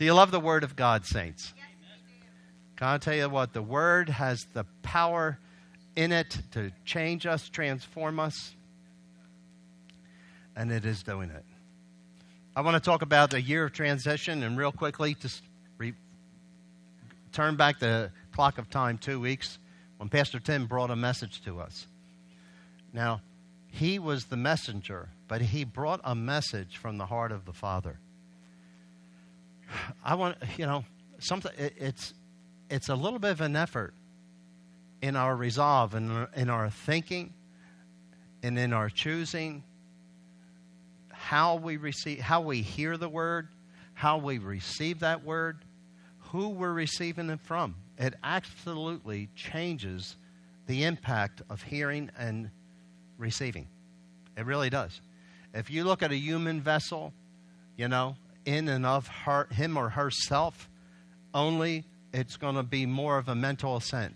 Do 0.00 0.06
you 0.06 0.14
love 0.14 0.30
the 0.30 0.40
Word 0.40 0.64
of 0.64 0.76
God, 0.76 1.04
saints? 1.04 1.52
Can 2.76 2.88
I 2.88 2.96
tell 2.96 3.14
you 3.14 3.28
what? 3.28 3.52
The 3.52 3.60
Word 3.60 4.08
has 4.08 4.46
the 4.54 4.64
power 4.80 5.38
in 5.94 6.10
it 6.10 6.38
to 6.52 6.72
change 6.86 7.26
us, 7.26 7.50
transform 7.50 8.18
us, 8.18 8.54
and 10.56 10.72
it 10.72 10.86
is 10.86 11.02
doing 11.02 11.28
it. 11.28 11.44
I 12.56 12.62
want 12.62 12.82
to 12.82 12.90
talk 12.90 13.02
about 13.02 13.28
the 13.28 13.42
year 13.42 13.66
of 13.66 13.74
transition 13.74 14.42
and 14.42 14.56
real 14.56 14.72
quickly 14.72 15.16
just 15.20 15.42
re- 15.76 15.92
turn 17.32 17.56
back 17.56 17.78
the 17.78 18.10
clock 18.32 18.56
of 18.56 18.70
time 18.70 18.96
two 18.96 19.20
weeks 19.20 19.58
when 19.98 20.08
Pastor 20.08 20.40
Tim 20.40 20.64
brought 20.64 20.90
a 20.90 20.96
message 20.96 21.44
to 21.44 21.60
us. 21.60 21.86
Now, 22.94 23.20
he 23.66 23.98
was 23.98 24.24
the 24.24 24.38
messenger, 24.38 25.10
but 25.28 25.42
he 25.42 25.64
brought 25.64 26.00
a 26.04 26.14
message 26.14 26.78
from 26.78 26.96
the 26.96 27.04
heart 27.04 27.32
of 27.32 27.44
the 27.44 27.52
Father. 27.52 27.98
I 30.04 30.14
want, 30.14 30.36
you 30.56 30.66
know, 30.66 30.84
something. 31.18 31.52
It, 31.56 31.74
it's 31.76 32.14
it's 32.68 32.88
a 32.88 32.94
little 32.94 33.18
bit 33.18 33.32
of 33.32 33.40
an 33.40 33.56
effort 33.56 33.94
in 35.02 35.16
our 35.16 35.34
resolve 35.34 35.94
and 35.94 36.10
in, 36.10 36.42
in 36.42 36.50
our 36.50 36.70
thinking 36.70 37.32
and 38.42 38.58
in 38.58 38.72
our 38.72 38.88
choosing 38.88 39.62
how 41.10 41.56
we 41.56 41.76
receive 41.76 42.20
how 42.20 42.40
we 42.40 42.62
hear 42.62 42.96
the 42.96 43.08
word 43.08 43.48
how 43.94 44.16
we 44.18 44.38
receive 44.38 45.00
that 45.00 45.24
word 45.24 45.58
who 46.18 46.48
we're 46.48 46.72
receiving 46.72 47.28
it 47.28 47.40
from 47.40 47.74
it 47.98 48.14
absolutely 48.22 49.28
changes 49.34 50.16
the 50.66 50.84
impact 50.84 51.42
of 51.50 51.62
hearing 51.62 52.10
and 52.18 52.50
receiving 53.18 53.66
it 54.36 54.46
really 54.46 54.70
does 54.70 55.00
if 55.52 55.70
you 55.70 55.84
look 55.84 56.02
at 56.02 56.10
a 56.10 56.16
human 56.16 56.60
vessel 56.60 57.12
you 57.76 57.88
know 57.88 58.16
in 58.44 58.68
and 58.68 58.86
of 58.86 59.06
her, 59.06 59.46
him 59.52 59.76
or 59.76 59.90
herself 59.90 60.68
only 61.34 61.84
it's 62.12 62.36
going 62.36 62.56
to 62.56 62.62
be 62.62 62.86
more 62.86 63.18
of 63.18 63.28
a 63.28 63.34
mental 63.34 63.76
assent. 63.76 64.14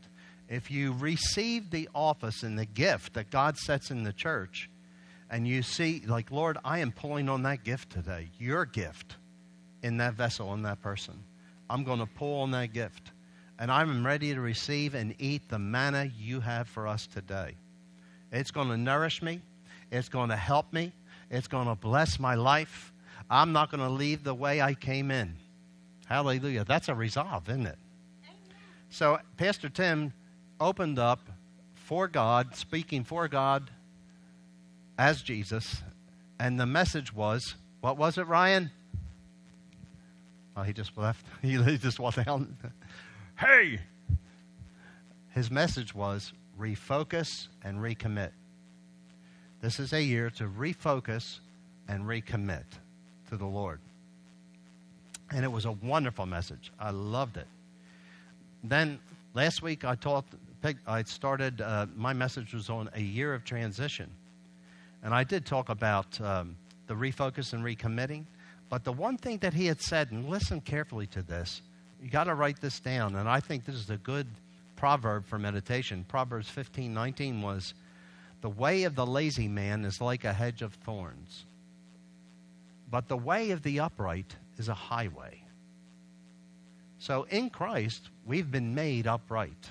If 0.48 0.71
you 0.71 0.93
receive 0.93 1.71
the 1.71 1.89
office 1.95 2.43
and 2.43 2.59
the 2.59 2.67
gift 2.67 3.15
that 3.15 3.31
God 3.31 3.57
sets 3.57 3.91
in 3.91 4.03
the 4.03 4.13
church, 4.13 4.69
and 5.31 5.48
you 5.48 5.63
see, 5.63 6.03
like, 6.07 6.31
Lord, 6.31 6.59
I 6.65 6.81
am 6.81 6.93
pulling 6.93 7.29
on 7.29 7.43
that 7.45 7.65
gift 7.65 7.91
today, 7.91 8.31
your 8.39 8.65
gift 8.65 9.17
in 9.83 9.97
that 9.98 10.15
vessel, 10.15 10.53
in 10.55 10.63
that 10.63 10.83
person. 10.83 11.23
I'm 11.70 11.85
going 11.85 11.98
to 11.98 12.07
pull 12.07 12.43
on 12.43 12.51
that 12.53 12.73
gift. 12.73 13.11
And 13.59 13.70
I'm 13.70 14.05
ready 14.05 14.35
to 14.35 14.41
receive 14.41 14.95
and 14.95 15.15
eat 15.19 15.48
the 15.48 15.59
manna 15.59 16.11
you 16.19 16.41
have 16.41 16.69
for 16.69 16.89
us 16.89 17.07
today. 17.07 17.55
It's 18.33 18.51
going 18.51 18.69
to 18.69 18.77
nourish 18.77 19.23
me, 19.23 19.41
it's 19.93 20.09
going 20.09 20.31
to 20.31 20.37
help 20.37 20.73
me, 20.73 20.93
it's 21.31 21.47
going 21.47 21.69
to 21.69 21.77
bless 21.77 22.19
my 22.19 22.35
life. 22.35 22.93
I'm 23.30 23.53
not 23.53 23.70
going 23.70 23.80
to 23.80 23.89
leave 23.89 24.25
the 24.25 24.34
way 24.34 24.61
I 24.61 24.75
came 24.75 25.11
in. 25.11 25.36
Hallelujah. 26.06 26.64
That's 26.64 26.89
a 26.89 26.94
resolve, 26.94 27.48
isn't 27.48 27.67
it? 27.67 27.78
So, 28.91 29.19
Pastor 29.36 29.69
Tim 29.69 30.12
opened 30.61 30.98
up 30.98 31.20
for 31.75 32.06
God, 32.06 32.55
speaking 32.55 33.05
for 33.05 33.28
God 33.28 33.70
as 34.98 35.22
Jesus, 35.22 35.83
and 36.39 36.61
the 36.61 36.67
message 36.67 37.12
was 37.12 37.56
what 37.80 37.98
was 37.98 38.17
it, 38.17 38.27
Ryan? 38.27 38.70
Oh, 40.56 40.62
he 40.62 40.72
just 40.72 40.97
left. 40.97 41.27
He 41.42 41.56
just 41.77 41.98
walked 41.98 42.25
down. 42.25 42.56
hey! 43.36 43.80
His 45.30 45.50
message 45.50 45.95
was 45.95 46.33
refocus 46.58 47.48
and 47.62 47.78
recommit. 47.78 48.30
This 49.61 49.80
is 49.80 49.92
a 49.92 50.02
year 50.02 50.30
to 50.30 50.45
refocus 50.45 51.41
and 51.89 52.05
recommit 52.05 52.64
to 53.28 53.36
the 53.36 53.47
Lord. 53.47 53.80
And 55.30 55.44
it 55.44 55.53
was 55.53 55.64
a 55.64 55.72
wonderful 55.72 56.27
message. 56.27 56.72
I 56.78 56.91
loved 56.91 57.36
it. 57.36 57.47
Then 58.62 58.98
last 59.34 59.62
week 59.62 59.84
I 59.84 59.94
taught, 59.94 60.25
I 60.86 61.03
started, 61.03 61.61
uh, 61.61 61.86
my 61.97 62.12
message 62.12 62.55
was 62.55 62.70
on 62.70 62.89
a 62.95 63.00
year 63.00 63.34
of 63.34 63.45
transition. 63.45 64.11
And 65.02 65.14
I 65.14 65.24
did 65.24 65.45
talk 65.45 65.68
about 65.68 66.18
um, 66.20 66.57
the 66.86 66.95
refocus 66.95 67.52
and 67.52 67.64
recommitting. 67.64 68.24
But 68.70 68.84
the 68.84 68.92
one 68.92 69.17
thing 69.17 69.39
that 69.39 69.55
he 69.55 69.67
had 69.67 69.80
said, 69.80 70.11
and 70.11 70.29
listen 70.29 70.61
carefully 70.61 71.07
to 71.08 71.23
this, 71.23 71.63
you 72.02 72.11
got 72.11 72.24
to 72.24 72.34
write 72.34 72.61
this 72.61 72.80
down. 72.80 73.17
And 73.17 73.29
I 73.29 73.40
think 73.40 73.64
this 73.64 73.74
is 73.77 73.90
a 73.90 73.96
good 73.96 74.27
proverb 74.77 75.27
for 75.27 75.39
meditation. 75.39 76.05
Proverbs 76.08 76.48
15 76.48 76.92
19 76.92 77.42
was, 77.42 77.74
The 78.40 78.51
way 78.51 78.84
of 78.84 78.95
the 78.95 79.07
lazy 79.07 79.48
man 79.48 79.84
is 79.84 80.01
like 80.01 80.24
a 80.24 80.33
hedge 80.33 80.63
of 80.63 80.74
thorns, 80.74 81.45
but 82.90 83.08
the 83.08 83.17
way 83.17 83.50
of 83.50 83.62
the 83.62 83.80
upright 83.80 84.36
is 84.58 84.68
a 84.68 84.74
highway. 84.74 85.42
So 86.98 87.27
in 87.30 87.50
Christ, 87.50 88.08
we've 88.24 88.50
been 88.50 88.74
made 88.74 89.06
upright. 89.06 89.70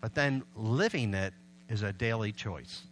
But 0.00 0.14
then 0.14 0.42
living 0.56 1.14
it 1.14 1.32
is 1.68 1.82
a 1.82 1.92
daily 1.92 2.32
choice. 2.32 2.82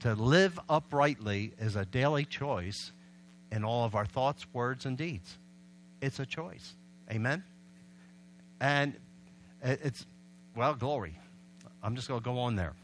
To 0.00 0.14
live 0.14 0.58
uprightly 0.68 1.52
is 1.58 1.76
a 1.76 1.84
daily 1.84 2.24
choice 2.24 2.92
in 3.50 3.64
all 3.64 3.84
of 3.84 3.94
our 3.94 4.06
thoughts, 4.06 4.46
words, 4.52 4.86
and 4.86 4.96
deeds. 4.96 5.38
It's 6.00 6.20
a 6.20 6.26
choice. 6.26 6.74
Amen? 7.10 7.42
And 8.60 8.94
it's, 9.62 10.06
well, 10.54 10.74
glory. 10.74 11.18
I'm 11.82 11.96
just 11.96 12.08
going 12.08 12.20
to 12.20 12.24
go 12.24 12.38
on 12.38 12.56
there. 12.56 12.74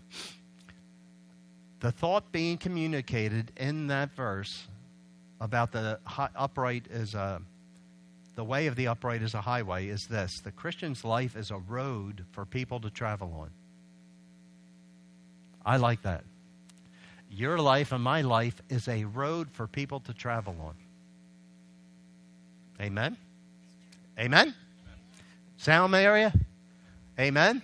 The 1.80 1.92
thought 1.92 2.30
being 2.32 2.58
communicated 2.58 3.52
in 3.56 3.88
that 3.88 4.12
verse 4.14 4.66
about 5.42 5.72
the 5.72 5.98
upright 6.36 6.86
is 6.88 7.14
a 7.14 7.42
the 8.36 8.44
way 8.44 8.68
of 8.68 8.76
the 8.76 8.86
upright 8.86 9.20
is 9.22 9.34
a 9.34 9.40
highway 9.40 9.88
is 9.88 10.06
this 10.06 10.40
the 10.40 10.52
Christian's 10.52 11.04
life 11.04 11.36
is 11.36 11.50
a 11.50 11.58
road 11.58 12.24
for 12.30 12.46
people 12.46 12.80
to 12.80 12.90
travel 12.90 13.34
on. 13.38 13.50
I 15.66 15.76
like 15.76 16.02
that. 16.02 16.24
Your 17.28 17.58
life 17.58 17.92
and 17.92 18.02
my 18.02 18.22
life 18.22 18.54
is 18.68 18.86
a 18.88 19.04
road 19.04 19.48
for 19.52 19.66
people 19.66 20.00
to 20.00 20.14
travel 20.14 20.54
on. 20.62 20.74
Amen? 22.80 23.16
Amen? 24.18 24.54
Sound 25.56 25.94
area? 25.94 26.32
Amen? 27.18 27.62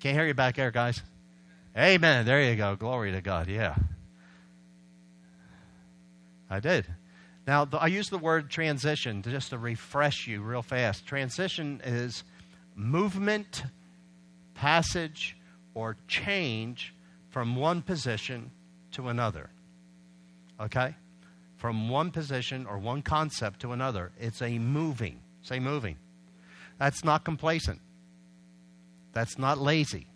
Can't 0.00 0.16
hear 0.16 0.26
you 0.26 0.34
back 0.34 0.56
there, 0.56 0.70
guys. 0.70 1.02
Amen. 1.76 2.24
There 2.24 2.42
you 2.42 2.56
go. 2.56 2.76
Glory 2.76 3.12
to 3.12 3.20
God. 3.20 3.48
Yeah. 3.48 3.74
I 6.54 6.60
did. 6.60 6.86
Now, 7.48 7.64
the, 7.64 7.78
I 7.78 7.88
use 7.88 8.08
the 8.08 8.18
word 8.18 8.48
transition 8.48 9.22
just 9.22 9.50
to 9.50 9.58
refresh 9.58 10.28
you 10.28 10.40
real 10.40 10.62
fast. 10.62 11.04
Transition 11.04 11.82
is 11.84 12.22
movement, 12.76 13.64
passage, 14.54 15.36
or 15.74 15.96
change 16.06 16.94
from 17.30 17.56
one 17.56 17.82
position 17.82 18.52
to 18.92 19.08
another. 19.08 19.50
Okay? 20.60 20.94
From 21.56 21.88
one 21.88 22.12
position 22.12 22.66
or 22.66 22.78
one 22.78 23.02
concept 23.02 23.60
to 23.60 23.72
another. 23.72 24.12
It's 24.20 24.40
a 24.40 24.58
moving. 24.58 25.18
Say 25.42 25.58
moving. 25.58 25.96
That's 26.78 27.04
not 27.04 27.24
complacent. 27.24 27.80
That's 29.12 29.38
not 29.38 29.58
lazy. 29.58 30.06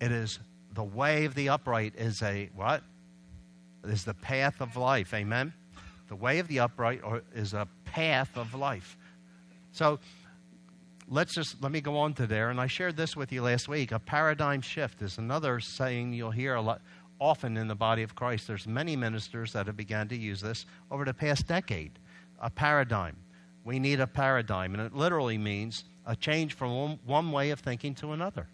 It 0.00 0.10
is 0.10 0.40
the 0.72 0.84
way 0.84 1.24
of 1.24 1.36
the 1.36 1.48
upright 1.48 1.94
is 1.96 2.20
a 2.22 2.50
what? 2.54 2.82
Is 3.86 4.04
the 4.04 4.14
path 4.14 4.60
of 4.60 4.76
life. 4.76 5.12
Amen? 5.14 5.52
The 6.08 6.16
way 6.16 6.38
of 6.38 6.48
the 6.48 6.60
upright 6.60 7.02
is 7.34 7.54
a 7.54 7.66
path 7.84 8.36
of 8.36 8.54
life. 8.54 8.96
So 9.72 9.98
let's 11.08 11.34
just 11.34 11.62
let 11.62 11.72
me 11.72 11.80
go 11.80 11.98
on 11.98 12.14
to 12.14 12.26
there. 12.26 12.50
And 12.50 12.60
I 12.60 12.66
shared 12.66 12.96
this 12.96 13.16
with 13.16 13.32
you 13.32 13.42
last 13.42 13.68
week. 13.68 13.92
A 13.92 13.98
paradigm 13.98 14.60
shift 14.60 15.02
is 15.02 15.18
another 15.18 15.60
saying 15.60 16.12
you'll 16.12 16.30
hear 16.30 16.54
a 16.54 16.62
lot 16.62 16.80
often 17.20 17.56
in 17.56 17.68
the 17.68 17.74
body 17.74 18.02
of 18.02 18.14
Christ. 18.14 18.46
There's 18.46 18.66
many 18.66 18.96
ministers 18.96 19.52
that 19.52 19.66
have 19.66 19.76
begun 19.76 20.08
to 20.08 20.16
use 20.16 20.40
this 20.40 20.66
over 20.90 21.04
the 21.04 21.14
past 21.14 21.46
decade. 21.46 21.92
A 22.40 22.50
paradigm. 22.50 23.16
We 23.64 23.78
need 23.78 24.00
a 24.00 24.06
paradigm, 24.06 24.74
and 24.74 24.82
it 24.82 24.94
literally 24.94 25.38
means 25.38 25.84
a 26.06 26.14
change 26.14 26.54
from 26.54 26.74
one, 26.74 26.98
one 27.06 27.32
way 27.32 27.50
of 27.50 27.60
thinking 27.60 27.94
to 27.96 28.12
another. 28.12 28.48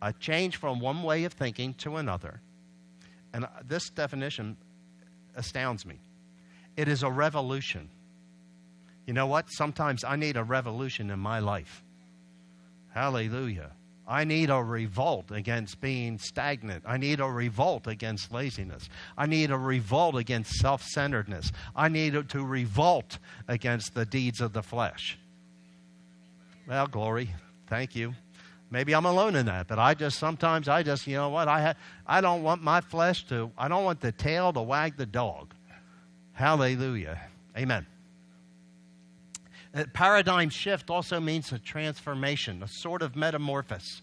A 0.00 0.12
change 0.12 0.56
from 0.56 0.80
one 0.80 1.02
way 1.02 1.24
of 1.24 1.32
thinking 1.32 1.74
to 1.74 1.96
another. 1.96 2.40
And 3.32 3.46
this 3.66 3.90
definition 3.90 4.56
astounds 5.36 5.86
me. 5.86 6.00
It 6.76 6.88
is 6.88 7.02
a 7.02 7.10
revolution. 7.10 7.88
You 9.06 9.14
know 9.14 9.26
what? 9.26 9.46
Sometimes 9.50 10.04
I 10.04 10.16
need 10.16 10.36
a 10.36 10.44
revolution 10.44 11.10
in 11.10 11.18
my 11.18 11.38
life. 11.38 11.82
Hallelujah. 12.94 13.70
I 14.10 14.24
need 14.24 14.50
a 14.50 14.56
revolt 14.56 15.30
against 15.30 15.80
being 15.80 16.18
stagnant. 16.18 16.82
I 16.84 16.96
need 16.96 17.20
a 17.20 17.26
revolt 17.26 17.86
against 17.86 18.32
laziness. 18.32 18.88
I 19.16 19.26
need 19.26 19.52
a 19.52 19.56
revolt 19.56 20.16
against 20.16 20.54
self 20.54 20.82
centeredness. 20.82 21.52
I 21.76 21.88
need 21.88 22.28
to 22.30 22.44
revolt 22.44 23.18
against 23.46 23.94
the 23.94 24.04
deeds 24.04 24.40
of 24.40 24.52
the 24.52 24.64
flesh. 24.64 25.16
Well, 26.66 26.88
glory. 26.88 27.34
Thank 27.68 27.94
you. 27.94 28.14
Maybe 28.70 28.94
I'm 28.94 29.04
alone 29.04 29.34
in 29.34 29.46
that, 29.46 29.66
but 29.66 29.80
I 29.80 29.94
just 29.94 30.18
sometimes 30.18 30.68
I 30.68 30.84
just, 30.84 31.06
you 31.06 31.16
know 31.16 31.28
what? 31.28 31.48
I, 31.48 31.60
ha- 31.60 31.74
I 32.06 32.20
don't 32.20 32.44
want 32.44 32.62
my 32.62 32.80
flesh 32.80 33.26
to, 33.28 33.50
I 33.58 33.66
don't 33.66 33.84
want 33.84 34.00
the 34.00 34.12
tail 34.12 34.52
to 34.52 34.62
wag 34.62 34.96
the 34.96 35.06
dog. 35.06 35.52
Hallelujah. 36.32 37.20
Amen. 37.56 37.84
A 39.74 39.86
paradigm 39.86 40.50
shift 40.50 40.88
also 40.88 41.20
means 41.20 41.52
a 41.52 41.58
transformation, 41.58 42.62
a 42.62 42.68
sort 42.68 43.02
of 43.02 43.16
metamorphosis. 43.16 44.02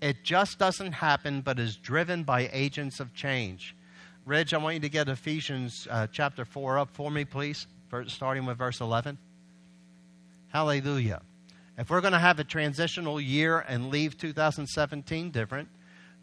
It 0.00 0.24
just 0.24 0.58
doesn't 0.58 0.92
happen, 0.92 1.40
but 1.40 1.58
is 1.58 1.76
driven 1.76 2.22
by 2.22 2.50
agents 2.52 3.00
of 3.00 3.14
change. 3.14 3.74
Reg, 4.26 4.52
I 4.52 4.58
want 4.58 4.74
you 4.74 4.80
to 4.80 4.88
get 4.88 5.08
Ephesians 5.08 5.86
uh, 5.90 6.06
chapter 6.10 6.44
4 6.44 6.78
up 6.78 6.90
for 6.92 7.10
me, 7.10 7.24
please, 7.24 7.66
starting 8.08 8.44
with 8.44 8.58
verse 8.58 8.80
11. 8.80 9.16
Hallelujah. 10.48 11.22
If 11.78 11.90
we're 11.90 12.00
going 12.00 12.12
to 12.12 12.18
have 12.18 12.38
a 12.38 12.44
transitional 12.44 13.20
year 13.20 13.58
and 13.60 13.90
leave 13.90 14.16
2017 14.16 15.30
different, 15.30 15.68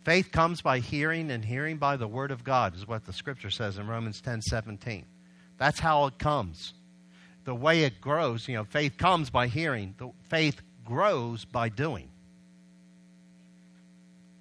faith 0.04 0.32
comes 0.32 0.62
by 0.62 0.80
hearing, 0.80 1.30
and 1.30 1.46
hearing 1.46 1.78
by 1.78 1.96
the 1.96 2.08
word 2.08 2.32
of 2.32 2.44
God, 2.44 2.76
is 2.76 2.88
what 2.88 3.06
the 3.06 3.14
scripture 3.14 3.52
says 3.52 3.78
in 3.78 3.88
Romans 3.88 4.20
10 4.22 4.42
17. 4.42 5.06
That's 5.58 5.80
how 5.80 6.08
it 6.08 6.18
comes. 6.18 6.74
The 7.46 7.54
way 7.54 7.84
it 7.84 8.02
grows, 8.02 8.48
you 8.48 8.56
know, 8.56 8.64
faith 8.64 8.98
comes 8.98 9.30
by 9.30 9.48
hearing, 9.48 9.96
the 9.98 10.10
faith 10.30 10.62
grows 10.84 11.46
by 11.46 11.70
doing. 11.70 12.10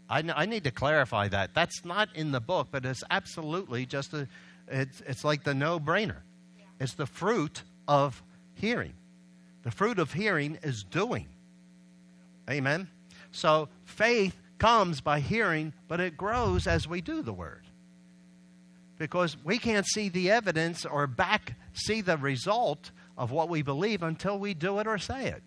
I, 0.09 0.23
I 0.35 0.47
need 0.47 0.64
to 0.64 0.70
clarify 0.70 1.29
that. 1.29 1.55
That's 1.55 1.85
not 1.85 2.09
in 2.14 2.32
the 2.32 2.41
book, 2.41 2.69
but 2.70 2.85
it's 2.85 3.03
absolutely 3.11 3.87
just 3.87 4.12
a, 4.14 4.29
it's, 4.69 5.03
it's 5.06 5.25
like 5.25 5.44
the 5.44 5.55
no 5.55 5.81
brainer. 5.81 6.19
It's 6.81 6.94
the 6.94 7.06
fruit 7.06 7.62
of 7.88 8.23
hearing. 8.55 8.93
The 9.62 9.70
fruit 9.70 9.99
of 9.99 10.12
hearing 10.12 10.59
is 10.62 10.85
doing. 10.85 11.29
Amen? 12.50 12.88
So 13.31 13.69
faith 13.85 14.37
comes 14.59 15.00
by 15.00 15.20
hearing, 15.20 15.73
but 15.88 16.00
it 16.00 16.17
grows 16.17 16.67
as 16.67 16.87
we 16.87 17.00
do 17.00 17.23
the 17.23 17.32
word. 17.32 17.64
Because 18.99 19.37
we 19.43 19.59
can't 19.59 19.87
see 19.87 20.09
the 20.09 20.31
evidence 20.31 20.85
or 20.85 21.06
back 21.06 21.55
see 21.73 22.00
the 22.00 22.17
result 22.17 22.91
of 23.17 23.31
what 23.31 23.49
we 23.49 23.62
believe 23.62 24.03
until 24.03 24.38
we 24.38 24.55
do 24.55 24.79
it 24.79 24.87
or 24.87 24.99
say 24.99 25.29
it. 25.29 25.43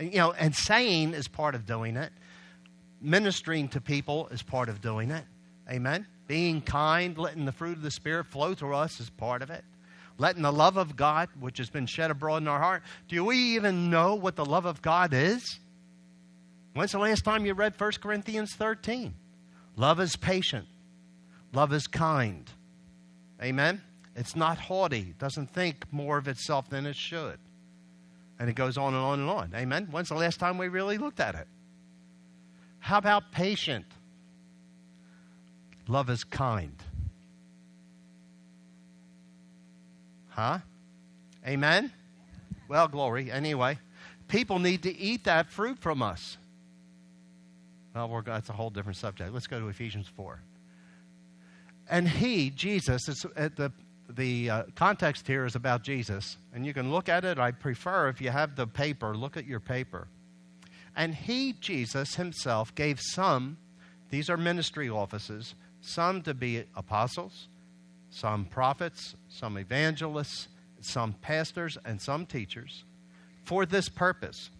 You 0.00 0.18
know, 0.18 0.32
and 0.32 0.54
saying 0.54 1.12
is 1.14 1.28
part 1.28 1.54
of 1.54 1.66
doing 1.66 1.96
it. 1.96 2.12
Ministering 3.00 3.68
to 3.68 3.80
people 3.80 4.28
is 4.28 4.42
part 4.42 4.68
of 4.68 4.80
doing 4.80 5.10
it. 5.10 5.24
Amen. 5.70 6.06
Being 6.26 6.60
kind, 6.60 7.16
letting 7.18 7.44
the 7.44 7.52
fruit 7.52 7.76
of 7.76 7.82
the 7.82 7.90
Spirit 7.90 8.26
flow 8.26 8.54
through 8.54 8.74
us 8.74 9.00
is 9.00 9.10
part 9.10 9.42
of 9.42 9.50
it. 9.50 9.64
Letting 10.18 10.42
the 10.42 10.52
love 10.52 10.76
of 10.76 10.96
God, 10.96 11.28
which 11.38 11.58
has 11.58 11.70
been 11.70 11.86
shed 11.86 12.10
abroad 12.10 12.42
in 12.42 12.48
our 12.48 12.58
heart. 12.58 12.82
Do 13.06 13.24
we 13.24 13.36
even 13.54 13.88
know 13.88 14.16
what 14.16 14.34
the 14.36 14.44
love 14.44 14.66
of 14.66 14.82
God 14.82 15.14
is? 15.14 15.60
When's 16.74 16.92
the 16.92 16.98
last 16.98 17.24
time 17.24 17.46
you 17.46 17.54
read 17.54 17.74
1 17.78 17.92
Corinthians 18.00 18.52
13? 18.54 19.14
Love 19.76 20.00
is 20.00 20.16
patient. 20.16 20.66
Love 21.52 21.72
is 21.72 21.86
kind. 21.86 22.50
Amen? 23.42 23.80
It's 24.16 24.34
not 24.34 24.58
haughty. 24.58 25.14
Doesn't 25.18 25.52
think 25.52 25.84
more 25.92 26.18
of 26.18 26.26
itself 26.26 26.68
than 26.68 26.84
it 26.84 26.96
should. 26.96 27.38
And 28.40 28.50
it 28.50 28.54
goes 28.54 28.76
on 28.76 28.94
and 28.94 29.02
on 29.02 29.20
and 29.20 29.30
on. 29.30 29.52
Amen? 29.54 29.88
When's 29.90 30.08
the 30.08 30.16
last 30.16 30.40
time 30.40 30.58
we 30.58 30.68
really 30.68 30.98
looked 30.98 31.20
at 31.20 31.36
it? 31.36 31.46
How 32.80 32.98
about 32.98 33.30
patient? 33.32 33.86
Love 35.86 36.10
is 36.10 36.24
kind. 36.24 36.74
Huh? 40.38 40.58
Amen? 41.44 41.90
Well, 42.68 42.86
glory. 42.86 43.28
Anyway, 43.28 43.76
people 44.28 44.60
need 44.60 44.84
to 44.84 44.96
eat 44.96 45.24
that 45.24 45.50
fruit 45.50 45.80
from 45.80 46.00
us. 46.00 46.36
Well, 47.92 48.22
that's 48.24 48.48
a 48.48 48.52
whole 48.52 48.70
different 48.70 48.98
subject. 48.98 49.32
Let's 49.34 49.48
go 49.48 49.58
to 49.58 49.66
Ephesians 49.66 50.06
4. 50.06 50.40
And 51.90 52.08
he, 52.08 52.50
Jesus, 52.50 53.08
is 53.08 53.26
at 53.34 53.56
the, 53.56 53.72
the 54.08 54.48
uh, 54.48 54.62
context 54.76 55.26
here 55.26 55.44
is 55.44 55.56
about 55.56 55.82
Jesus. 55.82 56.36
And 56.54 56.64
you 56.64 56.72
can 56.72 56.92
look 56.92 57.08
at 57.08 57.24
it. 57.24 57.40
I 57.40 57.50
prefer, 57.50 58.08
if 58.08 58.20
you 58.20 58.30
have 58.30 58.54
the 58.54 58.68
paper, 58.68 59.16
look 59.16 59.36
at 59.36 59.44
your 59.44 59.58
paper. 59.58 60.06
And 60.94 61.16
he, 61.16 61.54
Jesus 61.60 62.14
himself, 62.14 62.72
gave 62.76 63.00
some, 63.00 63.56
these 64.10 64.30
are 64.30 64.36
ministry 64.36 64.88
offices, 64.88 65.56
some 65.80 66.22
to 66.22 66.32
be 66.32 66.62
apostles, 66.76 67.48
some 68.10 68.44
prophets, 68.44 69.14
some 69.28 69.56
evangelists, 69.56 70.48
some 70.80 71.12
pastors, 71.14 71.76
and 71.84 72.00
some 72.00 72.26
teachers 72.26 72.84
for 73.44 73.66
this 73.66 73.88
purpose. 73.88 74.50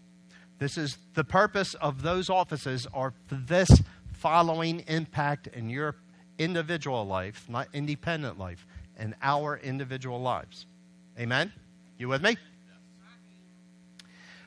This 0.57 0.77
is 0.77 0.97
the 1.13 1.23
purpose 1.23 1.73
of 1.75 2.01
those 2.01 2.29
offices 2.29 2.87
are 2.93 3.13
for 3.27 3.35
this 3.35 3.69
following 4.13 4.81
impact 4.87 5.47
in 5.47 5.69
your 5.69 5.95
individual 6.37 7.05
life, 7.05 7.45
not 7.47 7.67
independent 7.73 8.37
life, 8.37 8.65
in 8.97 9.15
our 9.21 9.57
individual 9.57 10.21
lives. 10.21 10.65
Amen? 11.17 11.53
You 11.97 12.09
with 12.09 12.21
me? 12.21 12.37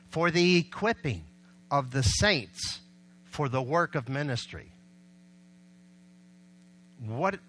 For 0.09 0.29
the 0.29 0.57
equipping 0.57 1.23
of 1.71 1.91
the 1.91 2.03
saints 2.03 2.81
for 3.23 3.49
the 3.49 3.61
work 3.61 3.95
of 3.95 4.07
ministry. 4.07 4.71
What 7.03 7.39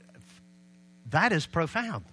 that 1.15 1.31
is 1.33 1.47
profound. 1.47 2.05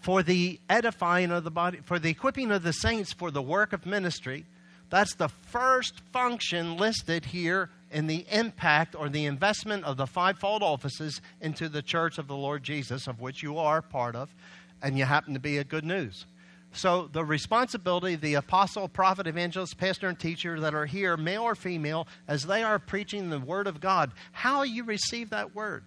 For 0.00 0.24
the 0.24 0.58
edifying 0.68 1.30
of 1.30 1.44
the 1.44 1.52
body, 1.52 1.78
for 1.84 2.00
the 2.00 2.10
equipping 2.10 2.50
of 2.50 2.64
the 2.64 2.72
saints 2.72 3.12
for 3.12 3.30
the 3.30 3.42
work 3.42 3.72
of 3.72 3.86
ministry, 3.86 4.44
that's 4.88 5.14
the 5.14 5.28
first 5.28 6.00
function 6.12 6.76
listed 6.76 7.26
here 7.26 7.70
in 7.92 8.08
the 8.08 8.26
impact 8.28 8.96
or 8.96 9.08
the 9.08 9.24
investment 9.24 9.84
of 9.84 9.96
the 9.96 10.06
fivefold 10.08 10.64
offices 10.64 11.20
into 11.40 11.68
the 11.68 11.80
church 11.80 12.18
of 12.18 12.26
the 12.26 12.36
Lord 12.36 12.64
Jesus, 12.64 13.06
of 13.06 13.20
which 13.20 13.40
you 13.40 13.56
are 13.56 13.82
part 13.82 14.16
of, 14.16 14.34
and 14.82 14.98
you 14.98 15.04
happen 15.04 15.34
to 15.34 15.40
be 15.40 15.58
a 15.58 15.64
good 15.64 15.84
news. 15.84 16.26
So, 16.72 17.08
the 17.12 17.24
responsibility 17.24 18.16
the 18.16 18.34
apostle, 18.34 18.88
prophet, 18.88 19.28
evangelist, 19.28 19.78
pastor, 19.78 20.08
and 20.08 20.18
teacher 20.18 20.58
that 20.58 20.74
are 20.74 20.86
here, 20.86 21.16
male 21.16 21.42
or 21.42 21.54
female, 21.54 22.08
as 22.26 22.46
they 22.46 22.64
are 22.64 22.80
preaching 22.80 23.30
the 23.30 23.38
word 23.38 23.68
of 23.68 23.80
God, 23.80 24.10
how 24.32 24.62
you 24.62 24.82
receive 24.82 25.30
that 25.30 25.54
word 25.54 25.84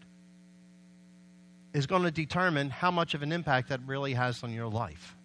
is 1.74 1.88
going 1.88 2.04
to 2.04 2.12
determine 2.12 2.70
how 2.70 2.92
much 2.92 3.14
of 3.14 3.24
an 3.24 3.31
impact 3.31 3.70
that 3.70 3.81
really 3.86 4.14
has 4.14 4.44
on 4.44 4.54
your 4.54 4.68
life. 4.68 5.16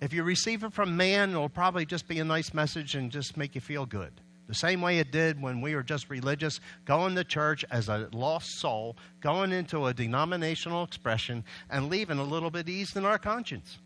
If 0.00 0.12
you 0.12 0.24
receive 0.24 0.64
it 0.64 0.72
from 0.72 0.96
man, 0.96 1.30
it'll 1.30 1.48
probably 1.48 1.86
just 1.86 2.08
be 2.08 2.18
a 2.18 2.24
nice 2.24 2.52
message 2.52 2.94
and 2.94 3.10
just 3.10 3.36
make 3.36 3.54
you 3.54 3.60
feel 3.60 3.86
good. 3.86 4.12
The 4.48 4.54
same 4.54 4.80
way 4.80 4.98
it 4.98 5.12
did 5.12 5.40
when 5.40 5.60
we 5.60 5.74
were 5.74 5.82
just 5.82 6.10
religious, 6.10 6.58
going 6.84 7.14
to 7.14 7.24
church 7.24 7.64
as 7.70 7.88
a 7.88 8.08
lost 8.12 8.58
soul, 8.58 8.96
going 9.20 9.52
into 9.52 9.86
a 9.86 9.94
denominational 9.94 10.82
expression, 10.82 11.44
and 11.70 11.88
leaving 11.88 12.18
a 12.18 12.24
little 12.24 12.50
bit 12.50 12.68
eased 12.68 12.96
in 12.96 13.04
our 13.04 13.18
conscience 13.18 13.78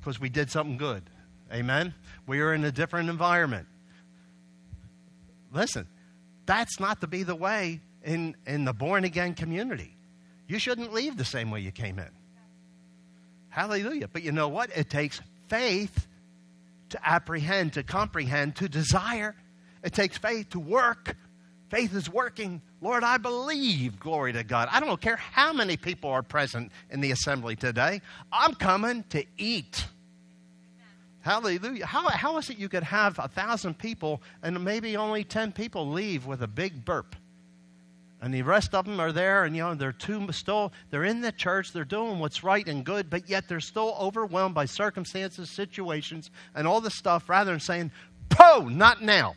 because 0.00 0.20
we 0.20 0.28
did 0.28 0.50
something 0.50 0.76
good. 0.76 1.04
Amen? 1.52 1.94
We 2.26 2.40
are 2.40 2.52
in 2.52 2.64
a 2.64 2.72
different 2.72 3.08
environment. 3.08 3.68
Listen, 5.52 5.86
that's 6.44 6.80
not 6.80 7.00
to 7.02 7.06
be 7.06 7.22
the 7.22 7.36
way 7.36 7.80
in, 8.04 8.36
in 8.46 8.64
the 8.64 8.72
born 8.72 9.04
again 9.04 9.34
community. 9.34 9.96
You 10.48 10.58
shouldn't 10.58 10.92
leave 10.92 11.16
the 11.16 11.24
same 11.24 11.50
way 11.50 11.60
you 11.60 11.70
came 11.70 11.98
in. 11.98 12.10
Hallelujah. 13.48 14.08
But 14.08 14.22
you 14.22 14.32
know 14.32 14.48
what? 14.48 14.70
It 14.76 14.90
takes 14.90 15.20
faith 15.48 16.06
to 16.90 17.08
apprehend, 17.08 17.74
to 17.74 17.82
comprehend, 17.82 18.56
to 18.56 18.68
desire. 18.68 19.34
It 19.82 19.92
takes 19.92 20.18
faith 20.18 20.50
to 20.50 20.60
work. 20.60 21.16
Faith 21.68 21.94
is 21.94 22.10
working. 22.10 22.60
Lord, 22.80 23.02
I 23.02 23.16
believe. 23.16 23.98
Glory 23.98 24.32
to 24.34 24.44
God. 24.44 24.68
I 24.70 24.80
don't 24.80 25.00
care 25.00 25.16
how 25.16 25.52
many 25.52 25.76
people 25.76 26.10
are 26.10 26.22
present 26.22 26.70
in 26.90 27.00
the 27.00 27.12
assembly 27.12 27.56
today. 27.56 28.02
I'm 28.30 28.54
coming 28.54 29.04
to 29.10 29.24
eat. 29.38 29.86
Hallelujah. 31.20 31.86
How, 31.86 32.08
how 32.10 32.36
is 32.38 32.50
it 32.50 32.58
you 32.58 32.68
could 32.68 32.82
have 32.82 33.18
a 33.18 33.28
thousand 33.28 33.78
people 33.78 34.20
and 34.42 34.62
maybe 34.64 34.96
only 34.96 35.24
ten 35.24 35.52
people 35.52 35.88
leave 35.88 36.26
with 36.26 36.42
a 36.42 36.48
big 36.48 36.84
burp? 36.84 37.16
And 38.22 38.32
the 38.32 38.42
rest 38.42 38.72
of 38.72 38.84
them 38.84 39.00
are 39.00 39.10
there, 39.10 39.44
and 39.44 39.56
you 39.56 39.62
know 39.62 39.74
they're 39.74 39.90
too 39.90 40.30
still 40.30 40.72
they're 40.90 41.02
in 41.02 41.22
the 41.22 41.32
church, 41.32 41.72
they're 41.72 41.84
doing 41.84 42.20
what's 42.20 42.44
right 42.44 42.66
and 42.68 42.84
good, 42.84 43.10
but 43.10 43.28
yet 43.28 43.48
they're 43.48 43.58
still 43.58 43.96
overwhelmed 44.00 44.54
by 44.54 44.64
circumstances, 44.64 45.50
situations, 45.50 46.30
and 46.54 46.68
all 46.68 46.80
this 46.80 46.94
stuff. 46.94 47.28
Rather 47.28 47.50
than 47.50 47.58
saying, 47.58 47.90
"Po, 48.28 48.68
not 48.68 49.02
now. 49.02 49.34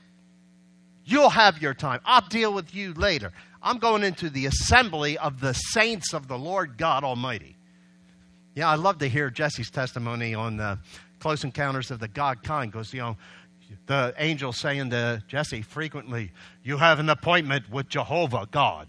You'll 1.03 1.31
have 1.31 1.61
your 1.61 1.73
time. 1.73 1.99
I'll 2.05 2.27
deal 2.27 2.53
with 2.53 2.75
you 2.75 2.93
later." 2.93 3.33
I'm 3.63 3.79
going 3.79 4.03
into 4.03 4.29
the 4.29 4.45
assembly 4.45 5.17
of 5.17 5.39
the 5.39 5.53
saints 5.53 6.13
of 6.13 6.27
the 6.27 6.37
Lord 6.37 6.77
God 6.77 7.03
Almighty. 7.03 7.57
Yeah, 8.53 8.69
I 8.69 8.75
love 8.75 8.99
to 8.99 9.09
hear 9.09 9.31
Jesse's 9.31 9.71
testimony 9.71 10.35
on 10.35 10.57
the 10.57 10.77
Close 11.19 11.43
Encounters 11.43 11.89
of 11.89 11.99
the 11.99 12.07
God 12.07 12.43
Kind 12.43 12.71
because, 12.71 12.93
you 12.93 13.01
know, 13.01 13.17
the 13.87 14.13
angel 14.17 14.53
saying 14.53 14.89
to 14.91 15.23
Jesse 15.27 15.61
frequently, 15.61 16.31
You 16.63 16.77
have 16.77 16.99
an 16.99 17.09
appointment 17.09 17.69
with 17.69 17.89
Jehovah 17.89 18.47
God. 18.49 18.87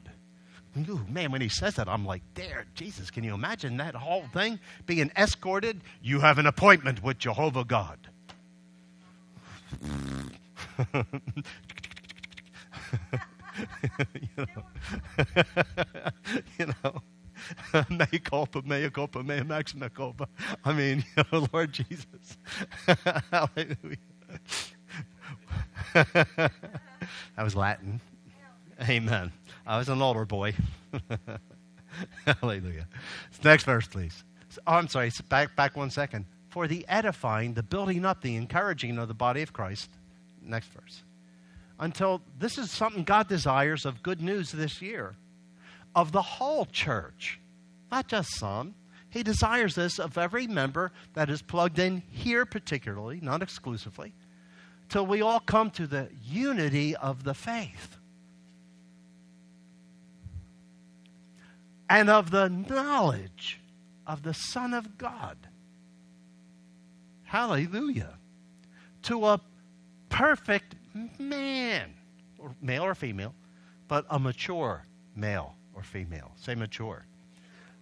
Ooh, 0.88 1.06
man, 1.08 1.32
when 1.32 1.40
he 1.40 1.48
says 1.48 1.76
that, 1.76 1.88
I'm 1.88 2.04
like, 2.04 2.22
there, 2.34 2.66
Jesus, 2.74 3.10
can 3.10 3.24
you 3.24 3.32
imagine 3.32 3.78
that 3.78 3.94
whole 3.94 4.26
thing? 4.34 4.58
Being 4.84 5.10
escorted, 5.16 5.80
you 6.02 6.20
have 6.20 6.36
an 6.36 6.44
appointment 6.46 7.02
with 7.02 7.18
Jehovah 7.18 7.64
God. 7.64 7.98
you 14.20 14.36
know, 14.36 14.62
you 16.58 16.66
know 16.66 17.02
mea 17.90 18.18
culpa, 18.18 18.62
mea 18.62 18.90
culpa, 18.90 19.22
mea 19.22 19.42
maxima 19.42 19.90
culpa. 19.90 20.28
I 20.64 20.72
mean, 20.72 21.04
you 21.16 21.24
know, 21.32 21.46
Lord 21.52 21.72
Jesus. 21.72 22.38
Hallelujah. 23.30 23.96
that 25.94 26.50
was 27.38 27.54
Latin. 27.54 28.00
Amen. 28.88 29.32
I 29.66 29.78
was 29.78 29.88
an 29.88 30.02
older 30.02 30.24
boy. 30.24 30.54
Hallelujah. 32.40 32.86
Next 33.42 33.64
verse, 33.64 33.86
please. 33.86 34.24
Oh, 34.66 34.74
I'm 34.74 34.88
sorry. 34.88 35.10
Back, 35.28 35.56
back 35.56 35.76
one 35.76 35.90
second. 35.90 36.26
For 36.48 36.68
the 36.68 36.86
edifying, 36.88 37.54
the 37.54 37.62
building 37.62 38.04
up, 38.04 38.22
the 38.22 38.36
encouraging 38.36 38.98
of 38.98 39.08
the 39.08 39.14
body 39.14 39.42
of 39.42 39.52
Christ. 39.52 39.90
Next 40.42 40.68
verse. 40.68 41.02
Until 41.78 42.22
this 42.38 42.56
is 42.58 42.70
something 42.70 43.04
God 43.04 43.28
desires 43.28 43.84
of 43.84 44.02
good 44.02 44.22
news 44.22 44.52
this 44.52 44.80
year, 44.80 45.16
of 45.94 46.12
the 46.12 46.22
whole 46.22 46.66
church, 46.66 47.40
not 47.90 48.08
just 48.08 48.28
some. 48.36 48.74
He 49.08 49.22
desires 49.22 49.74
this 49.74 49.98
of 49.98 50.18
every 50.18 50.46
member 50.46 50.92
that 51.14 51.30
is 51.30 51.40
plugged 51.40 51.78
in 51.78 52.02
here, 52.10 52.44
particularly, 52.44 53.18
not 53.22 53.42
exclusively, 53.42 54.12
till 54.88 55.06
we 55.06 55.22
all 55.22 55.40
come 55.40 55.70
to 55.72 55.86
the 55.86 56.08
unity 56.24 56.94
of 56.96 57.24
the 57.24 57.34
faith 57.34 57.98
and 61.88 62.10
of 62.10 62.30
the 62.30 62.48
knowledge 62.48 63.60
of 64.06 64.22
the 64.22 64.34
Son 64.34 64.74
of 64.74 64.98
God. 64.98 65.36
Hallelujah. 67.24 68.14
To 69.02 69.26
a 69.26 69.40
perfect 70.08 70.74
man, 71.18 71.92
or 72.38 72.54
male 72.60 72.84
or 72.84 72.94
female, 72.94 73.34
but 73.88 74.06
a 74.10 74.18
mature 74.18 74.84
male 75.14 75.54
or 75.74 75.82
female. 75.82 76.32
Say 76.36 76.54
mature. 76.54 77.04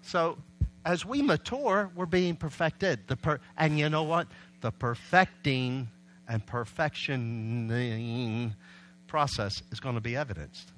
So 0.03 0.39
as 0.85 1.05
we 1.05 1.23
mature, 1.23 1.91
we're 1.95 2.07
being 2.07 2.37
perfected. 2.37 3.07
The 3.07 3.17
per- 3.17 3.41
and 3.57 3.79
you 3.79 3.89
know 3.89 4.03
what? 4.03 4.29
The 4.61 4.71
perfecting 4.71 5.89
and 6.29 6.45
perfectioning 6.45 8.55
process 9.07 9.63
is 9.71 9.81
going 9.81 9.95
to 9.95 10.01
be 10.01 10.17
evidenced. 10.17 10.73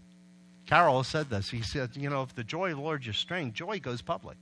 Carol 0.66 1.04
said 1.04 1.30
this. 1.30 1.50
He 1.50 1.62
said, 1.62 1.90
you 1.94 2.10
know, 2.10 2.22
if 2.22 2.34
the 2.34 2.44
joy 2.44 2.70
of 2.70 2.76
the 2.76 2.82
Lord 2.82 3.00
is 3.00 3.06
your 3.06 3.14
strength, 3.14 3.54
joy 3.54 3.78
goes 3.78 4.02
public. 4.02 4.36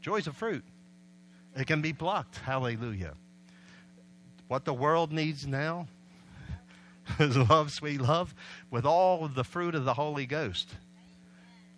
Joy's 0.00 0.26
a 0.26 0.32
fruit. 0.32 0.64
It 1.56 1.66
can 1.66 1.82
be 1.82 1.92
plucked. 1.92 2.38
Hallelujah. 2.38 3.14
What 4.48 4.64
the 4.64 4.74
world 4.74 5.12
needs 5.12 5.46
now 5.46 5.88
is 7.18 7.36
love, 7.36 7.72
sweet 7.72 8.00
love, 8.00 8.34
with 8.70 8.86
all 8.86 9.28
the 9.28 9.44
fruit 9.44 9.74
of 9.74 9.84
the 9.84 9.94
Holy 9.94 10.26
Ghost. 10.26 10.68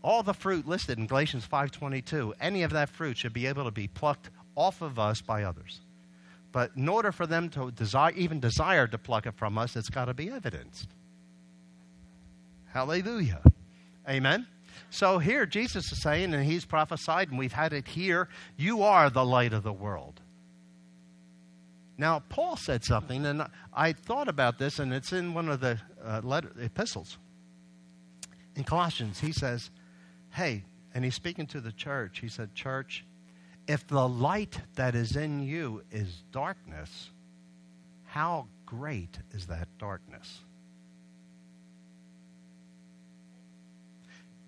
All 0.02 0.22
the 0.22 0.34
fruit 0.34 0.66
listed 0.66 0.98
in 0.98 1.06
Galatians 1.06 1.46
5:22, 1.46 2.34
any 2.40 2.62
of 2.62 2.72
that 2.72 2.88
fruit 2.88 3.16
should 3.16 3.32
be 3.32 3.46
able 3.46 3.64
to 3.64 3.70
be 3.70 3.88
plucked 3.88 4.30
off 4.56 4.82
of 4.82 4.98
us 4.98 5.20
by 5.20 5.44
others. 5.44 5.80
But 6.52 6.72
in 6.76 6.88
order 6.88 7.10
for 7.10 7.26
them 7.26 7.48
to 7.50 7.70
desire, 7.70 8.12
even 8.12 8.38
desire 8.38 8.86
to 8.86 8.98
pluck 8.98 9.26
it 9.26 9.34
from 9.36 9.56
us, 9.56 9.74
it's 9.74 9.88
got 9.88 10.04
to 10.04 10.14
be 10.14 10.30
evidenced. 10.30 10.88
Hallelujah. 12.66 13.40
Amen. 14.08 14.46
So 14.90 15.18
here 15.18 15.46
Jesus 15.46 15.90
is 15.90 16.02
saying, 16.02 16.34
and 16.34 16.44
he's 16.44 16.66
prophesied, 16.66 17.30
and 17.30 17.38
we've 17.38 17.52
had 17.52 17.72
it 17.72 17.88
here 17.88 18.28
you 18.56 18.82
are 18.82 19.08
the 19.08 19.24
light 19.24 19.54
of 19.54 19.62
the 19.62 19.72
world. 19.72 20.20
Now, 21.96 22.20
Paul 22.28 22.56
said 22.56 22.84
something, 22.84 23.24
and 23.24 23.46
I 23.72 23.92
thought 23.92 24.28
about 24.28 24.58
this, 24.58 24.78
and 24.78 24.92
it's 24.92 25.12
in 25.12 25.34
one 25.34 25.48
of 25.48 25.60
the 25.60 25.78
uh, 26.04 26.20
letter, 26.22 26.52
epistles. 26.58 27.18
In 28.56 28.64
Colossians, 28.64 29.20
he 29.20 29.32
says, 29.32 29.70
Hey, 30.30 30.64
and 30.94 31.04
he's 31.04 31.14
speaking 31.14 31.46
to 31.48 31.60
the 31.60 31.72
church. 31.72 32.18
He 32.18 32.28
said, 32.28 32.54
Church, 32.54 33.04
if 33.66 33.86
the 33.86 34.08
light 34.08 34.58
that 34.74 34.94
is 34.94 35.16
in 35.16 35.42
you 35.42 35.82
is 35.90 36.22
darkness, 36.32 37.10
how 38.06 38.46
great 38.66 39.18
is 39.32 39.46
that 39.46 39.68
darkness? 39.78 40.40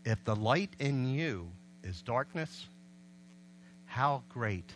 If 0.05 0.23
the 0.25 0.37
light 0.37 0.71
in 0.79 1.15
you 1.15 1.49
is 1.83 2.03
darkness, 2.03 2.67
how 3.87 4.23
great 4.29 4.71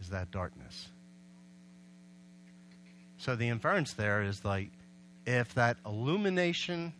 is 0.00 0.08
that 0.08 0.30
darkness? 0.30 0.88
So 3.18 3.36
the 3.36 3.48
inference 3.48 3.92
there 3.92 4.22
is 4.22 4.44
like 4.44 4.70
if 5.26 5.54
that 5.54 5.76
illumination 5.84 6.92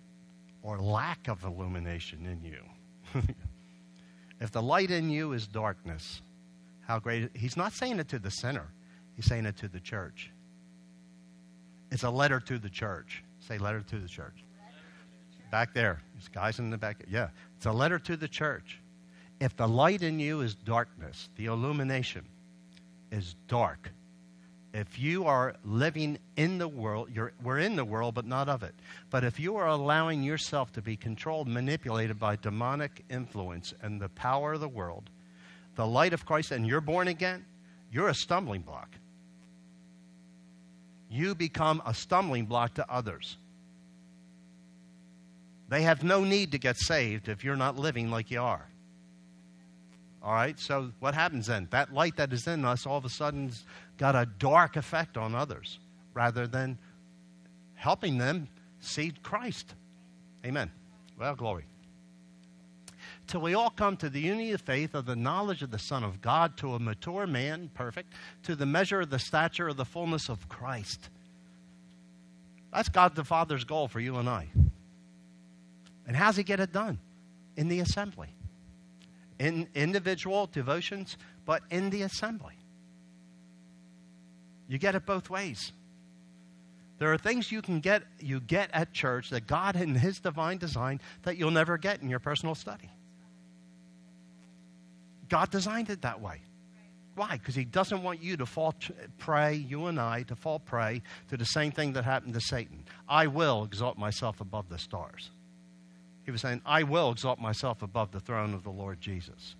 or 0.62 0.78
lack 0.78 1.28
of 1.28 1.44
illumination 1.44 2.26
in 2.26 2.44
you, 2.44 3.22
if 4.40 4.50
the 4.50 4.62
light 4.62 4.90
in 4.90 5.10
you 5.10 5.32
is 5.32 5.46
darkness, 5.46 6.20
how 6.86 6.98
great 6.98 7.30
he's 7.34 7.56
not 7.56 7.72
saying 7.72 7.98
it 7.98 8.08
to 8.08 8.18
the 8.18 8.30
sinner, 8.30 8.68
he's 9.14 9.26
saying 9.26 9.46
it 9.46 9.56
to 9.58 9.68
the 9.68 9.80
church. 9.80 10.30
It's 11.90 12.02
a 12.02 12.10
letter 12.10 12.40
to 12.40 12.58
the 12.58 12.70
church. 12.70 13.22
Say 13.40 13.58
letter 13.58 13.80
to 13.80 13.98
the 13.98 14.08
church. 14.08 14.44
Back 15.50 15.72
there. 15.72 16.02
There's 16.14 16.28
guys 16.28 16.58
in 16.58 16.70
the 16.70 16.78
back. 16.78 17.04
Yeah. 17.08 17.28
It's 17.56 17.66
a 17.66 17.72
letter 17.72 17.98
to 18.00 18.16
the 18.16 18.28
church. 18.28 18.80
If 19.40 19.56
the 19.56 19.68
light 19.68 20.02
in 20.02 20.18
you 20.18 20.40
is 20.40 20.54
darkness, 20.54 21.28
the 21.36 21.46
illumination 21.46 22.24
is 23.12 23.36
dark. 23.46 23.90
If 24.74 24.98
you 24.98 25.24
are 25.24 25.54
living 25.64 26.18
in 26.36 26.58
the 26.58 26.68
world, 26.68 27.10
we're 27.42 27.58
in 27.60 27.76
the 27.76 27.84
world, 27.84 28.14
but 28.14 28.26
not 28.26 28.48
of 28.48 28.62
it. 28.62 28.74
But 29.10 29.24
if 29.24 29.40
you 29.40 29.56
are 29.56 29.68
allowing 29.68 30.22
yourself 30.22 30.72
to 30.72 30.82
be 30.82 30.96
controlled, 30.96 31.48
manipulated 31.48 32.18
by 32.18 32.36
demonic 32.36 33.04
influence 33.08 33.72
and 33.80 34.00
the 34.00 34.10
power 34.10 34.54
of 34.54 34.60
the 34.60 34.68
world, 34.68 35.08
the 35.76 35.86
light 35.86 36.12
of 36.12 36.26
Christ, 36.26 36.50
and 36.50 36.66
you're 36.66 36.80
born 36.80 37.08
again, 37.08 37.44
you're 37.92 38.08
a 38.08 38.14
stumbling 38.14 38.62
block. 38.62 38.90
You 41.08 41.34
become 41.34 41.82
a 41.86 41.94
stumbling 41.94 42.46
block 42.46 42.74
to 42.74 42.90
others. 42.90 43.36
They 45.68 45.82
have 45.82 46.02
no 46.02 46.24
need 46.24 46.52
to 46.52 46.58
get 46.58 46.76
saved 46.76 47.28
if 47.28 47.44
you're 47.44 47.56
not 47.56 47.76
living 47.76 48.10
like 48.10 48.30
you 48.30 48.40
are. 48.40 48.66
All 50.22 50.32
right, 50.32 50.58
so 50.58 50.90
what 50.98 51.14
happens 51.14 51.46
then? 51.46 51.68
That 51.70 51.92
light 51.92 52.16
that 52.16 52.32
is 52.32 52.46
in 52.46 52.64
us 52.64 52.86
all 52.86 52.98
of 52.98 53.04
a 53.04 53.08
sudden's 53.08 53.64
got 53.96 54.16
a 54.16 54.26
dark 54.38 54.76
effect 54.76 55.16
on 55.16 55.34
others 55.34 55.78
rather 56.14 56.46
than 56.46 56.78
helping 57.74 58.18
them 58.18 58.48
see 58.80 59.12
Christ. 59.22 59.74
Amen. 60.44 60.70
Well, 61.18 61.34
glory. 61.34 61.64
Till 63.26 63.40
we 63.40 63.54
all 63.54 63.70
come 63.70 63.96
to 63.96 64.08
the 64.08 64.20
unity 64.20 64.52
of 64.52 64.60
faith 64.60 64.94
of 64.94 65.04
the 65.04 65.16
knowledge 65.16 65.62
of 65.62 65.70
the 65.70 65.78
Son 65.78 66.04
of 66.04 66.20
God, 66.20 66.56
to 66.58 66.74
a 66.74 66.78
mature 66.78 67.26
man, 67.26 67.70
perfect, 67.74 68.12
to 68.44 68.54
the 68.54 68.66
measure 68.66 69.00
of 69.00 69.10
the 69.10 69.18
stature 69.18 69.68
of 69.68 69.76
the 69.76 69.84
fullness 69.84 70.28
of 70.28 70.48
Christ. 70.48 71.08
That's 72.72 72.88
God 72.88 73.14
the 73.16 73.24
Father's 73.24 73.64
goal 73.64 73.88
for 73.88 74.00
you 74.00 74.16
and 74.16 74.28
I. 74.28 74.48
And 76.06 76.14
how's 76.14 76.36
he 76.36 76.44
get 76.44 76.60
it 76.60 76.72
done? 76.72 76.98
In 77.56 77.68
the 77.68 77.80
assembly. 77.80 78.28
In 79.40 79.66
individual 79.74 80.46
devotions, 80.46 81.16
but 81.44 81.62
in 81.70 81.90
the 81.90 82.02
assembly. 82.02 82.54
You 84.68 84.78
get 84.78 84.94
it 84.94 85.04
both 85.04 85.30
ways. 85.30 85.72
There 86.98 87.12
are 87.12 87.18
things 87.18 87.52
you 87.52 87.60
can 87.60 87.80
get 87.80 88.02
you 88.20 88.40
get 88.40 88.70
at 88.72 88.92
church 88.92 89.30
that 89.30 89.46
God 89.46 89.76
in 89.76 89.94
his 89.94 90.18
divine 90.18 90.58
design 90.58 91.00
that 91.22 91.36
you'll 91.36 91.50
never 91.50 91.76
get 91.76 92.02
in 92.02 92.08
your 92.08 92.20
personal 92.20 92.54
study. 92.54 92.90
God 95.28 95.50
designed 95.50 95.90
it 95.90 96.02
that 96.02 96.20
way. 96.20 96.42
Why? 97.14 97.38
Because 97.38 97.54
he 97.54 97.64
doesn't 97.64 98.02
want 98.02 98.22
you 98.22 98.36
to 98.36 98.46
fall 98.46 98.74
prey, 99.18 99.54
you 99.54 99.86
and 99.86 99.98
I, 99.98 100.22
to 100.24 100.36
fall 100.36 100.58
prey 100.58 101.02
to 101.28 101.36
the 101.36 101.46
same 101.46 101.72
thing 101.72 101.94
that 101.94 102.04
happened 102.04 102.34
to 102.34 102.40
Satan. 102.40 102.84
I 103.08 103.26
will 103.26 103.64
exalt 103.64 103.96
myself 103.96 104.40
above 104.40 104.68
the 104.68 104.78
stars. 104.78 105.30
He 106.24 106.30
was 106.30 106.42
saying, 106.42 106.60
I 106.66 106.82
will 106.82 107.10
exalt 107.10 107.40
myself 107.40 107.82
above 107.82 108.10
the 108.10 108.20
throne 108.20 108.52
of 108.52 108.64
the 108.64 108.70
Lord 108.70 109.00
Jesus. 109.00 109.54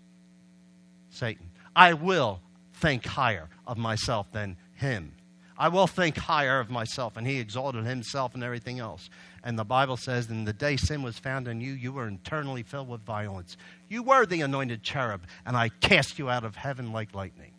Satan, 1.09 1.51
I 1.75 1.95
will 1.95 2.41
think 2.75 3.07
higher 3.07 3.49
of 3.67 3.79
myself 3.79 4.31
than 4.33 4.57
him. 4.75 5.15
I 5.59 5.69
will 5.69 5.87
think 5.87 6.17
higher 6.17 6.61
of 6.61 6.71
myself. 6.71 7.17
And 7.17 7.27
he 7.27 7.39
exalted 7.39 7.85
himself 7.85 8.35
and 8.35 8.45
everything 8.45 8.79
else. 8.79 9.09
And 9.43 9.59
the 9.59 9.65
Bible 9.65 9.97
says, 9.97 10.29
In 10.29 10.45
the 10.45 10.53
day 10.53 10.77
sin 10.77 11.03
was 11.03 11.19
found 11.19 11.49
in 11.49 11.61
you, 11.61 11.73
you 11.73 11.93
were 11.93 12.09
internally 12.09 12.63
filled 12.63 12.89
with 12.89 13.01
violence. 13.03 13.57
You 13.89 14.03
were 14.03 14.27
the 14.27 14.43
anointed 14.43 14.83
cherub, 14.83 15.23
and 15.47 15.57
I 15.57 15.69
cast 15.69 16.19
you 16.19 16.29
out 16.29 16.45
of 16.45 16.57
heaven 16.57 16.93
like 16.93 17.15
lightning 17.15 17.53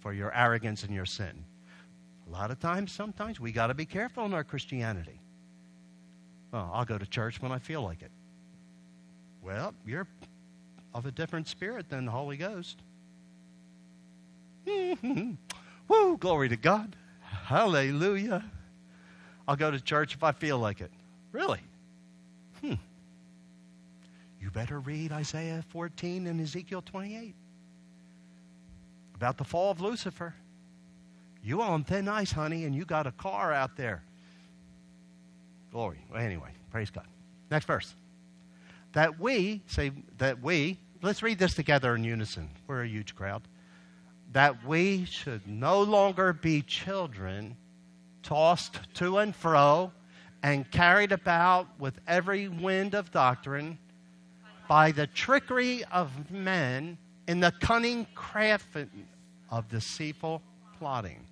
for 0.00 0.12
your 0.12 0.32
arrogance 0.34 0.84
and 0.84 0.94
your 0.94 1.06
sin. 1.06 1.44
A 2.28 2.30
lot 2.30 2.50
of 2.50 2.60
times, 2.60 2.92
sometimes, 2.92 3.40
we 3.40 3.52
got 3.52 3.68
to 3.68 3.74
be 3.74 3.86
careful 3.86 4.24
in 4.24 4.34
our 4.34 4.44
Christianity. 4.44 5.20
Oh, 6.52 6.70
I'll 6.72 6.84
go 6.84 6.98
to 6.98 7.06
church 7.06 7.40
when 7.40 7.52
I 7.52 7.58
feel 7.58 7.82
like 7.82 8.02
it. 8.02 8.10
Well, 9.42 9.74
you're 9.86 10.06
of 10.94 11.06
a 11.06 11.10
different 11.10 11.46
spirit 11.46 11.88
than 11.88 12.06
the 12.06 12.10
Holy 12.10 12.36
Ghost. 12.36 12.78
Woo, 15.88 16.16
glory 16.16 16.48
to 16.48 16.56
God. 16.56 16.96
Hallelujah. 17.20 18.44
I'll 19.46 19.56
go 19.56 19.70
to 19.70 19.80
church 19.80 20.14
if 20.14 20.22
I 20.22 20.32
feel 20.32 20.58
like 20.58 20.80
it. 20.80 20.90
Really? 21.32 21.60
Hmm. 22.60 22.74
You 24.40 24.50
better 24.50 24.80
read 24.80 25.12
Isaiah 25.12 25.64
14 25.68 26.26
and 26.26 26.40
Ezekiel 26.40 26.82
28 26.82 27.34
about 29.14 29.38
the 29.38 29.44
fall 29.44 29.70
of 29.70 29.80
Lucifer. 29.80 30.34
You 31.42 31.62
on 31.62 31.84
thin 31.84 32.08
ice, 32.08 32.32
honey, 32.32 32.64
and 32.64 32.74
you 32.74 32.84
got 32.84 33.06
a 33.06 33.12
car 33.12 33.52
out 33.52 33.76
there. 33.76 34.02
Glory. 35.72 35.98
Well, 36.10 36.20
anyway, 36.20 36.50
praise 36.70 36.90
God. 36.90 37.06
Next 37.50 37.66
verse. 37.66 37.94
That 38.92 39.18
we, 39.18 39.62
say 39.66 39.92
that 40.18 40.42
we, 40.42 40.78
let's 41.02 41.22
read 41.22 41.38
this 41.38 41.54
together 41.54 41.94
in 41.94 42.04
unison. 42.04 42.48
We're 42.66 42.82
a 42.82 42.88
huge 42.88 43.14
crowd. 43.14 43.42
That 44.32 44.64
we 44.64 45.04
should 45.04 45.46
no 45.46 45.82
longer 45.82 46.32
be 46.32 46.62
children 46.62 47.56
tossed 48.22 48.80
to 48.94 49.18
and 49.18 49.34
fro 49.34 49.92
and 50.42 50.70
carried 50.70 51.12
about 51.12 51.68
with 51.78 51.98
every 52.06 52.48
wind 52.48 52.94
of 52.94 53.10
doctrine 53.10 53.78
by 54.68 54.92
the 54.92 55.06
trickery 55.06 55.84
of 55.84 56.30
men 56.30 56.98
in 57.28 57.40
the 57.40 57.52
cunning 57.60 58.06
craft 58.14 58.76
of 59.50 59.68
deceitful 59.68 60.42
plotting. 60.78 61.24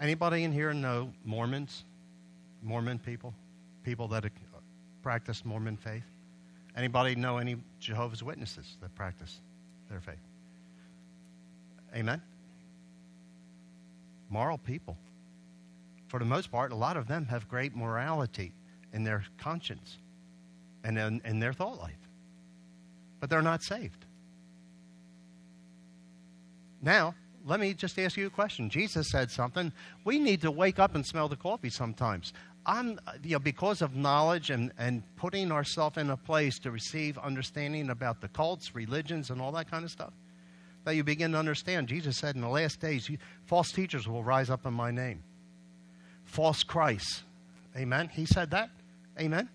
Anybody 0.00 0.44
in 0.44 0.52
here 0.52 0.72
know 0.72 1.12
Mormons? 1.24 1.84
Mormon 2.62 2.98
people? 2.98 3.34
People 3.84 4.08
that 4.08 4.24
practice 5.02 5.44
Mormon 5.44 5.76
faith? 5.76 6.04
Anybody 6.76 7.14
know 7.14 7.38
any 7.38 7.56
Jehovah's 7.80 8.22
Witnesses 8.22 8.76
that 8.80 8.94
practice 8.94 9.40
their 9.88 10.00
faith? 10.00 10.14
Amen? 11.94 12.22
Moral 14.28 14.58
people. 14.58 14.96
For 16.08 16.18
the 16.18 16.24
most 16.24 16.50
part, 16.50 16.72
a 16.72 16.76
lot 16.76 16.96
of 16.96 17.08
them 17.08 17.26
have 17.26 17.48
great 17.48 17.74
morality 17.74 18.52
in 18.92 19.04
their 19.04 19.24
conscience 19.38 19.98
and 20.84 20.98
in, 20.98 21.20
in 21.24 21.40
their 21.40 21.52
thought 21.52 21.78
life. 21.78 21.98
But 23.20 23.30
they're 23.30 23.42
not 23.42 23.62
saved. 23.62 24.04
Now, 26.82 27.14
let 27.44 27.60
me 27.60 27.74
just 27.74 27.98
ask 27.98 28.16
you 28.16 28.26
a 28.26 28.30
question. 28.30 28.70
Jesus 28.70 29.08
said 29.08 29.30
something. 29.30 29.72
We 30.04 30.18
need 30.18 30.40
to 30.42 30.50
wake 30.50 30.78
up 30.78 30.94
and 30.94 31.04
smell 31.04 31.28
the 31.28 31.36
coffee 31.36 31.70
sometimes. 31.70 32.32
I'm, 32.66 33.00
you 33.22 33.32
know, 33.32 33.38
because 33.38 33.82
of 33.82 33.96
knowledge 33.96 34.50
and, 34.50 34.72
and 34.78 35.02
putting 35.16 35.50
ourselves 35.50 35.96
in 35.96 36.10
a 36.10 36.16
place 36.16 36.58
to 36.60 36.70
receive 36.70 37.16
understanding 37.18 37.90
about 37.90 38.20
the 38.20 38.28
cults, 38.28 38.74
religions, 38.74 39.30
and 39.30 39.40
all 39.40 39.52
that 39.52 39.70
kind 39.70 39.84
of 39.84 39.90
stuff, 39.90 40.12
that 40.84 40.94
you 40.94 41.04
begin 41.04 41.32
to 41.32 41.38
understand. 41.38 41.88
Jesus 41.88 42.18
said 42.18 42.34
in 42.34 42.42
the 42.42 42.48
last 42.48 42.80
days, 42.80 43.10
false 43.46 43.72
teachers 43.72 44.06
will 44.06 44.22
rise 44.22 44.50
up 44.50 44.66
in 44.66 44.74
my 44.74 44.90
name. 44.90 45.22
False 46.24 46.62
Christ. 46.62 47.22
Amen. 47.76 48.10
He 48.12 48.26
said 48.26 48.50
that. 48.50 48.70
Amen. 49.18 49.48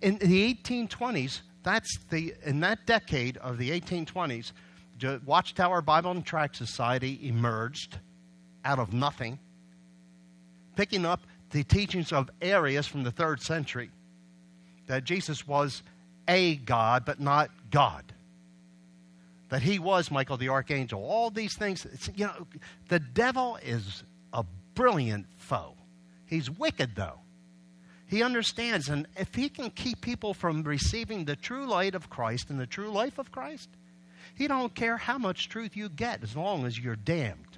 In 0.00 0.18
the 0.18 0.54
1820s, 0.54 1.40
that's 1.62 1.98
the 2.10 2.34
in 2.44 2.60
that 2.60 2.86
decade 2.86 3.36
of 3.38 3.58
the 3.58 3.70
1820s, 3.70 4.52
Watchtower 5.24 5.82
Bible 5.82 6.10
and 6.10 6.24
Tract 6.24 6.56
Society 6.56 7.20
emerged 7.22 7.98
out 8.64 8.78
of 8.78 8.92
nothing, 8.92 9.38
picking 10.76 11.04
up 11.04 11.20
the 11.52 11.64
teachings 11.64 12.12
of 12.12 12.30
Arius 12.40 12.86
from 12.86 13.04
the 13.04 13.10
third 13.10 13.40
century 13.40 13.90
that 14.88 15.04
Jesus 15.04 15.46
was 15.46 15.82
a 16.26 16.56
God, 16.56 17.04
but 17.04 17.20
not 17.20 17.50
God. 17.70 18.04
That 19.50 19.62
he 19.62 19.78
was 19.78 20.10
Michael 20.10 20.38
the 20.38 20.48
Archangel. 20.48 21.04
All 21.04 21.30
these 21.30 21.56
things, 21.56 21.86
you 22.14 22.26
know, 22.26 22.46
the 22.88 22.98
devil 22.98 23.58
is 23.62 24.02
a 24.32 24.44
brilliant 24.74 25.26
foe. 25.36 25.74
He's 26.26 26.50
wicked, 26.50 26.96
though. 26.96 27.18
He 28.06 28.22
understands, 28.22 28.88
and 28.88 29.06
if 29.16 29.34
he 29.34 29.48
can 29.48 29.70
keep 29.70 30.00
people 30.00 30.34
from 30.34 30.62
receiving 30.62 31.24
the 31.24 31.36
true 31.36 31.66
light 31.66 31.94
of 31.94 32.10
Christ 32.10 32.50
and 32.50 32.58
the 32.58 32.66
true 32.66 32.90
life 32.90 33.18
of 33.18 33.32
Christ, 33.32 33.68
he 34.34 34.48
don't 34.48 34.74
care 34.74 34.96
how 34.96 35.18
much 35.18 35.48
truth 35.48 35.76
you 35.76 35.88
get 35.88 36.22
as 36.22 36.36
long 36.36 36.66
as 36.66 36.78
you're 36.78 36.96
damned. 36.96 37.51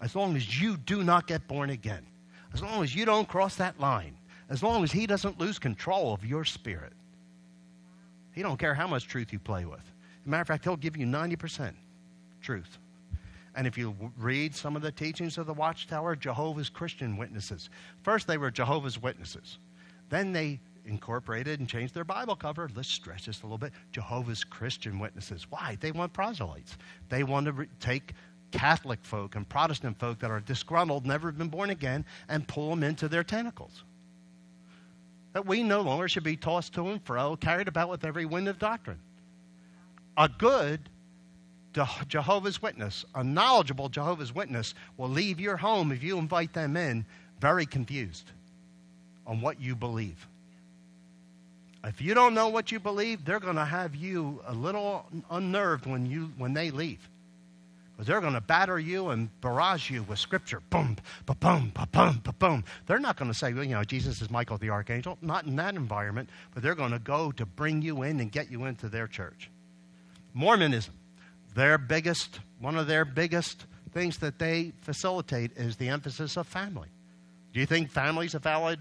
As 0.00 0.14
long 0.14 0.36
as 0.36 0.60
you 0.60 0.76
do 0.76 1.04
not 1.04 1.26
get 1.26 1.46
born 1.46 1.70
again. 1.70 2.06
As 2.52 2.62
long 2.62 2.82
as 2.82 2.94
you 2.94 3.04
don't 3.04 3.28
cross 3.28 3.56
that 3.56 3.78
line. 3.78 4.16
As 4.48 4.62
long 4.62 4.82
as 4.82 4.90
he 4.90 5.06
doesn't 5.06 5.38
lose 5.38 5.58
control 5.58 6.12
of 6.12 6.24
your 6.24 6.44
spirit. 6.44 6.92
He 8.32 8.42
don't 8.42 8.58
care 8.58 8.74
how 8.74 8.86
much 8.86 9.06
truth 9.06 9.32
you 9.32 9.38
play 9.38 9.64
with. 9.64 9.80
As 9.80 10.26
a 10.26 10.28
matter 10.28 10.42
of 10.42 10.48
fact, 10.48 10.64
he'll 10.64 10.76
give 10.76 10.96
you 10.96 11.06
90% 11.06 11.72
truth. 12.42 12.78
And 13.54 13.66
if 13.66 13.76
you 13.76 13.94
read 14.16 14.54
some 14.54 14.76
of 14.76 14.82
the 14.82 14.92
teachings 14.92 15.36
of 15.36 15.46
the 15.46 15.54
Watchtower, 15.54 16.16
Jehovah's 16.16 16.68
Christian 16.68 17.16
Witnesses. 17.16 17.68
First, 18.02 18.26
they 18.26 18.38
were 18.38 18.50
Jehovah's 18.50 19.00
Witnesses. 19.00 19.58
Then 20.08 20.32
they 20.32 20.60
incorporated 20.86 21.60
and 21.60 21.68
changed 21.68 21.94
their 21.94 22.04
Bible 22.04 22.36
cover. 22.36 22.68
Let's 22.74 22.88
stretch 22.88 23.26
this 23.26 23.40
a 23.42 23.44
little 23.44 23.58
bit. 23.58 23.72
Jehovah's 23.92 24.44
Christian 24.44 24.98
Witnesses. 24.98 25.46
Why? 25.50 25.76
They 25.80 25.92
want 25.92 26.12
proselytes. 26.12 26.76
They 27.08 27.22
want 27.22 27.46
to 27.46 27.52
re- 27.52 27.68
take 27.80 28.14
Catholic 28.50 28.98
folk 29.02 29.36
and 29.36 29.48
Protestant 29.48 29.98
folk 29.98 30.18
that 30.20 30.30
are 30.30 30.40
disgruntled, 30.40 31.06
never 31.06 31.32
been 31.32 31.48
born 31.48 31.70
again, 31.70 32.04
and 32.28 32.46
pull 32.46 32.70
them 32.70 32.82
into 32.82 33.08
their 33.08 33.24
tentacles. 33.24 33.82
That 35.32 35.46
we 35.46 35.62
no 35.62 35.80
longer 35.82 36.08
should 36.08 36.24
be 36.24 36.36
tossed 36.36 36.74
to 36.74 36.88
and 36.88 37.02
fro, 37.04 37.36
carried 37.36 37.68
about 37.68 37.88
with 37.88 38.04
every 38.04 38.24
wind 38.24 38.48
of 38.48 38.58
doctrine. 38.58 38.98
A 40.16 40.28
good 40.28 40.80
Jehovah's 42.08 42.60
Witness, 42.60 43.04
a 43.14 43.22
knowledgeable 43.22 43.88
Jehovah's 43.88 44.34
Witness, 44.34 44.74
will 44.96 45.08
leave 45.08 45.38
your 45.38 45.56
home 45.56 45.92
if 45.92 46.02
you 46.02 46.18
invite 46.18 46.52
them 46.52 46.76
in 46.76 47.04
very 47.40 47.64
confused 47.64 48.30
on 49.26 49.40
what 49.40 49.60
you 49.60 49.76
believe. 49.76 50.26
If 51.84 52.02
you 52.02 52.12
don't 52.12 52.34
know 52.34 52.48
what 52.48 52.72
you 52.72 52.80
believe, 52.80 53.24
they're 53.24 53.40
going 53.40 53.56
to 53.56 53.64
have 53.64 53.94
you 53.94 54.42
a 54.46 54.52
little 54.52 55.06
unnerved 55.30 55.86
when, 55.86 56.04
you, 56.04 56.32
when 56.36 56.52
they 56.52 56.70
leave. 56.70 57.08
They're 58.04 58.20
going 58.20 58.34
to 58.34 58.40
batter 58.40 58.78
you 58.78 59.10
and 59.10 59.28
barrage 59.40 59.90
you 59.90 60.02
with 60.04 60.18
scripture. 60.18 60.60
Boom, 60.70 60.96
ba 61.26 61.34
boom, 61.34 61.72
ba 61.74 61.86
boom, 61.92 62.20
ba 62.24 62.32
boom. 62.32 62.64
They're 62.86 62.98
not 62.98 63.16
going 63.16 63.30
to 63.30 63.36
say, 63.36 63.52
well, 63.52 63.64
you 63.64 63.74
know, 63.74 63.84
Jesus 63.84 64.22
is 64.22 64.30
Michael 64.30 64.56
the 64.56 64.70
Archangel. 64.70 65.18
Not 65.20 65.44
in 65.44 65.56
that 65.56 65.74
environment, 65.74 66.30
but 66.54 66.62
they're 66.62 66.74
going 66.74 66.92
to 66.92 66.98
go 66.98 67.30
to 67.32 67.44
bring 67.44 67.82
you 67.82 68.02
in 68.02 68.20
and 68.20 68.32
get 68.32 68.50
you 68.50 68.64
into 68.64 68.88
their 68.88 69.06
church. 69.06 69.50
Mormonism, 70.32 70.94
their 71.54 71.76
biggest, 71.76 72.40
one 72.58 72.76
of 72.76 72.86
their 72.86 73.04
biggest 73.04 73.66
things 73.92 74.18
that 74.18 74.38
they 74.38 74.72
facilitate 74.80 75.52
is 75.56 75.76
the 75.76 75.88
emphasis 75.88 76.36
of 76.36 76.46
family. 76.46 76.88
Do 77.52 77.60
you 77.60 77.66
think 77.66 77.90
family's 77.90 78.34
a 78.34 78.38
valid 78.38 78.78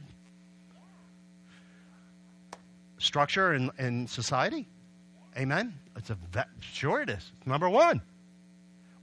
structure 3.00 3.54
in, 3.54 3.72
in 3.80 4.08
society? 4.08 4.68
Amen? 5.38 5.74
It's 5.98 6.10
a 6.10 6.18
sure 6.62 7.02
it 7.02 7.10
is. 7.10 7.32
Number 7.46 7.70
one. 7.70 8.02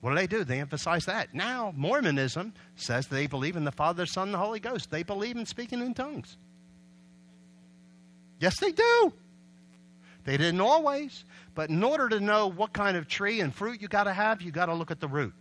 What 0.00 0.10
do 0.10 0.16
they 0.16 0.26
do? 0.26 0.44
They 0.44 0.60
emphasize 0.60 1.04
that. 1.06 1.34
Now, 1.34 1.72
Mormonism 1.76 2.52
says 2.76 3.06
they 3.06 3.26
believe 3.26 3.56
in 3.56 3.64
the 3.64 3.72
Father, 3.72 4.06
Son, 4.06 4.28
and 4.28 4.34
the 4.34 4.38
Holy 4.38 4.60
Ghost. 4.60 4.90
They 4.90 5.02
believe 5.02 5.36
in 5.36 5.46
speaking 5.46 5.80
in 5.80 5.94
tongues. 5.94 6.36
Yes, 8.38 8.60
they 8.60 8.72
do. 8.72 9.12
They 10.24 10.36
didn't 10.36 10.60
always, 10.60 11.24
but 11.54 11.70
in 11.70 11.82
order 11.82 12.08
to 12.08 12.20
know 12.20 12.48
what 12.48 12.72
kind 12.72 12.96
of 12.96 13.08
tree 13.08 13.40
and 13.40 13.54
fruit 13.54 13.80
you 13.80 13.88
got 13.88 14.04
to 14.04 14.12
have, 14.12 14.42
you 14.42 14.50
got 14.50 14.66
to 14.66 14.74
look 14.74 14.90
at 14.90 15.00
the 15.00 15.08
root. 15.08 15.32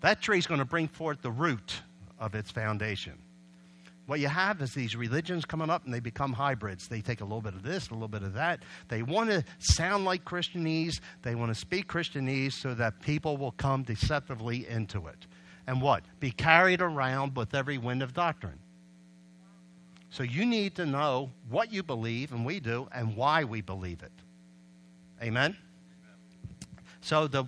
That 0.00 0.22
tree 0.22 0.38
is 0.38 0.46
going 0.46 0.60
to 0.60 0.64
bring 0.64 0.88
forth 0.88 1.20
the 1.20 1.30
root 1.30 1.82
of 2.18 2.34
its 2.34 2.50
foundation. 2.50 3.18
What 4.10 4.18
you 4.18 4.26
have 4.26 4.60
is 4.60 4.74
these 4.74 4.96
religions 4.96 5.44
coming 5.44 5.70
up 5.70 5.84
and 5.84 5.94
they 5.94 6.00
become 6.00 6.32
hybrids. 6.32 6.88
They 6.88 7.00
take 7.00 7.20
a 7.20 7.24
little 7.24 7.40
bit 7.40 7.54
of 7.54 7.62
this, 7.62 7.90
a 7.90 7.92
little 7.92 8.08
bit 8.08 8.24
of 8.24 8.34
that. 8.34 8.64
They 8.88 9.04
want 9.04 9.30
to 9.30 9.44
sound 9.60 10.04
like 10.04 10.24
Christianese. 10.24 10.98
They 11.22 11.36
want 11.36 11.52
to 11.52 11.54
speak 11.54 11.86
Christianese 11.86 12.54
so 12.54 12.74
that 12.74 13.00
people 13.02 13.36
will 13.36 13.52
come 13.52 13.84
deceptively 13.84 14.66
into 14.66 15.06
it. 15.06 15.28
And 15.68 15.80
what? 15.80 16.02
Be 16.18 16.32
carried 16.32 16.80
around 16.80 17.36
with 17.36 17.54
every 17.54 17.78
wind 17.78 18.02
of 18.02 18.12
doctrine. 18.12 18.58
So 20.10 20.24
you 20.24 20.44
need 20.44 20.74
to 20.74 20.86
know 20.86 21.30
what 21.48 21.72
you 21.72 21.84
believe, 21.84 22.32
and 22.32 22.44
we 22.44 22.58
do, 22.58 22.88
and 22.92 23.14
why 23.14 23.44
we 23.44 23.60
believe 23.60 24.02
it. 24.02 24.10
Amen? 25.22 25.56
So 27.00 27.28
the, 27.28 27.44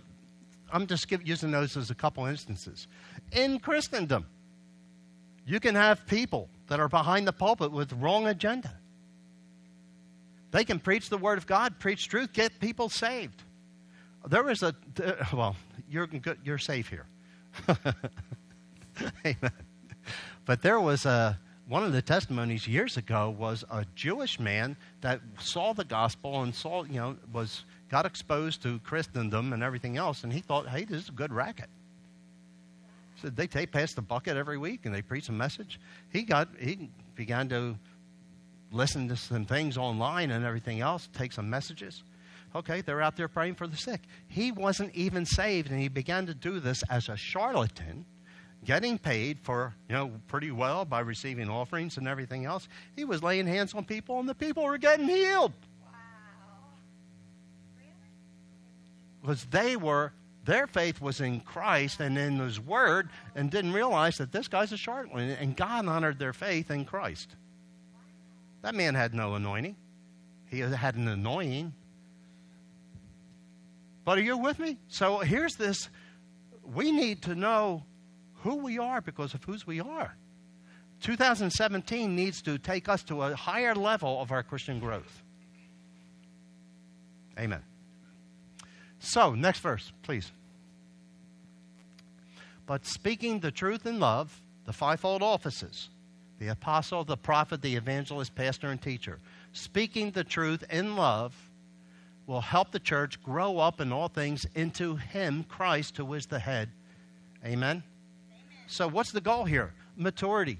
I'm 0.72 0.86
just 0.86 1.08
give, 1.08 1.26
using 1.26 1.50
those 1.50 1.76
as 1.76 1.90
a 1.90 1.96
couple 1.96 2.24
instances. 2.26 2.86
In 3.32 3.58
Christendom, 3.58 4.26
you 5.46 5.60
can 5.60 5.74
have 5.74 6.06
people 6.06 6.48
that 6.68 6.80
are 6.80 6.88
behind 6.88 7.26
the 7.26 7.32
pulpit 7.32 7.72
with 7.72 7.92
wrong 7.94 8.26
agenda. 8.26 8.72
They 10.50 10.64
can 10.64 10.78
preach 10.78 11.08
the 11.08 11.18
word 11.18 11.38
of 11.38 11.46
God, 11.46 11.78
preach 11.78 12.08
truth, 12.08 12.32
get 12.32 12.60
people 12.60 12.88
saved. 12.88 13.42
There 14.28 14.42
was 14.42 14.62
a 14.62 14.74
well, 15.32 15.56
you're 15.88 16.06
good, 16.06 16.38
you're 16.44 16.58
safe 16.58 16.88
here. 16.88 17.06
Amen. 19.26 19.52
But 20.44 20.62
there 20.62 20.80
was 20.80 21.06
a 21.06 21.38
one 21.68 21.84
of 21.84 21.92
the 21.92 22.02
testimonies 22.02 22.66
years 22.68 22.96
ago 22.96 23.30
was 23.30 23.64
a 23.70 23.86
Jewish 23.94 24.38
man 24.38 24.76
that 25.00 25.20
saw 25.38 25.72
the 25.72 25.84
gospel 25.84 26.42
and 26.42 26.54
saw, 26.54 26.84
you 26.84 26.94
know, 26.94 27.16
was 27.32 27.64
got 27.88 28.04
exposed 28.04 28.62
to 28.62 28.78
Christendom 28.80 29.52
and 29.52 29.62
everything 29.62 29.96
else, 29.96 30.24
and 30.24 30.32
he 30.32 30.40
thought, 30.40 30.68
hey, 30.68 30.84
this 30.84 31.04
is 31.04 31.08
a 31.08 31.12
good 31.12 31.32
racket. 31.32 31.68
They 33.22 33.46
take 33.46 33.72
past 33.72 33.96
the 33.96 34.02
bucket 34.02 34.36
every 34.36 34.58
week 34.58 34.84
and 34.84 34.94
they 34.94 35.02
preach 35.02 35.28
a 35.28 35.32
message. 35.32 35.80
He 36.10 36.22
got 36.22 36.48
he 36.58 36.90
began 37.14 37.48
to 37.50 37.76
listen 38.72 39.08
to 39.08 39.16
some 39.16 39.44
things 39.44 39.76
online 39.76 40.30
and 40.30 40.44
everything 40.44 40.80
else, 40.80 41.08
take 41.12 41.32
some 41.32 41.48
messages. 41.48 42.02
Okay, 42.54 42.82
they're 42.82 43.00
out 43.00 43.16
there 43.16 43.28
praying 43.28 43.54
for 43.54 43.66
the 43.66 43.76
sick. 43.76 44.02
He 44.28 44.52
wasn't 44.52 44.94
even 44.94 45.24
saved, 45.24 45.70
and 45.70 45.80
he 45.80 45.88
began 45.88 46.26
to 46.26 46.34
do 46.34 46.60
this 46.60 46.82
as 46.90 47.08
a 47.08 47.16
charlatan, 47.16 48.04
getting 48.64 48.98
paid 48.98 49.38
for, 49.40 49.74
you 49.88 49.94
know, 49.94 50.10
pretty 50.28 50.50
well 50.50 50.84
by 50.84 51.00
receiving 51.00 51.48
offerings 51.48 51.96
and 51.96 52.06
everything 52.06 52.44
else. 52.44 52.68
He 52.94 53.04
was 53.04 53.22
laying 53.22 53.46
hands 53.46 53.72
on 53.72 53.84
people, 53.84 54.20
and 54.20 54.28
the 54.28 54.34
people 54.34 54.64
were 54.64 54.76
getting 54.76 55.08
healed. 55.08 55.52
Wow. 55.82 55.92
Because 59.22 59.44
they 59.46 59.76
were, 59.76 60.12
their 60.44 60.66
faith 60.66 61.00
was 61.00 61.20
in 61.20 61.40
Christ 61.40 62.00
and 62.00 62.18
in 62.18 62.38
His 62.38 62.58
Word, 62.58 63.10
and 63.34 63.50
didn't 63.50 63.72
realize 63.72 64.16
that 64.16 64.32
this 64.32 64.48
guy's 64.48 64.72
a 64.72 64.76
charlatan, 64.76 65.30
and 65.30 65.56
God 65.56 65.86
honored 65.86 66.18
their 66.18 66.32
faith 66.32 66.70
in 66.70 66.84
Christ. 66.84 67.36
That 68.62 68.74
man 68.74 68.94
had 68.94 69.14
no 69.14 69.34
anointing. 69.34 69.76
He 70.48 70.60
had 70.60 70.96
an 70.96 71.08
anointing. 71.08 71.72
But 74.04 74.18
are 74.18 74.22
you 74.22 74.36
with 74.36 74.58
me? 74.58 74.78
So 74.88 75.18
here's 75.18 75.54
this 75.54 75.88
we 76.64 76.92
need 76.92 77.22
to 77.22 77.34
know 77.34 77.84
who 78.42 78.56
we 78.56 78.78
are 78.78 79.00
because 79.00 79.34
of 79.34 79.44
whose 79.44 79.66
we 79.66 79.80
are. 79.80 80.16
2017 81.00 82.14
needs 82.14 82.42
to 82.42 82.58
take 82.58 82.88
us 82.88 83.02
to 83.04 83.22
a 83.22 83.34
higher 83.34 83.74
level 83.74 84.20
of 84.20 84.30
our 84.30 84.42
Christian 84.42 84.78
growth. 84.78 85.22
Amen. 87.38 87.62
So, 89.02 89.34
next 89.34 89.58
verse, 89.58 89.90
please. 90.02 90.30
But 92.66 92.86
speaking 92.86 93.40
the 93.40 93.50
truth 93.50 93.84
in 93.84 93.98
love, 93.98 94.40
the 94.64 94.72
fivefold 94.72 95.22
offices 95.22 95.88
the 96.38 96.48
apostle, 96.48 97.04
the 97.04 97.16
prophet, 97.16 97.62
the 97.62 97.76
evangelist, 97.76 98.34
pastor, 98.34 98.70
and 98.70 98.80
teacher. 98.80 99.20
Speaking 99.52 100.10
the 100.10 100.24
truth 100.24 100.64
in 100.70 100.96
love 100.96 101.34
will 102.26 102.40
help 102.40 102.72
the 102.72 102.80
church 102.80 103.22
grow 103.22 103.58
up 103.58 103.80
in 103.80 103.92
all 103.92 104.08
things 104.08 104.44
into 104.54 104.96
Him, 104.96 105.44
Christ, 105.48 105.96
who 105.96 106.14
is 106.14 106.26
the 106.26 106.38
head. 106.38 106.68
Amen? 107.44 107.54
Amen. 107.54 107.82
So, 108.66 108.88
what's 108.88 109.12
the 109.12 109.20
goal 109.20 109.44
here? 109.44 109.72
Maturity. 109.96 110.58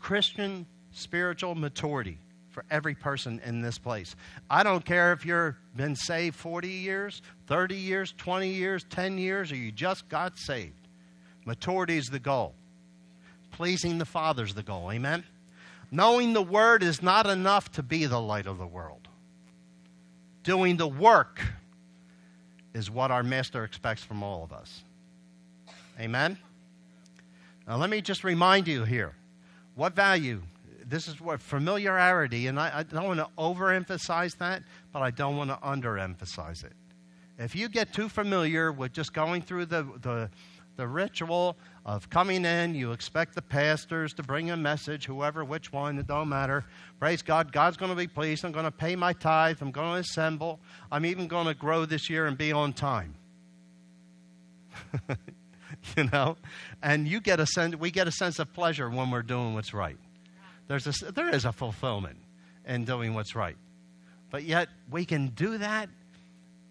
Christian 0.00 0.66
spiritual 0.90 1.54
maturity 1.54 2.18
for 2.50 2.64
every 2.70 2.94
person 2.94 3.40
in 3.44 3.60
this 3.62 3.78
place. 3.78 4.16
I 4.48 4.62
don't 4.62 4.84
care 4.84 5.12
if 5.12 5.24
you've 5.24 5.54
been 5.76 5.96
saved 5.96 6.36
40 6.36 6.68
years, 6.68 7.22
30 7.46 7.76
years, 7.76 8.14
20 8.16 8.48
years, 8.48 8.84
10 8.90 9.18
years, 9.18 9.52
or 9.52 9.56
you 9.56 9.72
just 9.72 10.08
got 10.08 10.38
saved. 10.38 10.74
Maturity 11.44 11.96
is 11.96 12.08
the 12.08 12.18
goal 12.18 12.54
pleasing 13.60 13.98
the 13.98 14.06
Father 14.06 14.44
is 14.44 14.54
the 14.54 14.62
goal. 14.62 14.90
Amen? 14.90 15.24
Knowing 15.90 16.32
the 16.32 16.42
Word 16.42 16.82
is 16.82 17.02
not 17.02 17.26
enough 17.26 17.70
to 17.72 17.82
be 17.82 18.06
the 18.06 18.20
light 18.20 18.46
of 18.46 18.58
the 18.58 18.66
world. 18.66 19.08
Doing 20.44 20.76
the 20.76 20.88
work 20.88 21.42
is 22.72 22.90
what 22.90 23.10
our 23.10 23.22
Master 23.22 23.64
expects 23.64 24.02
from 24.02 24.22
all 24.22 24.42
of 24.42 24.52
us. 24.52 24.82
Amen? 25.98 26.38
Now, 27.68 27.76
let 27.76 27.90
me 27.90 28.00
just 28.00 28.24
remind 28.24 28.66
you 28.66 28.84
here 28.84 29.12
what 29.74 29.94
value 29.94 30.40
this 30.90 31.08
is 31.08 31.20
what 31.20 31.40
familiarity, 31.40 32.46
and 32.46 32.58
I, 32.58 32.78
I, 32.78 32.82
don't 32.82 33.04
want 33.04 33.20
to 33.20 33.28
overemphasize 33.38 34.36
that, 34.38 34.62
but 34.92 35.02
I 35.02 35.10
don't 35.10 35.36
want 35.36 35.50
to 35.50 35.56
underemphasize 35.56 36.64
it. 36.64 36.72
If 37.38 37.56
you 37.56 37.68
get 37.68 37.92
too 37.92 38.08
familiar 38.08 38.70
with 38.72 38.92
just 38.92 39.12
going 39.14 39.42
through 39.42 39.66
the, 39.66 39.86
the, 40.02 40.30
the 40.76 40.86
ritual 40.86 41.56
of 41.84 42.08
coming 42.08 42.44
in. 42.44 42.74
You 42.74 42.92
expect 42.92 43.34
the 43.34 43.42
pastors 43.42 44.14
to 44.14 44.22
bring 44.22 44.50
a 44.50 44.56
message, 44.56 45.06
whoever, 45.06 45.44
which 45.44 45.72
one, 45.72 45.98
it 45.98 46.06
don't 46.06 46.28
matter. 46.28 46.64
Praise 46.98 47.20
God. 47.22 47.52
God's 47.52 47.76
going 47.76 47.90
to 47.90 47.96
be 47.96 48.06
pleased. 48.06 48.44
I'm 48.44 48.52
going 48.52 48.64
to 48.64 48.70
pay 48.70 48.96
my 48.96 49.12
tithe. 49.12 49.58
I'm 49.60 49.70
going 49.72 49.94
to 49.94 50.00
assemble. 50.00 50.60
I'm 50.90 51.04
even 51.04 51.26
going 51.26 51.46
to 51.46 51.54
grow 51.54 51.84
this 51.84 52.08
year 52.08 52.26
and 52.26 52.38
be 52.38 52.52
on 52.52 52.72
time. 52.72 53.14
you 55.96 56.04
know? 56.04 56.36
And 56.82 57.08
you 57.08 57.20
get 57.20 57.40
a 57.40 57.46
sense, 57.46 57.76
we 57.76 57.90
get 57.90 58.08
a 58.08 58.12
sense 58.12 58.38
of 58.38 58.52
pleasure 58.52 58.88
when 58.88 59.10
we're 59.10 59.22
doing 59.22 59.54
what's 59.54 59.74
right. 59.74 59.98
There's 60.70 61.02
a, 61.02 61.10
there 61.10 61.34
is 61.34 61.46
a 61.46 61.50
fulfillment 61.50 62.16
in 62.64 62.84
doing 62.84 63.12
what's 63.12 63.34
right. 63.34 63.56
But 64.30 64.44
yet, 64.44 64.68
we 64.88 65.04
can 65.04 65.30
do 65.30 65.58
that 65.58 65.88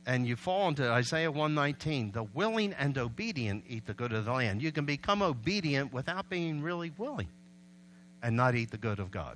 and 0.05 0.25
you 0.25 0.38
fall 0.38 0.69
into 0.69 0.89
Isaiah 0.89 1.29
119 1.29 2.13
the 2.13 2.23
willing 2.23 2.71
and 2.79 2.97
obedient 2.97 3.65
eat 3.67 3.85
the 3.85 3.93
good 3.93 4.13
of 4.13 4.23
the 4.23 4.31
land. 4.31 4.62
You 4.62 4.71
can 4.71 4.85
become 4.85 5.21
obedient 5.21 5.91
without 5.91 6.29
being 6.29 6.62
really 6.62 6.93
willing 6.97 7.27
and 8.23 8.38
not 8.38 8.55
eat 8.55 8.71
the 8.71 8.77
good 8.77 8.99
of 8.99 9.12
God. 9.12 9.35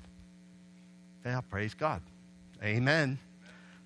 Yeah, 1.25 1.41
praise 1.41 1.73
God. 1.73 2.01
Amen. 2.63 3.19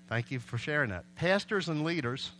Thank 0.08 0.30
you 0.30 0.38
for 0.38 0.58
sharing 0.58 0.90
that. 0.90 1.04
Pastors 1.16 1.68
and 1.68 1.82
leaders, 1.82 2.30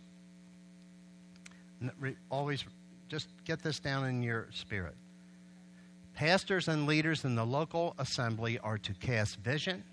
always 2.31 2.63
just 3.09 3.27
get 3.43 3.61
this 3.61 3.81
down 3.81 4.05
in 4.07 4.23
your 4.23 4.47
spirit. 4.53 4.95
Pastors 6.19 6.67
and 6.67 6.85
leaders 6.85 7.23
in 7.23 7.35
the 7.35 7.45
local 7.45 7.95
assembly 7.97 8.59
are 8.59 8.77
to 8.77 8.93
cast 8.95 9.37
vision, 9.37 9.85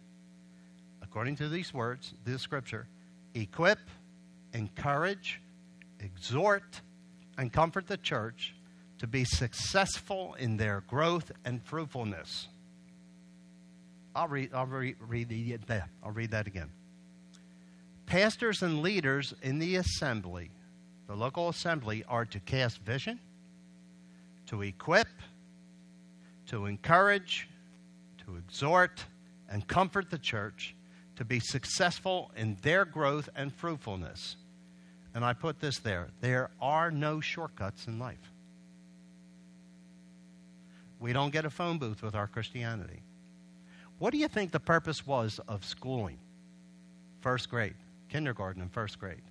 according 1.00 1.36
to 1.36 1.48
these 1.48 1.72
words, 1.72 2.14
this 2.24 2.42
scripture, 2.42 2.88
equip, 3.34 3.78
encourage, 4.52 5.40
exhort, 6.00 6.80
and 7.38 7.52
comfort 7.52 7.86
the 7.86 7.96
church 7.96 8.56
to 8.98 9.06
be 9.06 9.24
successful 9.24 10.34
in 10.36 10.56
their 10.56 10.82
growth 10.88 11.30
and 11.44 11.62
fruitfulness. 11.62 12.48
I'll 14.12 14.26
read, 14.26 14.50
I'll 14.52 14.66
read, 14.66 14.96
read 15.06 15.28
the, 15.28 15.56
I'll 16.02 16.10
read 16.10 16.32
that 16.32 16.48
again. 16.48 16.70
Pastors 18.06 18.62
and 18.62 18.82
leaders 18.82 19.32
in 19.42 19.60
the 19.60 19.76
assembly, 19.76 20.50
the 21.06 21.14
local 21.14 21.48
assembly, 21.48 22.02
are 22.08 22.24
to 22.24 22.40
cast 22.40 22.80
vision, 22.80 23.20
to 24.46 24.62
equip, 24.62 25.06
to 26.46 26.66
encourage, 26.66 27.48
to 28.24 28.36
exhort, 28.36 29.04
and 29.48 29.66
comfort 29.66 30.10
the 30.10 30.18
church 30.18 30.74
to 31.16 31.24
be 31.24 31.40
successful 31.40 32.30
in 32.36 32.56
their 32.62 32.84
growth 32.84 33.28
and 33.34 33.52
fruitfulness. 33.52 34.36
And 35.14 35.24
I 35.24 35.32
put 35.32 35.60
this 35.60 35.78
there 35.78 36.08
there 36.20 36.50
are 36.60 36.90
no 36.90 37.20
shortcuts 37.20 37.86
in 37.86 37.98
life. 37.98 38.32
We 41.00 41.12
don't 41.12 41.30
get 41.30 41.44
a 41.44 41.50
phone 41.50 41.78
booth 41.78 42.02
with 42.02 42.14
our 42.14 42.26
Christianity. 42.26 43.02
What 43.98 44.12
do 44.12 44.18
you 44.18 44.28
think 44.28 44.52
the 44.52 44.60
purpose 44.60 45.06
was 45.06 45.40
of 45.48 45.64
schooling? 45.64 46.18
First 47.20 47.50
grade, 47.50 47.74
kindergarten, 48.08 48.62
and 48.62 48.70
first 48.70 48.98
grade. 48.98 49.22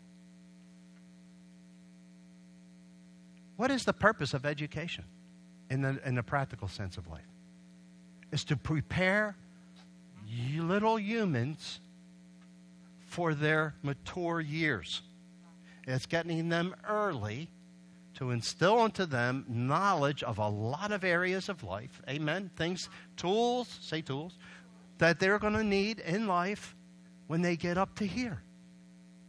What 3.58 3.72
is 3.72 3.86
the 3.86 3.94
purpose 3.94 4.34
of 4.34 4.46
education 4.46 5.06
in 5.70 5.82
the, 5.82 6.00
in 6.06 6.16
the 6.16 6.24
practical 6.24 6.68
sense 6.68 6.98
of 6.98 7.08
life? 7.08 7.26
Is 8.32 8.44
to 8.46 8.58
prepare 8.58 9.36
little 10.58 11.00
humans 11.00 11.80
for 13.06 13.34
their 13.34 13.76
mature 13.82 14.42
years. 14.42 15.02
It's 15.88 16.06
getting 16.06 16.50
them 16.50 16.76
early 16.88 17.50
to 18.16 18.32
instill 18.32 18.86
into 18.86 19.06
them 19.06 19.46
knowledge 19.48 20.24
of 20.24 20.38
a 20.38 20.48
lot 20.48 20.92
of 20.92 21.04
areas 21.04 21.50
of 21.50 21.64
life. 21.64 22.02
Amen. 22.10 22.50
Things, 22.56 22.90
tools, 23.18 23.78
say 23.82 24.02
tools, 24.02 24.38
that 24.98 25.20
they're 25.20 25.40
going 25.40 25.54
to 25.54 25.64
need 25.64 26.00
in 26.00 26.28
life 26.28 26.76
when 27.28 27.42
they 27.42 27.56
get 27.56 27.78
up 27.78 27.96
to 27.96 28.08
here 28.08 28.42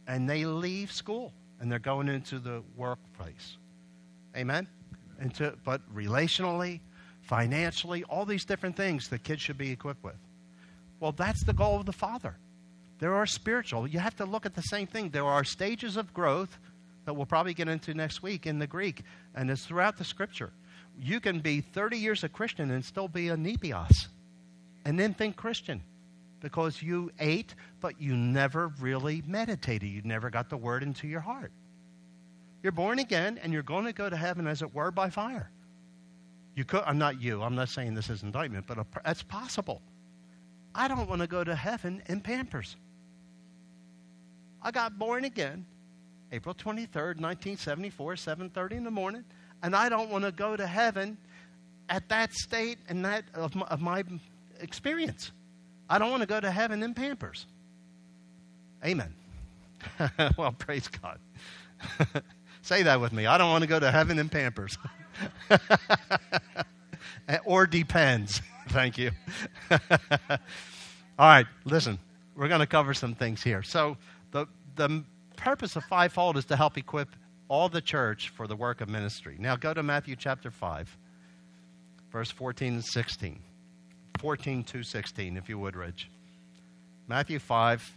and 0.07 0.29
they 0.29 0.45
leave 0.45 0.91
school 0.91 1.33
and 1.59 1.71
they're 1.71 1.79
going 1.79 2.07
into 2.07 2.39
the 2.39 2.63
workplace. 2.75 3.57
Amen. 4.35 4.67
Into, 5.19 5.53
but 5.63 5.81
relationally, 5.93 6.79
financially, 7.21 8.03
all 8.03 8.25
these 8.25 8.45
different 8.45 8.75
things 8.75 9.07
the 9.07 9.17
kids 9.17 9.41
should 9.41 9.57
be 9.57 9.71
equipped 9.71 10.03
with. 10.03 10.15
Well, 10.99 11.11
that's 11.11 11.43
the 11.43 11.53
goal 11.53 11.79
of 11.79 11.85
the 11.85 11.93
Father. 11.93 12.35
There 12.99 13.13
are 13.13 13.25
spiritual. 13.25 13.87
You 13.87 13.99
have 13.99 14.15
to 14.17 14.25
look 14.25 14.45
at 14.45 14.55
the 14.55 14.61
same 14.61 14.87
thing. 14.87 15.09
There 15.09 15.25
are 15.25 15.43
stages 15.43 15.97
of 15.97 16.13
growth 16.13 16.57
that 17.05 17.13
we'll 17.13 17.25
probably 17.25 17.53
get 17.53 17.67
into 17.67 17.93
next 17.93 18.21
week 18.21 18.45
in 18.45 18.59
the 18.59 18.67
Greek, 18.67 19.03
and 19.35 19.49
it's 19.49 19.65
throughout 19.65 19.97
the 19.97 20.03
scripture. 20.03 20.51
You 20.99 21.19
can 21.19 21.39
be 21.39 21.61
30 21.61 21.97
years 21.97 22.23
a 22.23 22.29
Christian 22.29 22.71
and 22.71 22.83
still 22.83 23.07
be 23.07 23.29
a 23.29 23.37
nepios, 23.37 24.07
and 24.83 24.99
then 24.99 25.13
think 25.13 25.35
Christian 25.35 25.81
because 26.41 26.81
you 26.81 27.11
ate, 27.19 27.55
but 27.81 28.01
you 28.01 28.15
never 28.15 28.69
really 28.79 29.23
meditated. 29.25 29.89
You 29.89 30.01
never 30.03 30.29
got 30.29 30.49
the 30.49 30.57
word 30.57 30.83
into 30.83 31.07
your 31.07 31.21
heart. 31.21 31.51
You're 32.67 32.73
born 32.73 32.99
again, 32.99 33.39
and 33.41 33.53
you're 33.53 33.63
going 33.63 33.85
to 33.85 33.93
go 33.93 34.09
to 34.09 34.17
heaven, 34.17 34.45
as 34.45 34.61
it 34.61 34.75
were, 34.75 34.91
by 34.91 35.09
fire. 35.09 35.49
You 36.53 36.65
could. 36.65 36.83
I'm 36.85 36.97
not 36.97 37.21
you. 37.21 37.41
I'm 37.41 37.55
not 37.55 37.69
saying 37.69 37.93
this 37.93 38.09
is 38.09 38.23
indictment, 38.23 38.67
but 38.67 38.85
it's 39.05 39.23
possible. 39.23 39.81
I 40.75 40.89
don't 40.89 41.07
want 41.07 41.21
to 41.21 41.27
go 41.27 41.45
to 41.45 41.55
heaven 41.55 42.03
in 42.07 42.19
Pampers. 42.19 42.75
I 44.61 44.71
got 44.71 44.99
born 44.99 45.23
again 45.23 45.65
April 46.33 46.53
23rd, 46.53 47.21
1974, 47.21 48.15
7:30 48.15 48.71
in 48.73 48.83
the 48.83 48.91
morning. 48.91 49.23
And 49.63 49.73
I 49.73 49.87
don't 49.87 50.09
want 50.09 50.25
to 50.25 50.33
go 50.33 50.57
to 50.57 50.67
heaven 50.67 51.17
at 51.87 52.09
that 52.09 52.33
state 52.33 52.79
and 52.89 53.05
that 53.05 53.23
of 53.33 53.55
my, 53.55 53.65
of 53.67 53.79
my 53.79 54.03
experience. 54.59 55.31
I 55.89 55.99
don't 55.99 56.11
want 56.11 56.19
to 56.19 56.27
go 56.27 56.41
to 56.41 56.51
heaven 56.51 56.83
in 56.83 56.93
Pampers. 56.93 57.45
Amen. 58.83 59.15
well, 60.37 60.51
praise 60.51 60.89
God. 60.89 61.19
Say 62.67 62.83
that 62.83 62.99
with 62.99 63.13
me. 63.13 63.25
I 63.25 63.37
don't 63.37 63.49
want 63.49 63.61
to 63.61 63.67
go 63.67 63.79
to 63.79 63.89
heaven 63.89 64.19
in 64.19 64.27
Pampers. 64.27 64.77
or 67.45 67.65
depends. 67.65 68.41
Thank 68.67 68.97
you. 68.97 69.11
All 69.71 69.77
right, 71.17 71.45
listen. 71.63 71.97
We're 72.35 72.49
going 72.49 72.59
to 72.59 72.67
cover 72.67 72.93
some 72.93 73.15
things 73.15 73.41
here. 73.41 73.63
So, 73.63 73.95
the, 74.31 74.47
the 74.75 75.01
purpose 75.37 75.77
of 75.77 75.85
fivefold 75.85 76.35
is 76.35 76.43
to 76.45 76.57
help 76.57 76.77
equip 76.77 77.07
all 77.47 77.69
the 77.69 77.79
church 77.79 78.33
for 78.35 78.47
the 78.47 78.55
work 78.57 78.81
of 78.81 78.89
ministry. 78.89 79.37
Now, 79.39 79.55
go 79.55 79.73
to 79.73 79.81
Matthew 79.81 80.17
chapter 80.17 80.51
5, 80.51 80.97
verse 82.11 82.31
14 82.31 82.73
and 82.73 82.85
16. 82.85 83.39
14 84.19 84.63
to 84.65 84.83
16, 84.83 85.37
if 85.37 85.47
you 85.47 85.57
would, 85.57 85.77
Rich. 85.77 86.09
Matthew 87.07 87.39
5, 87.39 87.93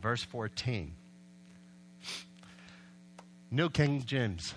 verse 0.00 0.22
14. 0.22 0.94
New 3.50 3.70
King 3.70 4.02
James. 4.04 4.54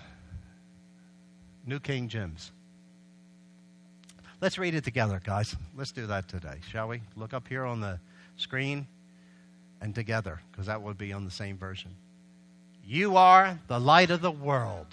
New 1.64 1.78
King 1.78 2.08
James. 2.08 2.50
Let's 4.40 4.58
read 4.58 4.74
it 4.74 4.84
together, 4.84 5.20
guys. 5.22 5.54
Let's 5.76 5.92
do 5.92 6.06
that 6.06 6.28
today, 6.28 6.56
shall 6.70 6.88
we? 6.88 7.02
Look 7.14 7.32
up 7.34 7.46
here 7.46 7.64
on 7.64 7.80
the 7.80 8.00
screen 8.36 8.86
and 9.80 9.94
together, 9.94 10.40
because 10.50 10.66
that 10.66 10.82
would 10.82 10.98
be 10.98 11.12
on 11.12 11.24
the 11.24 11.30
same 11.30 11.56
version. 11.56 11.94
You 12.84 13.16
are 13.16 13.58
the 13.68 13.78
light 13.78 14.10
of 14.10 14.22
the 14.22 14.30
world. 14.30 14.86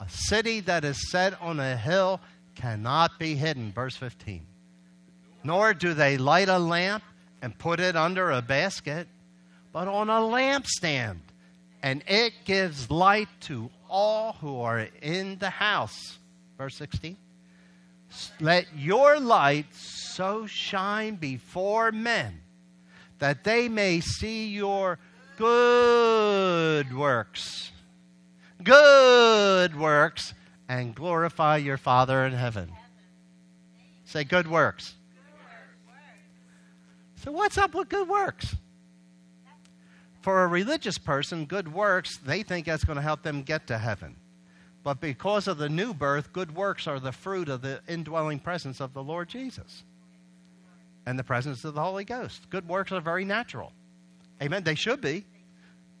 A 0.00 0.08
city 0.08 0.60
that 0.60 0.84
is 0.84 1.10
set 1.10 1.40
on 1.40 1.60
a 1.60 1.76
hill 1.76 2.20
cannot 2.54 3.18
be 3.18 3.34
hidden. 3.36 3.70
Verse 3.70 3.96
15. 3.96 4.44
Nor 5.44 5.74
do 5.74 5.94
they 5.94 6.16
light 6.16 6.48
a 6.48 6.58
lamp 6.58 7.04
and 7.42 7.56
put 7.56 7.80
it 7.80 7.96
under 7.96 8.30
a 8.30 8.42
basket, 8.42 9.06
but 9.72 9.88
on 9.88 10.10
a 10.10 10.20
lampstand, 10.20 11.18
and 11.82 12.02
it 12.06 12.32
gives 12.44 12.90
light 12.90 13.28
to 13.40 13.70
all 13.88 14.34
who 14.40 14.60
are 14.60 14.88
in 15.02 15.38
the 15.38 15.50
house. 15.50 16.18
Verse 16.58 16.74
16. 16.76 17.16
Let 18.40 18.66
your 18.76 19.20
light 19.20 19.66
so 19.74 20.46
shine 20.46 21.16
before 21.16 21.92
men 21.92 22.40
that 23.18 23.44
they 23.44 23.68
may 23.68 24.00
see 24.00 24.48
your 24.48 24.98
good 25.36 26.94
works, 26.94 27.70
good 28.62 29.78
works, 29.78 30.34
and 30.68 30.94
glorify 30.94 31.56
your 31.56 31.76
Father 31.76 32.24
in 32.24 32.32
heaven. 32.32 32.72
Say, 34.04 34.24
good 34.24 34.48
works. 34.48 34.94
So, 37.16 37.32
what's 37.32 37.58
up 37.58 37.74
with 37.74 37.88
good 37.88 38.08
works? 38.08 38.56
For 40.20 40.44
a 40.44 40.46
religious 40.46 40.98
person, 40.98 41.46
good 41.46 41.72
works, 41.72 42.18
they 42.18 42.42
think 42.42 42.66
that's 42.66 42.84
going 42.84 42.96
to 42.96 43.02
help 43.02 43.22
them 43.22 43.42
get 43.42 43.66
to 43.68 43.78
heaven. 43.78 44.16
But 44.82 45.00
because 45.00 45.48
of 45.48 45.58
the 45.58 45.68
new 45.68 45.92
birth, 45.94 46.32
good 46.32 46.54
works 46.54 46.86
are 46.86 47.00
the 47.00 47.12
fruit 47.12 47.48
of 47.48 47.62
the 47.62 47.80
indwelling 47.88 48.38
presence 48.38 48.80
of 48.80 48.92
the 48.92 49.02
Lord 49.02 49.28
Jesus 49.28 49.84
and 51.06 51.18
the 51.18 51.24
presence 51.24 51.64
of 51.64 51.74
the 51.74 51.82
Holy 51.82 52.04
Ghost. 52.04 52.48
Good 52.50 52.68
works 52.68 52.92
are 52.92 53.00
very 53.00 53.24
natural. 53.24 53.72
Amen. 54.42 54.62
They 54.62 54.74
should 54.74 55.00
be, 55.00 55.24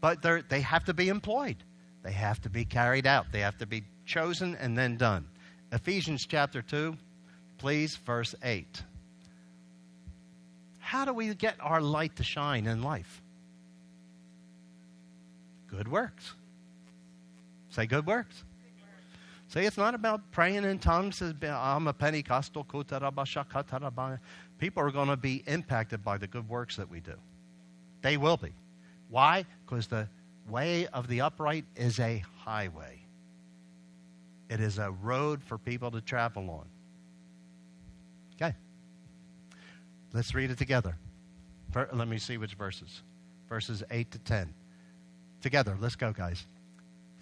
but 0.00 0.22
they 0.48 0.60
have 0.60 0.84
to 0.84 0.94
be 0.94 1.08
employed. 1.08 1.56
They 2.02 2.12
have 2.12 2.40
to 2.42 2.50
be 2.50 2.64
carried 2.64 3.06
out. 3.06 3.26
They 3.32 3.40
have 3.40 3.58
to 3.58 3.66
be 3.66 3.84
chosen 4.06 4.54
and 4.56 4.76
then 4.76 4.96
done. 4.96 5.26
Ephesians 5.72 6.26
chapter 6.26 6.62
2, 6.62 6.96
please, 7.58 7.96
verse 7.96 8.34
8. 8.42 8.82
How 10.78 11.04
do 11.04 11.12
we 11.12 11.34
get 11.34 11.56
our 11.60 11.80
light 11.80 12.16
to 12.16 12.24
shine 12.24 12.66
in 12.66 12.82
life? 12.82 13.22
Good 15.70 15.88
works. 15.88 16.34
Say 17.70 17.86
good 17.86 18.04
works. 18.04 18.44
Say 19.48 19.66
it's 19.66 19.76
not 19.76 19.94
about 19.94 20.30
praying 20.32 20.64
in 20.64 20.78
tongues. 20.78 21.22
I'm 21.22 21.86
a 21.86 21.92
Pentecostal. 21.92 22.64
People 22.64 24.82
are 24.82 24.90
going 24.90 25.08
to 25.08 25.16
be 25.16 25.42
impacted 25.46 26.04
by 26.04 26.18
the 26.18 26.26
good 26.26 26.48
works 26.48 26.76
that 26.76 26.90
we 26.90 27.00
do. 27.00 27.14
They 28.02 28.16
will 28.16 28.36
be. 28.36 28.52
Why? 29.08 29.44
Because 29.64 29.86
the 29.86 30.08
way 30.48 30.86
of 30.88 31.08
the 31.08 31.20
upright 31.20 31.64
is 31.76 32.00
a 32.00 32.24
highway, 32.38 33.02
it 34.48 34.60
is 34.60 34.78
a 34.78 34.90
road 34.90 35.42
for 35.42 35.58
people 35.58 35.90
to 35.92 36.00
travel 36.00 36.50
on. 36.50 36.66
Okay. 38.34 38.54
Let's 40.12 40.34
read 40.34 40.50
it 40.50 40.58
together. 40.58 40.96
Let 41.74 42.08
me 42.08 42.18
see 42.18 42.36
which 42.36 42.54
verses. 42.54 43.02
Verses 43.48 43.84
8 43.90 44.10
to 44.10 44.18
10. 44.18 44.52
Together. 45.42 45.76
Let's 45.80 45.96
go, 45.96 46.12
guys. 46.12 46.44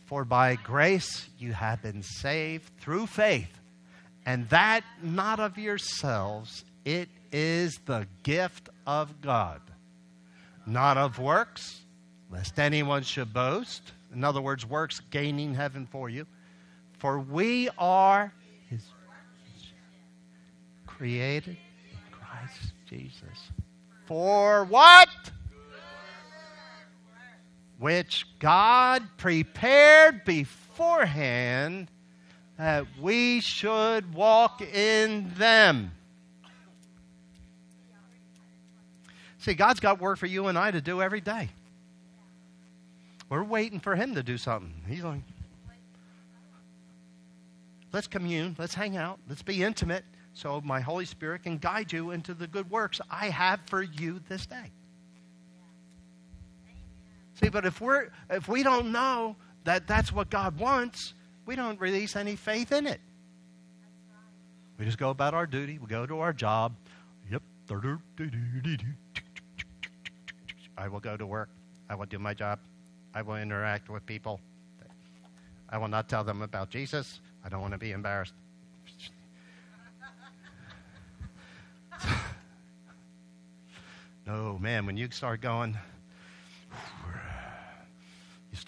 For 0.06 0.24
by 0.24 0.56
grace 0.56 1.28
you 1.38 1.52
have 1.52 1.82
been 1.82 2.02
saved 2.02 2.70
through 2.80 3.06
faith, 3.06 3.60
and 4.24 4.48
that 4.48 4.82
not 5.02 5.38
of 5.38 5.58
yourselves, 5.58 6.64
it 6.84 7.08
is 7.30 7.78
the 7.84 8.06
gift 8.22 8.70
of 8.86 9.20
God, 9.20 9.60
not 10.66 10.96
of 10.96 11.18
works, 11.18 11.80
lest 12.30 12.58
anyone 12.58 13.02
should 13.02 13.32
boast. 13.32 13.92
In 14.12 14.24
other 14.24 14.40
words, 14.40 14.64
works 14.64 15.00
gaining 15.10 15.54
heaven 15.54 15.86
for 15.90 16.08
you. 16.08 16.26
For 16.98 17.20
we 17.20 17.68
are 17.78 18.32
his 18.68 18.82
created 20.86 21.56
in 21.90 21.98
Christ 22.10 22.72
Jesus. 22.88 23.50
For 24.06 24.64
what? 24.64 25.08
Which 27.78 28.26
God 28.38 29.02
prepared 29.16 30.24
beforehand 30.24 31.88
that 32.56 32.86
we 33.00 33.40
should 33.40 34.14
walk 34.14 34.60
in 34.62 35.32
them. 35.36 35.92
See, 39.38 39.54
God's 39.54 39.80
got 39.80 40.00
work 40.00 40.18
for 40.18 40.26
you 40.26 40.48
and 40.48 40.58
I 40.58 40.70
to 40.70 40.80
do 40.80 41.00
every 41.00 41.20
day. 41.20 41.48
We're 43.28 43.44
waiting 43.44 43.78
for 43.78 43.94
Him 43.94 44.16
to 44.16 44.22
do 44.22 44.36
something. 44.36 44.72
He's 44.88 45.04
like, 45.04 45.20
let's 47.92 48.08
commune, 48.08 48.56
let's 48.58 48.74
hang 48.74 48.96
out, 48.96 49.20
let's 49.28 49.42
be 49.42 49.62
intimate 49.62 50.04
so 50.34 50.60
my 50.64 50.80
Holy 50.80 51.04
Spirit 51.04 51.42
can 51.42 51.58
guide 51.58 51.92
you 51.92 52.10
into 52.10 52.34
the 52.34 52.46
good 52.46 52.70
works 52.70 53.00
I 53.10 53.28
have 53.28 53.60
for 53.66 53.82
you 53.82 54.20
this 54.28 54.46
day. 54.46 54.70
See, 57.40 57.48
but 57.48 57.64
if 57.64 57.80
we're 57.80 58.08
if 58.30 58.48
we 58.48 58.62
don't 58.62 58.90
know 58.90 59.36
that 59.64 59.86
that's 59.86 60.12
what 60.12 60.28
God 60.30 60.58
wants, 60.58 61.14
we 61.46 61.56
don't 61.56 61.80
release 61.80 62.16
any 62.16 62.36
faith 62.36 62.72
in 62.72 62.86
it. 62.86 63.00
We 64.78 64.84
just 64.84 64.98
go 64.98 65.10
about 65.10 65.34
our 65.34 65.46
duty. 65.46 65.78
We 65.78 65.86
go 65.86 66.06
to 66.06 66.20
our 66.20 66.32
job. 66.32 66.74
Yep. 67.30 67.42
I 70.76 70.88
will 70.88 71.00
go 71.00 71.16
to 71.16 71.26
work. 71.26 71.48
I 71.90 71.94
will 71.94 72.06
do 72.06 72.18
my 72.18 72.34
job. 72.34 72.58
I 73.14 73.22
will 73.22 73.36
interact 73.36 73.88
with 73.88 74.04
people. 74.06 74.40
I 75.68 75.78
will 75.78 75.88
not 75.88 76.08
tell 76.08 76.24
them 76.24 76.42
about 76.42 76.70
Jesus. 76.70 77.20
I 77.44 77.48
don't 77.48 77.60
want 77.60 77.72
to 77.72 77.78
be 77.78 77.92
embarrassed. 77.92 78.34
no, 84.26 84.58
man, 84.60 84.86
when 84.86 84.96
you 84.96 85.08
start 85.10 85.40
going, 85.40 85.76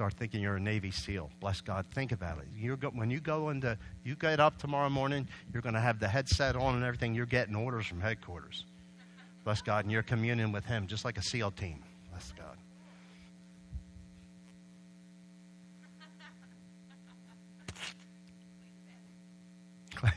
start 0.00 0.14
thinking 0.14 0.40
you're 0.40 0.56
a 0.56 0.60
Navy 0.60 0.90
SEAL. 0.90 1.28
Bless 1.40 1.60
God. 1.60 1.84
Think 1.92 2.10
about 2.10 2.38
it. 2.38 2.48
you 2.56 2.74
go, 2.74 2.88
when 2.88 3.10
you 3.10 3.20
go 3.20 3.50
into, 3.50 3.76
you 4.02 4.14
get 4.14 4.40
up 4.40 4.56
tomorrow 4.56 4.88
morning, 4.88 5.28
you're 5.52 5.60
going 5.60 5.74
to 5.74 5.80
have 5.80 6.00
the 6.00 6.08
headset 6.08 6.56
on 6.56 6.74
and 6.74 6.82
everything. 6.82 7.14
You're 7.14 7.26
getting 7.26 7.54
orders 7.54 7.84
from 7.84 8.00
headquarters. 8.00 8.64
Bless 9.44 9.60
God. 9.60 9.84
And 9.84 9.92
you're 9.92 10.02
communing 10.02 10.52
with 10.52 10.64
Him 10.64 10.86
just 10.86 11.04
like 11.04 11.18
a 11.18 11.22
SEAL 11.22 11.50
team. 11.50 11.82
Bless 12.08 12.32
God. 12.32 12.56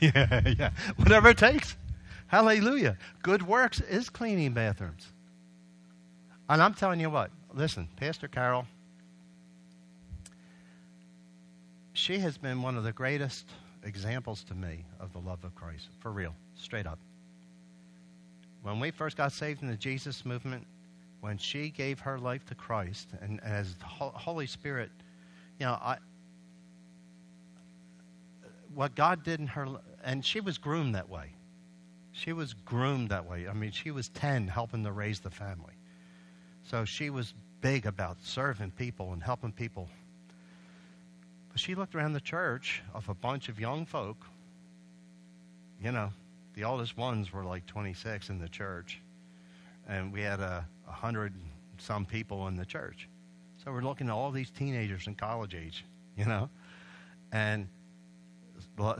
yeah, 0.00 0.48
yeah. 0.58 0.70
Whatever 0.96 1.28
it 1.28 1.36
takes. 1.36 1.76
Hallelujah. 2.28 2.96
Good 3.22 3.46
works 3.46 3.82
is 3.82 4.08
cleaning 4.08 4.54
bathrooms. 4.54 5.08
And 6.48 6.62
I'm 6.62 6.72
telling 6.72 7.00
you 7.00 7.10
what, 7.10 7.30
listen, 7.52 7.86
Pastor 7.96 8.28
Carol, 8.28 8.66
she 12.04 12.18
has 12.18 12.36
been 12.36 12.60
one 12.60 12.76
of 12.76 12.84
the 12.84 12.92
greatest 12.92 13.46
examples 13.82 14.44
to 14.44 14.54
me 14.54 14.84
of 15.00 15.10
the 15.14 15.18
love 15.18 15.42
of 15.42 15.54
Christ, 15.54 15.88
for 16.00 16.12
real, 16.12 16.34
straight 16.54 16.86
up. 16.86 16.98
When 18.60 18.78
we 18.78 18.90
first 18.90 19.16
got 19.16 19.32
saved 19.32 19.62
in 19.62 19.68
the 19.68 19.76
Jesus 19.76 20.26
movement, 20.26 20.66
when 21.22 21.38
she 21.38 21.70
gave 21.70 22.00
her 22.00 22.18
life 22.18 22.44
to 22.46 22.54
Christ, 22.54 23.08
and, 23.22 23.42
as 23.42 23.76
the 23.76 23.86
Holy 23.86 24.46
Spirit, 24.46 24.90
you 25.58 25.64
know, 25.64 25.72
I, 25.72 25.96
what 28.74 28.94
God 28.94 29.24
did 29.24 29.40
in 29.40 29.46
her, 29.46 29.66
and 30.04 30.22
she 30.22 30.40
was 30.40 30.58
groomed 30.58 30.94
that 30.96 31.08
way. 31.08 31.30
She 32.12 32.34
was 32.34 32.52
groomed 32.52 33.08
that 33.08 33.24
way. 33.24 33.48
I 33.48 33.54
mean, 33.54 33.70
she 33.70 33.90
was 33.90 34.10
10 34.10 34.46
helping 34.48 34.84
to 34.84 34.92
raise 34.92 35.20
the 35.20 35.30
family. 35.30 35.72
So 36.64 36.84
she 36.84 37.08
was 37.08 37.32
big 37.62 37.86
about 37.86 38.18
serving 38.22 38.72
people 38.72 39.14
and 39.14 39.22
helping 39.22 39.52
people. 39.52 39.88
She 41.56 41.74
looked 41.74 41.94
around 41.94 42.12
the 42.12 42.20
church 42.20 42.82
of 42.94 43.08
a 43.08 43.14
bunch 43.14 43.48
of 43.48 43.60
young 43.60 43.86
folk. 43.86 44.26
You 45.82 45.92
know, 45.92 46.10
the 46.54 46.64
oldest 46.64 46.96
ones 46.96 47.32
were 47.32 47.44
like 47.44 47.66
26 47.66 48.28
in 48.30 48.38
the 48.38 48.48
church. 48.48 49.00
And 49.88 50.12
we 50.12 50.22
had 50.22 50.40
a, 50.40 50.66
a 50.88 50.92
hundred 50.92 51.32
some 51.78 52.04
people 52.06 52.48
in 52.48 52.56
the 52.56 52.64
church. 52.64 53.08
So 53.64 53.72
we're 53.72 53.82
looking 53.82 54.08
at 54.08 54.12
all 54.12 54.30
these 54.30 54.50
teenagers 54.50 55.06
in 55.06 55.14
college 55.14 55.54
age, 55.54 55.84
you 56.16 56.24
know. 56.24 56.48
And 57.32 57.68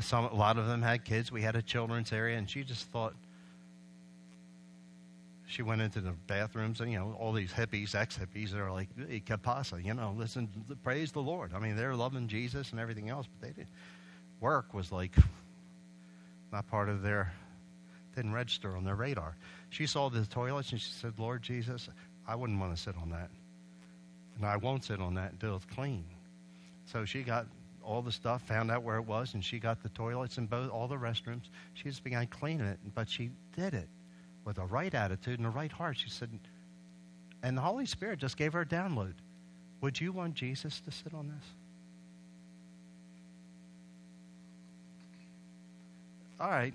some, 0.00 0.24
a 0.26 0.34
lot 0.34 0.58
of 0.58 0.66
them 0.66 0.82
had 0.82 1.04
kids. 1.04 1.30
We 1.30 1.42
had 1.42 1.56
a 1.56 1.62
children's 1.62 2.12
area, 2.12 2.38
and 2.38 2.48
she 2.48 2.64
just 2.64 2.90
thought, 2.90 3.14
she 5.54 5.62
went 5.62 5.80
into 5.80 6.00
the 6.00 6.10
bathrooms 6.26 6.80
and 6.80 6.90
you 6.90 6.98
know 6.98 7.16
all 7.18 7.32
these 7.32 7.52
hippies 7.52 7.94
ex-hippies 7.94 8.50
that 8.50 8.58
are 8.58 8.72
like 8.72 8.88
hey, 9.08 9.20
capasa 9.20 9.80
you 9.80 9.94
know 9.94 10.12
listen 10.18 10.48
praise 10.82 11.12
the 11.12 11.20
lord. 11.20 11.52
I 11.54 11.60
mean 11.60 11.76
they're 11.76 11.94
loving 11.94 12.26
jesus 12.26 12.72
and 12.72 12.80
everything 12.80 13.08
else 13.08 13.28
but 13.28 13.46
they 13.46 13.52
didn't. 13.54 13.70
work 14.40 14.74
was 14.74 14.90
like 14.90 15.14
not 16.52 16.68
part 16.68 16.88
of 16.88 17.02
their 17.02 17.32
didn't 18.16 18.32
register 18.32 18.76
on 18.76 18.84
their 18.84 18.96
radar. 18.96 19.36
She 19.70 19.86
saw 19.86 20.08
the 20.08 20.26
toilets 20.26 20.72
and 20.72 20.80
she 20.80 20.90
said 20.90 21.12
lord 21.18 21.42
jesus 21.42 21.88
i 22.26 22.34
wouldn't 22.34 22.58
want 22.58 22.74
to 22.74 22.82
sit 22.82 22.96
on 23.00 23.10
that. 23.10 23.30
And 24.36 24.44
i 24.44 24.56
won't 24.56 24.82
sit 24.82 25.00
on 25.00 25.14
that 25.14 25.32
until 25.32 25.54
it's 25.54 25.66
clean. 25.66 26.04
So 26.86 27.04
she 27.04 27.22
got 27.22 27.46
all 27.80 28.02
the 28.02 28.12
stuff 28.12 28.42
found 28.42 28.72
out 28.72 28.82
where 28.82 28.96
it 28.96 29.06
was 29.06 29.34
and 29.34 29.44
she 29.44 29.60
got 29.60 29.84
the 29.84 29.88
toilets 29.90 30.36
and 30.36 30.50
both 30.50 30.68
all 30.70 30.88
the 30.88 30.96
restrooms. 30.96 31.44
She 31.74 31.84
just 31.84 32.02
began 32.02 32.26
cleaning 32.26 32.66
it 32.66 32.80
but 32.92 33.08
she 33.08 33.30
did 33.56 33.74
it 33.74 33.88
with 34.44 34.58
a 34.58 34.64
right 34.66 34.94
attitude 34.94 35.38
and 35.38 35.46
a 35.46 35.50
right 35.50 35.72
heart. 35.72 35.96
She 35.98 36.10
said, 36.10 36.30
and 37.42 37.56
the 37.56 37.62
Holy 37.62 37.86
Spirit 37.86 38.18
just 38.18 38.36
gave 38.36 38.52
her 38.52 38.62
a 38.62 38.66
download. 38.66 39.14
Would 39.80 40.00
you 40.00 40.12
want 40.12 40.34
Jesus 40.34 40.80
to 40.80 40.90
sit 40.90 41.12
on 41.14 41.28
this? 41.28 41.46
All 46.40 46.50
right. 46.50 46.74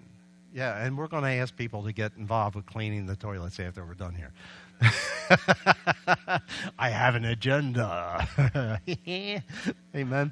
Yeah, 0.54 0.84
and 0.84 0.98
we're 0.98 1.08
going 1.08 1.24
to 1.24 1.30
ask 1.30 1.56
people 1.56 1.84
to 1.84 1.92
get 1.92 2.12
involved 2.18 2.56
with 2.56 2.66
cleaning 2.66 3.06
the 3.06 3.16
toilets 3.16 3.60
after 3.60 3.86
we're 3.86 3.94
done 3.94 4.16
here. 4.16 4.32
I 6.80 6.90
have 6.90 7.16
an 7.16 7.26
agenda. 7.26 8.28
Amen. 9.96 10.32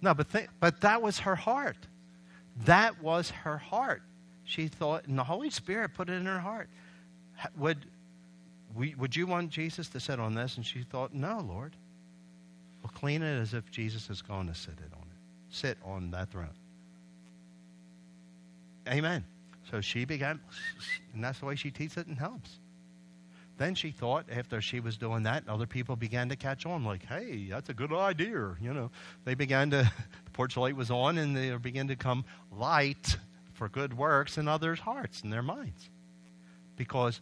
No, 0.00 0.14
but 0.14 0.30
th- 0.30 0.48
but 0.60 0.80
that 0.82 1.02
was 1.02 1.18
her 1.20 1.34
heart. 1.34 1.76
That 2.64 3.02
was 3.02 3.30
her 3.30 3.58
heart 3.58 4.02
she 4.48 4.66
thought, 4.66 5.04
and 5.06 5.18
the 5.18 5.24
Holy 5.24 5.50
Spirit 5.50 5.92
put 5.92 6.08
it 6.08 6.14
in 6.14 6.24
her 6.24 6.40
heart. 6.40 6.70
Would, 7.58 7.84
we, 8.74 8.94
would 8.94 9.14
you 9.14 9.26
want 9.26 9.50
Jesus 9.50 9.90
to 9.90 10.00
sit 10.00 10.18
on 10.18 10.34
this? 10.34 10.56
And 10.56 10.64
she 10.64 10.84
thought, 10.84 11.12
no, 11.12 11.44
Lord. 11.46 11.76
Well, 12.82 12.90
clean 12.94 13.22
it 13.22 13.38
as 13.38 13.52
if 13.52 13.70
Jesus 13.70 14.08
is 14.08 14.22
going 14.22 14.46
to 14.48 14.54
sit 14.54 14.72
it 14.78 14.90
on 14.94 15.02
it. 15.02 15.54
Sit 15.54 15.76
on 15.84 16.10
that 16.12 16.30
throne. 16.30 16.48
Amen. 18.88 19.22
So 19.70 19.82
she 19.82 20.06
began, 20.06 20.40
and 21.12 21.22
that's 21.22 21.40
the 21.40 21.44
way 21.44 21.54
she 21.54 21.70
teaches 21.70 21.98
it 21.98 22.06
and 22.06 22.18
helps. 22.18 22.58
Then 23.58 23.74
she 23.74 23.90
thought, 23.90 24.24
after 24.34 24.62
she 24.62 24.80
was 24.80 24.96
doing 24.96 25.24
that, 25.24 25.46
other 25.46 25.66
people 25.66 25.94
began 25.94 26.30
to 26.30 26.36
catch 26.36 26.64
on, 26.64 26.84
like, 26.84 27.04
hey, 27.04 27.48
that's 27.50 27.68
a 27.68 27.74
good 27.74 27.92
idea. 27.92 28.56
You 28.62 28.72
know, 28.72 28.90
they 29.26 29.34
began 29.34 29.68
to, 29.72 29.92
the 30.24 30.30
porch 30.32 30.56
light 30.56 30.74
was 30.74 30.90
on, 30.90 31.18
and 31.18 31.36
they 31.36 31.54
began 31.56 31.88
to 31.88 31.96
come 31.96 32.24
light 32.50 33.18
for 33.58 33.68
good 33.68 33.92
works 33.92 34.38
in 34.38 34.46
others' 34.46 34.78
hearts 34.78 35.22
and 35.22 35.32
their 35.32 35.42
minds. 35.42 35.90
Because 36.76 37.20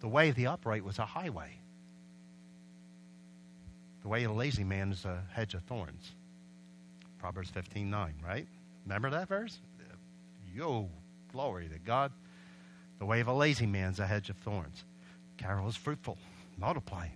the 0.00 0.08
way 0.08 0.28
of 0.28 0.34
the 0.34 0.48
upright 0.48 0.84
was 0.84 0.98
a 0.98 1.06
highway. 1.06 1.52
The 4.02 4.08
way 4.08 4.24
of 4.24 4.32
the 4.32 4.36
lazy 4.36 4.64
man 4.64 4.90
is 4.90 5.04
a 5.04 5.22
hedge 5.32 5.54
of 5.54 5.62
thorns. 5.62 6.12
Proverbs 7.18 7.50
15 7.50 7.88
9, 7.88 8.14
right? 8.24 8.46
Remember 8.84 9.10
that 9.10 9.28
verse? 9.28 9.58
Yo, 10.54 10.88
glory 11.32 11.68
to 11.68 11.78
God. 11.78 12.10
The 12.98 13.06
way 13.06 13.20
of 13.20 13.28
a 13.28 13.32
lazy 13.32 13.66
man 13.66 13.92
is 13.92 14.00
a 14.00 14.06
hedge 14.06 14.28
of 14.28 14.36
thorns. 14.38 14.84
Carol 15.36 15.68
is 15.68 15.76
fruitful, 15.76 16.18
multiplying. 16.58 17.12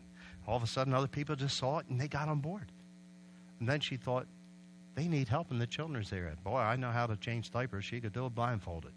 All 0.46 0.56
of 0.56 0.62
a 0.62 0.66
sudden, 0.66 0.94
other 0.94 1.08
people 1.08 1.36
just 1.36 1.56
saw 1.56 1.78
it 1.78 1.86
and 1.88 2.00
they 2.00 2.08
got 2.08 2.28
on 2.28 2.38
board. 2.38 2.70
And 3.58 3.68
then 3.68 3.80
she 3.80 3.96
thought, 3.96 4.26
they 5.00 5.08
need 5.08 5.28
help 5.28 5.50
in 5.50 5.58
the 5.58 5.66
children's 5.66 6.12
area. 6.12 6.34
Boy, 6.44 6.58
I 6.58 6.76
know 6.76 6.90
how 6.90 7.06
to 7.06 7.16
change 7.16 7.50
diapers. 7.50 7.86
She 7.86 8.02
could 8.02 8.12
do 8.12 8.26
it 8.26 8.34
blindfolded. 8.34 8.92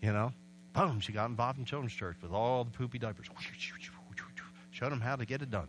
You 0.00 0.12
know? 0.12 0.32
Boom, 0.74 1.00
she 1.00 1.12
got 1.12 1.28
involved 1.28 1.58
in 1.58 1.64
children's 1.64 1.92
church 1.92 2.16
with 2.22 2.30
all 2.30 2.62
the 2.62 2.70
poopy 2.70 2.98
diapers. 2.98 3.26
Showed 4.70 4.92
them 4.92 5.00
how 5.00 5.16
to 5.16 5.26
get 5.26 5.42
it 5.42 5.50
done. 5.50 5.66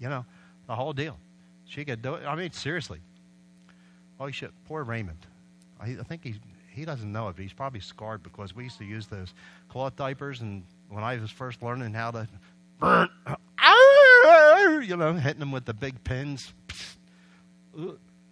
You 0.00 0.08
know, 0.08 0.24
the 0.66 0.74
whole 0.74 0.94
deal. 0.94 1.18
She 1.66 1.84
could 1.84 2.00
do 2.00 2.14
it. 2.14 2.24
I 2.26 2.34
mean, 2.34 2.50
seriously. 2.50 3.00
Oh, 4.18 4.30
shit. 4.30 4.52
Poor 4.66 4.84
Raymond. 4.84 5.26
I, 5.78 5.96
I 6.00 6.02
think 6.02 6.24
he 6.24 6.34
he 6.72 6.86
doesn't 6.86 7.12
know 7.12 7.28
it, 7.28 7.36
but 7.36 7.42
he's 7.42 7.52
probably 7.52 7.80
scarred 7.80 8.22
because 8.22 8.54
we 8.54 8.64
used 8.64 8.78
to 8.78 8.84
use 8.84 9.06
those 9.06 9.34
cloth 9.68 9.96
diapers, 9.96 10.40
and 10.40 10.62
when 10.88 11.04
I 11.04 11.16
was 11.16 11.30
first 11.30 11.62
learning 11.62 11.92
how 11.92 12.10
to, 12.12 12.28
you 14.86 14.96
know, 14.96 15.12
hitting 15.14 15.40
them 15.40 15.52
with 15.52 15.66
the 15.66 15.74
big 15.74 16.02
pins. 16.04 16.54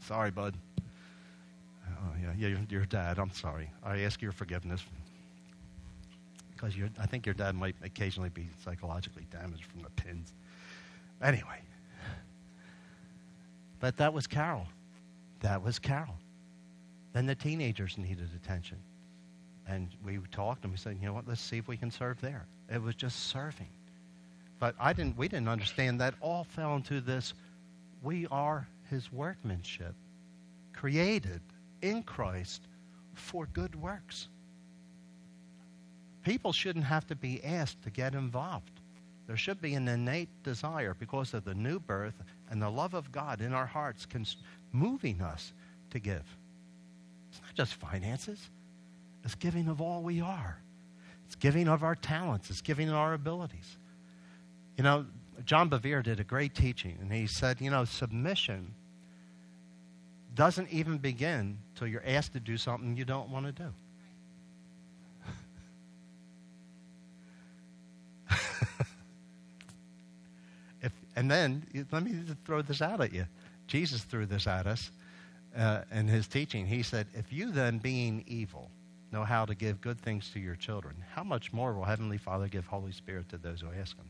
Sorry, 0.08 0.30
bud. 0.30 0.54
Uh, 0.78 1.90
oh, 2.00 2.12
yeah, 2.18 2.32
yeah, 2.38 2.48
your, 2.48 2.60
your 2.70 2.86
dad. 2.86 3.18
I'm 3.18 3.30
sorry. 3.30 3.70
I 3.84 3.98
ask 4.00 4.22
your 4.22 4.32
forgiveness 4.32 4.82
because 6.54 6.72
I 6.98 7.04
think 7.04 7.26
your 7.26 7.34
dad 7.34 7.54
might 7.54 7.76
occasionally 7.84 8.30
be 8.30 8.48
psychologically 8.64 9.26
damaged 9.30 9.66
from 9.66 9.82
the 9.82 9.90
pins. 9.90 10.32
Anyway, 11.22 11.60
but 13.80 13.98
that 13.98 14.14
was 14.14 14.26
Carol. 14.26 14.66
That 15.40 15.62
was 15.62 15.78
Carol. 15.78 16.16
Then 17.12 17.26
the 17.26 17.34
teenagers 17.34 17.98
needed 17.98 18.30
attention. 18.34 18.78
And 19.68 19.90
we 20.02 20.20
talked 20.32 20.64
and 20.64 20.72
we 20.72 20.78
said, 20.78 20.96
you 20.98 21.06
know 21.06 21.12
what, 21.12 21.28
let's 21.28 21.42
see 21.42 21.58
if 21.58 21.68
we 21.68 21.76
can 21.76 21.90
serve 21.90 22.18
there. 22.22 22.46
It 22.72 22.80
was 22.80 22.94
just 22.94 23.26
serving. 23.26 23.68
But 24.58 24.74
I 24.80 24.94
didn't, 24.94 25.18
we 25.18 25.28
didn't 25.28 25.48
understand 25.48 26.00
that 26.00 26.14
all 26.22 26.44
fell 26.44 26.76
into 26.76 27.02
this 27.02 27.34
we 28.02 28.26
are 28.30 28.66
his 28.90 29.12
workmanship, 29.12 29.94
created 30.72 31.40
in 31.82 32.02
Christ 32.02 32.62
for 33.14 33.46
good 33.46 33.74
works. 33.74 34.28
People 36.24 36.52
shouldn't 36.52 36.84
have 36.84 37.06
to 37.06 37.16
be 37.16 37.42
asked 37.44 37.82
to 37.82 37.90
get 37.90 38.14
involved. 38.14 38.80
There 39.26 39.36
should 39.36 39.60
be 39.60 39.74
an 39.74 39.88
innate 39.88 40.30
desire 40.42 40.94
because 40.98 41.34
of 41.34 41.44
the 41.44 41.54
new 41.54 41.78
birth 41.78 42.14
and 42.50 42.60
the 42.62 42.70
love 42.70 42.94
of 42.94 43.12
God 43.12 43.40
in 43.40 43.52
our 43.52 43.66
hearts 43.66 44.06
moving 44.72 45.20
us 45.20 45.52
to 45.90 45.98
give. 45.98 46.24
It's 47.30 47.40
not 47.42 47.54
just 47.54 47.74
finances, 47.74 48.50
it's 49.24 49.34
giving 49.34 49.68
of 49.68 49.80
all 49.80 50.02
we 50.02 50.20
are. 50.20 50.58
It's 51.26 51.34
giving 51.34 51.68
of 51.68 51.82
our 51.82 51.94
talents, 51.94 52.48
it's 52.48 52.62
giving 52.62 52.88
of 52.88 52.94
our 52.94 53.12
abilities. 53.12 53.76
You 54.78 54.84
know, 54.84 55.06
John 55.44 55.68
Bevere 55.68 56.02
did 56.02 56.20
a 56.20 56.24
great 56.24 56.54
teaching, 56.54 56.96
and 57.00 57.12
he 57.12 57.26
said, 57.26 57.60
you 57.60 57.70
know, 57.70 57.84
submission 57.84 58.74
doesn't 60.38 60.70
even 60.70 60.98
begin 60.98 61.58
till 61.74 61.88
you're 61.88 62.04
asked 62.06 62.32
to 62.32 62.38
do 62.38 62.56
something 62.56 62.96
you 62.96 63.04
don't 63.04 63.28
want 63.28 63.44
to 63.44 63.50
do. 63.50 63.64
if, 70.80 70.92
and 71.16 71.28
then, 71.28 71.66
let 71.90 72.04
me 72.04 72.22
throw 72.44 72.62
this 72.62 72.80
out 72.80 73.00
at 73.00 73.12
you. 73.12 73.26
Jesus 73.66 74.02
threw 74.02 74.26
this 74.26 74.46
at 74.46 74.68
us 74.68 74.92
uh, 75.56 75.80
in 75.90 76.06
his 76.06 76.28
teaching. 76.28 76.68
He 76.68 76.84
said, 76.84 77.08
If 77.14 77.32
you 77.32 77.50
then, 77.50 77.78
being 77.78 78.22
evil, 78.28 78.70
know 79.10 79.24
how 79.24 79.44
to 79.44 79.56
give 79.56 79.80
good 79.80 80.00
things 80.00 80.30
to 80.34 80.38
your 80.38 80.54
children, 80.54 80.94
how 81.16 81.24
much 81.24 81.52
more 81.52 81.72
will 81.72 81.82
Heavenly 81.82 82.18
Father 82.18 82.46
give 82.46 82.64
Holy 82.64 82.92
Spirit 82.92 83.28
to 83.30 83.38
those 83.38 83.62
who 83.62 83.72
ask 83.76 83.96
Him? 83.96 84.08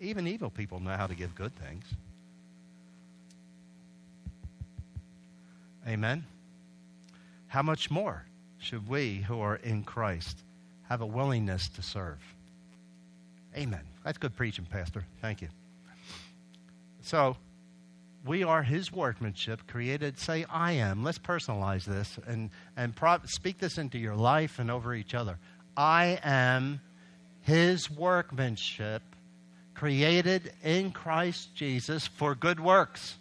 Even 0.00 0.26
evil 0.26 0.50
people 0.50 0.80
know 0.80 0.96
how 0.96 1.06
to 1.06 1.14
give 1.14 1.36
good 1.36 1.54
things. 1.54 1.84
Amen. 5.86 6.24
How 7.48 7.62
much 7.62 7.90
more 7.90 8.24
should 8.58 8.88
we 8.88 9.16
who 9.16 9.40
are 9.40 9.56
in 9.56 9.84
Christ 9.84 10.38
have 10.88 11.00
a 11.00 11.06
willingness 11.06 11.68
to 11.70 11.82
serve? 11.82 12.18
Amen. 13.56 13.82
That's 14.04 14.18
good 14.18 14.36
preaching, 14.36 14.64
Pastor. 14.64 15.04
Thank 15.20 15.42
you. 15.42 15.48
So, 17.02 17.36
we 18.24 18.42
are 18.42 18.62
his 18.62 18.90
workmanship 18.90 19.66
created 19.66 20.18
say 20.18 20.46
i 20.48 20.72
am 20.72 21.04
let's 21.04 21.18
personalize 21.18 21.84
this 21.84 22.18
and 22.26 22.48
and 22.74 22.96
pro- 22.96 23.18
speak 23.26 23.58
this 23.58 23.76
into 23.76 23.98
your 23.98 24.16
life 24.16 24.58
and 24.58 24.70
over 24.70 24.94
each 24.94 25.14
other 25.14 25.38
i 25.76 26.18
am 26.24 26.80
his 27.42 27.90
workmanship 27.90 29.02
created 29.74 30.52
in 30.62 30.90
Christ 30.92 31.54
Jesus 31.54 32.06
for 32.06 32.34
good 32.34 32.60
works, 32.60 33.16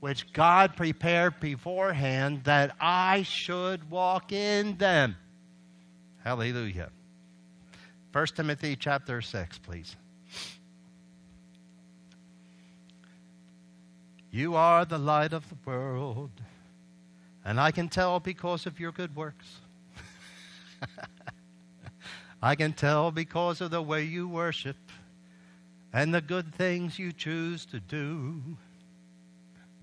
which 0.00 0.32
God 0.32 0.76
prepared 0.76 1.38
beforehand 1.40 2.44
that 2.44 2.74
I 2.80 3.22
should 3.22 3.90
walk 3.90 4.32
in 4.32 4.76
them. 4.78 5.16
Hallelujah. 6.24 6.90
1 8.12 8.26
Timothy 8.34 8.76
chapter 8.76 9.20
6, 9.20 9.58
please. 9.58 9.94
You 14.32 14.54
are 14.54 14.84
the 14.84 14.98
light 14.98 15.32
of 15.32 15.48
the 15.48 15.56
world, 15.64 16.30
and 17.44 17.60
I 17.60 17.70
can 17.70 17.88
tell 17.88 18.20
because 18.20 18.64
of 18.66 18.78
your 18.80 18.92
good 18.92 19.14
works. 19.16 19.46
I 22.42 22.54
can 22.54 22.72
tell 22.72 23.10
because 23.10 23.60
of 23.60 23.70
the 23.70 23.82
way 23.82 24.04
you 24.04 24.28
worship 24.28 24.76
and 25.92 26.14
the 26.14 26.20
good 26.20 26.54
things 26.54 26.98
you 26.98 27.12
choose 27.12 27.66
to 27.66 27.80
do. 27.80 28.40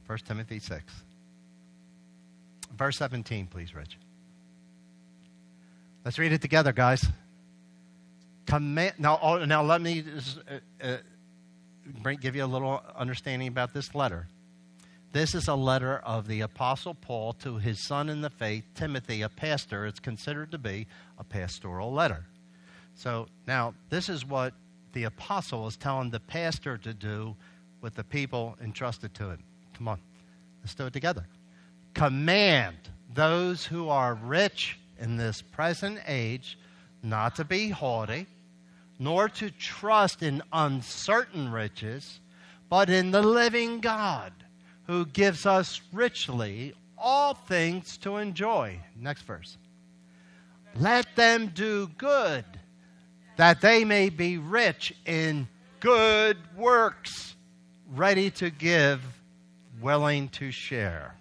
1 0.08 0.18
Timothy 0.20 0.60
6. 0.60 0.93
Verse 2.76 2.97
17, 2.97 3.47
please, 3.47 3.76
Rich. 3.76 3.97
Let's 6.03 6.18
read 6.18 6.32
it 6.32 6.41
together, 6.41 6.72
guys. 6.72 7.05
Command, 8.45 8.93
now, 8.97 9.20
oh, 9.22 9.43
now, 9.45 9.62
let 9.64 9.82
me 9.82 10.01
just, 10.01 10.39
uh, 10.49 10.86
uh, 10.86 10.97
bring, 12.01 12.18
give 12.20 12.36
you 12.36 12.45
a 12.45 12.47
little 12.47 12.82
understanding 12.95 13.49
about 13.49 13.74
this 13.74 13.93
letter. 13.93 14.28
This 15.12 15.36
is 15.36 15.47
a 15.47 15.55
letter 15.55 15.97
of 15.97 16.28
the 16.28 16.41
Apostle 16.41 16.93
Paul 16.93 17.34
to 17.34 17.58
his 17.58 17.86
son 17.86 18.10
in 18.10 18.22
the 18.22 18.30
faith, 18.30 18.64
Timothy, 18.76 19.22
a 19.22 19.30
pastor. 19.30 19.86
It's 19.86 19.99
considered 19.99 20.51
to 20.51 20.58
be 20.58 20.88
a 21.18 21.24
pastoral 21.24 21.91
letter. 21.91 22.26
So 22.95 23.28
now, 23.45 23.74
this 23.89 24.10
is 24.10 24.26
what 24.26 24.53
the 24.93 25.03
apostle 25.03 25.68
is 25.68 25.78
telling 25.78 26.10
the 26.10 26.20
pastor 26.20 26.78
to 26.80 26.93
do 26.93 27.36
with 27.82 27.95
the 27.95 28.03
people 28.03 28.58
entrusted 28.64 29.14
to 29.16 29.30
him. 29.30 29.43
Come 29.78 29.89
on, 29.89 29.99
let's 30.61 30.73
do 30.73 30.88
it 30.88 30.93
together. 30.93 31.25
Command 31.93 32.78
those 33.13 33.65
who 33.65 33.89
are 33.89 34.15
rich 34.15 34.78
in 34.99 35.17
this 35.17 35.41
present 35.41 35.99
age 36.07 36.57
not 37.03 37.36
to 37.36 37.45
be 37.45 37.69
haughty, 37.69 38.25
nor 38.99 39.30
to 39.30 39.51
trust 39.51 40.23
in 40.23 40.41
uncertain 40.51 41.51
riches, 41.51 42.19
but 42.69 42.89
in 42.89 43.11
the 43.11 43.21
living 43.21 43.80
God 43.80 44.34
who 44.88 45.05
gives 45.05 45.45
us 45.45 45.82
richly 45.93 46.73
all 46.97 47.36
things 47.36 47.97
to 47.97 48.17
enjoy. 48.17 48.80
Next 48.99 49.21
verse. 49.21 49.57
Let 50.75 51.15
them 51.15 51.51
do 51.53 51.88
good, 51.97 52.45
that 53.36 53.61
they 53.61 53.86
may 53.86 54.09
be 54.09 54.38
rich 54.38 54.93
in 55.05 55.47
good 55.80 56.38
works, 56.55 57.36
ready 57.93 58.32
to 58.32 58.49
give, 58.49 59.01
willing 59.82 60.30
to 60.30 60.51
share. 60.51 61.15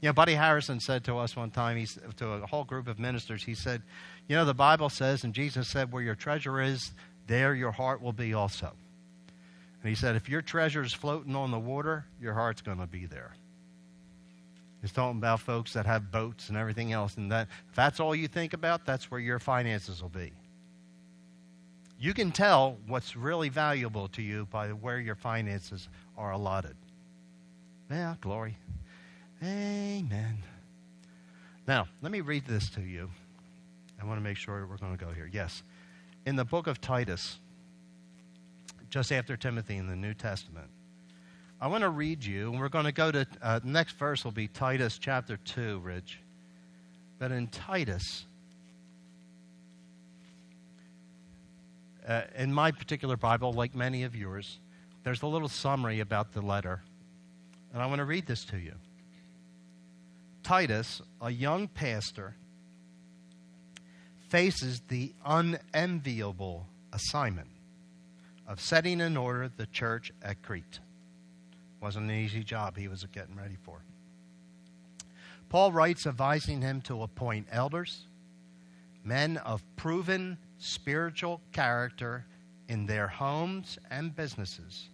You 0.00 0.08
know, 0.08 0.12
Buddy 0.14 0.34
Harrison 0.34 0.80
said 0.80 1.04
to 1.04 1.18
us 1.18 1.36
one 1.36 1.50
time, 1.50 1.76
he's, 1.76 1.98
to 2.16 2.28
a 2.28 2.46
whole 2.46 2.64
group 2.64 2.88
of 2.88 2.98
ministers, 2.98 3.42
he 3.42 3.54
said, 3.54 3.82
You 4.28 4.36
know, 4.36 4.44
the 4.44 4.54
Bible 4.54 4.88
says, 4.88 5.24
and 5.24 5.34
Jesus 5.34 5.68
said, 5.68 5.92
where 5.92 6.02
your 6.02 6.14
treasure 6.14 6.60
is, 6.60 6.92
there 7.26 7.54
your 7.54 7.70
heart 7.70 8.00
will 8.00 8.12
be 8.12 8.32
also. 8.32 8.72
And 9.82 9.88
he 9.88 9.94
said, 9.94 10.16
if 10.16 10.28
your 10.28 10.42
treasure 10.42 10.82
is 10.82 10.92
floating 10.92 11.36
on 11.36 11.50
the 11.50 11.58
water, 11.58 12.04
your 12.20 12.34
heart's 12.34 12.62
going 12.62 12.78
to 12.78 12.86
be 12.86 13.06
there. 13.06 13.32
He's 14.82 14.92
talking 14.92 15.18
about 15.18 15.40
folks 15.40 15.74
that 15.74 15.84
have 15.86 16.10
boats 16.10 16.48
and 16.48 16.56
everything 16.56 16.92
else. 16.92 17.16
And 17.16 17.30
that, 17.32 17.48
if 17.68 17.74
that's 17.74 18.00
all 18.00 18.14
you 18.14 18.28
think 18.28 18.54
about, 18.54 18.86
that's 18.86 19.10
where 19.10 19.20
your 19.20 19.38
finances 19.38 20.00
will 20.00 20.08
be. 20.08 20.32
You 21.98 22.14
can 22.14 22.32
tell 22.32 22.78
what's 22.86 23.14
really 23.14 23.50
valuable 23.50 24.08
to 24.08 24.22
you 24.22 24.46
by 24.50 24.68
where 24.68 24.98
your 24.98 25.16
finances 25.16 25.88
are 26.20 26.32
allotted. 26.32 26.76
Yeah, 27.90 28.14
glory. 28.20 28.56
Amen. 29.42 30.36
Now, 31.66 31.88
let 32.02 32.12
me 32.12 32.20
read 32.20 32.44
this 32.46 32.68
to 32.70 32.82
you. 32.82 33.10
I 34.00 34.04
want 34.04 34.18
to 34.18 34.22
make 34.22 34.36
sure 34.36 34.66
we're 34.66 34.76
going 34.76 34.96
to 34.96 35.02
go 35.02 35.12
here. 35.12 35.28
Yes. 35.32 35.62
In 36.26 36.36
the 36.36 36.44
book 36.44 36.66
of 36.66 36.80
Titus, 36.80 37.38
just 38.90 39.10
after 39.10 39.36
Timothy 39.36 39.76
in 39.76 39.86
the 39.86 39.96
New 39.96 40.12
Testament, 40.12 40.68
I 41.58 41.68
want 41.68 41.82
to 41.82 41.88
read 41.88 42.22
you, 42.22 42.50
and 42.50 42.60
we're 42.60 42.68
going 42.68 42.84
to 42.84 42.92
go 42.92 43.10
to 43.10 43.26
uh, 43.42 43.58
the 43.60 43.68
next 43.68 43.96
verse 43.96 44.22
will 44.22 44.30
be 44.30 44.46
Titus 44.46 44.98
chapter 44.98 45.38
2, 45.38 45.78
Rich. 45.78 46.20
But 47.18 47.32
in 47.32 47.48
Titus, 47.48 48.26
uh, 52.06 52.22
in 52.36 52.52
my 52.52 52.72
particular 52.72 53.16
Bible, 53.16 53.52
like 53.52 53.74
many 53.74 54.02
of 54.02 54.14
yours, 54.14 54.58
there's 55.04 55.22
a 55.22 55.26
little 55.26 55.48
summary 55.48 56.00
about 56.00 56.32
the 56.32 56.42
letter. 56.42 56.82
And 57.72 57.82
I 57.82 57.86
want 57.86 57.98
to 57.98 58.04
read 58.04 58.26
this 58.26 58.44
to 58.46 58.58
you. 58.58 58.74
Titus, 60.42 61.00
a 61.20 61.30
young 61.30 61.68
pastor, 61.68 62.34
faces 64.28 64.82
the 64.88 65.12
unenviable 65.24 66.66
assignment 66.92 67.48
of 68.46 68.60
setting 68.60 69.00
in 69.00 69.16
order 69.16 69.50
the 69.56 69.66
church 69.66 70.12
at 70.22 70.42
Crete. 70.42 70.80
Wasn't 71.80 72.10
an 72.10 72.16
easy 72.16 72.42
job 72.42 72.76
he 72.76 72.88
was 72.88 73.04
getting 73.12 73.36
ready 73.36 73.56
for. 73.62 73.82
Paul 75.48 75.72
writes 75.72 76.06
advising 76.06 76.62
him 76.62 76.80
to 76.82 77.02
appoint 77.02 77.48
elders, 77.50 78.06
men 79.04 79.36
of 79.38 79.62
proven 79.76 80.38
spiritual 80.58 81.40
character 81.52 82.24
in 82.68 82.86
their 82.86 83.08
homes 83.08 83.78
and 83.90 84.14
businesses, 84.14 84.89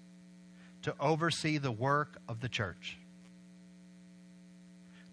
to 0.87 0.95
oversee 1.01 1.59
the 1.59 1.73
work 1.73 2.17
of 2.29 2.39
the 2.39 2.49
church. 2.49 2.97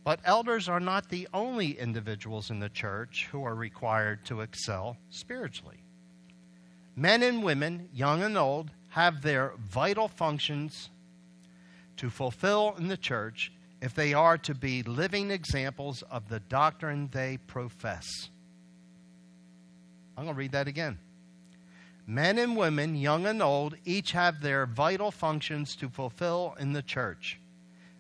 But 0.04 0.20
elders 0.24 0.70
are 0.70 0.80
not 0.80 1.10
the 1.10 1.28
only 1.34 1.80
individuals 1.80 2.52
in 2.52 2.60
the 2.60 2.70
church 2.70 3.28
who 3.32 3.44
are 3.44 3.56
required 3.56 4.24
to 4.26 4.42
excel 4.42 4.98
spiritually. 5.10 5.78
Men 6.96 7.24
and 7.24 7.42
women, 7.42 7.90
young 7.92 8.22
and 8.22 8.38
old, 8.38 8.70
have 8.90 9.24
their 9.24 9.54
vital 9.58 10.08
functions 10.08 10.92
to 11.98 12.12
fulfill 12.12 12.76
in 12.78 12.88
the 12.88 12.96
church 12.96 13.52
if 13.82 13.96
they 13.96 14.14
are 14.14 14.38
to 14.38 14.54
be 14.54 14.84
living 14.84 15.32
examples 15.32 16.04
of 16.04 16.30
the 16.30 16.40
doctrine 16.42 17.10
they 17.12 17.38
profess. 17.48 18.30
I'm 20.16 20.26
going 20.26 20.36
to 20.36 20.40
read 20.40 20.52
that 20.52 20.68
again. 20.68 21.00
Men 22.06 22.38
and 22.38 22.58
women, 22.58 22.96
young 22.96 23.26
and 23.26 23.42
old, 23.42 23.76
each 23.86 24.12
have 24.12 24.42
their 24.42 24.66
vital 24.66 25.12
functions 25.12 25.76
to 25.78 25.90
fulfill 25.90 26.56
in 26.60 26.74
the 26.74 26.82
church 26.82 27.40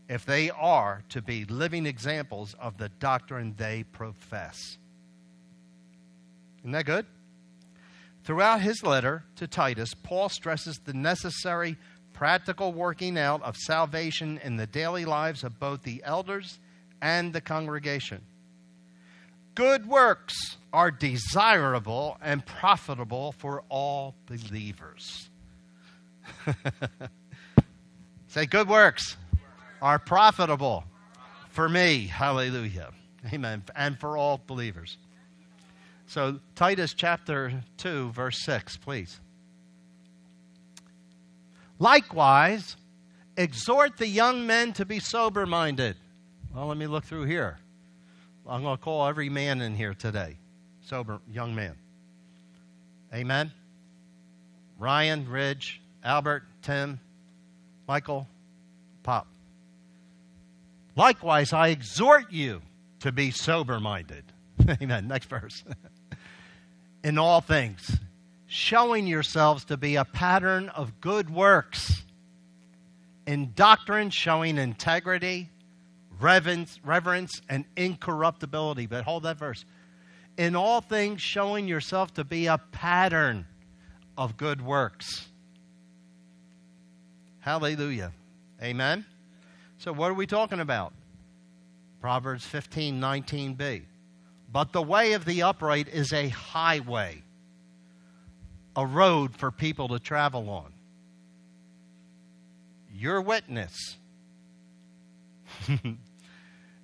if 0.10 0.26
they 0.26 0.49
are 0.49 1.04
to 1.10 1.22
be 1.22 1.45
living 1.45 1.86
examples 1.86 2.56
of 2.60 2.78
the 2.78 2.89
doctrine 2.89 3.56
they 3.58 3.84
profess. 3.84 4.78
Isn't 6.60 6.72
that 6.72 6.86
good? 6.86 7.06
Throughout 8.24 8.62
his 8.62 8.84
letter 8.84 9.24
to 9.38 9.47
Titus, 9.47 9.93
Paul 9.93 10.30
stresses 10.30 10.80
the 10.80 10.93
necessary 10.93 11.78
practical 12.14 12.74
working 12.74 13.18
out 13.18 13.41
of 13.43 13.58
salvation 13.58 14.39
in 14.43 14.56
the 14.58 14.68
daily 14.68 15.04
lives 15.04 15.43
of 15.43 15.60
both 15.60 15.84
the 15.84 16.01
elders 16.06 16.60
and 17.01 17.34
the 17.34 17.41
congregation. 17.41 18.22
Good 19.56 19.88
works 19.88 20.58
are 20.72 20.89
desirable 20.89 22.18
and 22.22 22.43
profitable 22.45 23.34
for 23.34 23.64
all 23.70 24.16
believers. 24.26 25.30
Say, 28.28 28.47
good 28.47 28.68
works 28.68 29.16
are 29.82 29.99
profitable 29.99 30.86
for 31.49 31.70
me. 31.70 32.08
Hallelujah. 32.08 32.89
Amen. 33.32 33.64
And 33.76 33.99
for 33.99 34.18
all 34.18 34.41
believers. 34.47 34.97
So, 36.08 36.39
Titus 36.56 36.93
chapter 36.95 37.64
2, 37.78 38.10
verse 38.10 38.43
6, 38.43 38.78
please. 38.78 39.20
Likewise, 41.78 42.76
exhort 43.38 43.97
the 43.97 44.08
young 44.08 44.47
men 44.47 44.74
to 44.74 44.86
be 44.86 44.99
sober 44.99 45.45
minded. 45.45 45.95
Well, 46.54 46.68
let 46.68 46.78
me 46.78 46.88
look 46.88 47.04
through 47.04 47.26
here. 47.26 47.58
I'm 48.48 48.62
going 48.62 48.78
to 48.78 48.84
call 48.84 49.08
every 49.08 49.30
man 49.30 49.62
in 49.62 49.76
here 49.76 49.94
today. 49.94 50.38
Sober, 50.82 51.20
young 51.32 51.56
man. 51.56 51.76
Amen. 53.14 53.52
Ryan, 54.78 55.30
Ridge, 55.30 55.82
Albert, 56.04 56.44
Tim, 56.62 57.00
Michael, 57.88 58.28
Pop. 59.04 59.28
Likewise, 60.96 61.54
I 61.54 61.70
exhort 61.70 62.32
you 62.32 62.62
to 63.00 63.12
be 63.12 63.32
sober 63.32 63.80
minded. 63.80 64.24
Amen. 64.82 65.08
Next 65.08 65.30
verse. 65.30 65.64
in 67.04 67.18
all 67.18 67.41
things, 67.41 67.98
showing 68.48 69.08
yourselves 69.08 69.66
to 69.66 69.78
be 69.78 69.96
a 69.96 70.06
pattern 70.06 70.70
of 70.70 71.02
good 71.02 71.30
works, 71.30 72.04
in 73.26 73.54
doctrine 73.56 74.10
showing 74.10 74.58
integrity, 74.58 75.50
reverence, 76.24 76.80
reverence 76.84 77.41
and 77.49 77.65
incorruptibility. 77.76 78.88
But 78.88 79.03
hold 79.03 79.24
that 79.24 79.38
verse. 79.38 79.65
In 80.38 80.55
all 80.55 80.82
things, 80.82 81.21
showing 81.21 81.67
yourself 81.67 82.13
to 82.15 82.24
be 82.24 82.47
a 82.47 82.57
pattern 82.71 83.45
of 84.17 84.38
good 84.38 84.61
works. 84.65 85.28
Hallelujah. 87.41 88.13
Amen? 88.61 89.05
So, 89.78 89.91
what 89.91 90.09
are 90.09 90.15
we 90.15 90.26
talking 90.26 90.61
about? 90.61 90.93
Proverbs 92.01 92.45
15 92.45 92.99
19b. 92.99 93.84
But 94.51 94.71
the 94.71 94.82
way 94.82 95.13
of 95.13 95.26
the 95.26 95.43
upright 95.43 95.88
is 95.88 96.13
a 96.13 96.30
highway, 96.30 97.21
a 98.76 98.86
road 98.86 99.36
for 99.36 99.51
people 99.51 99.89
to 99.89 99.99
travel 99.99 100.49
on. 100.49 100.71
Your 102.93 103.21
witness 103.21 103.97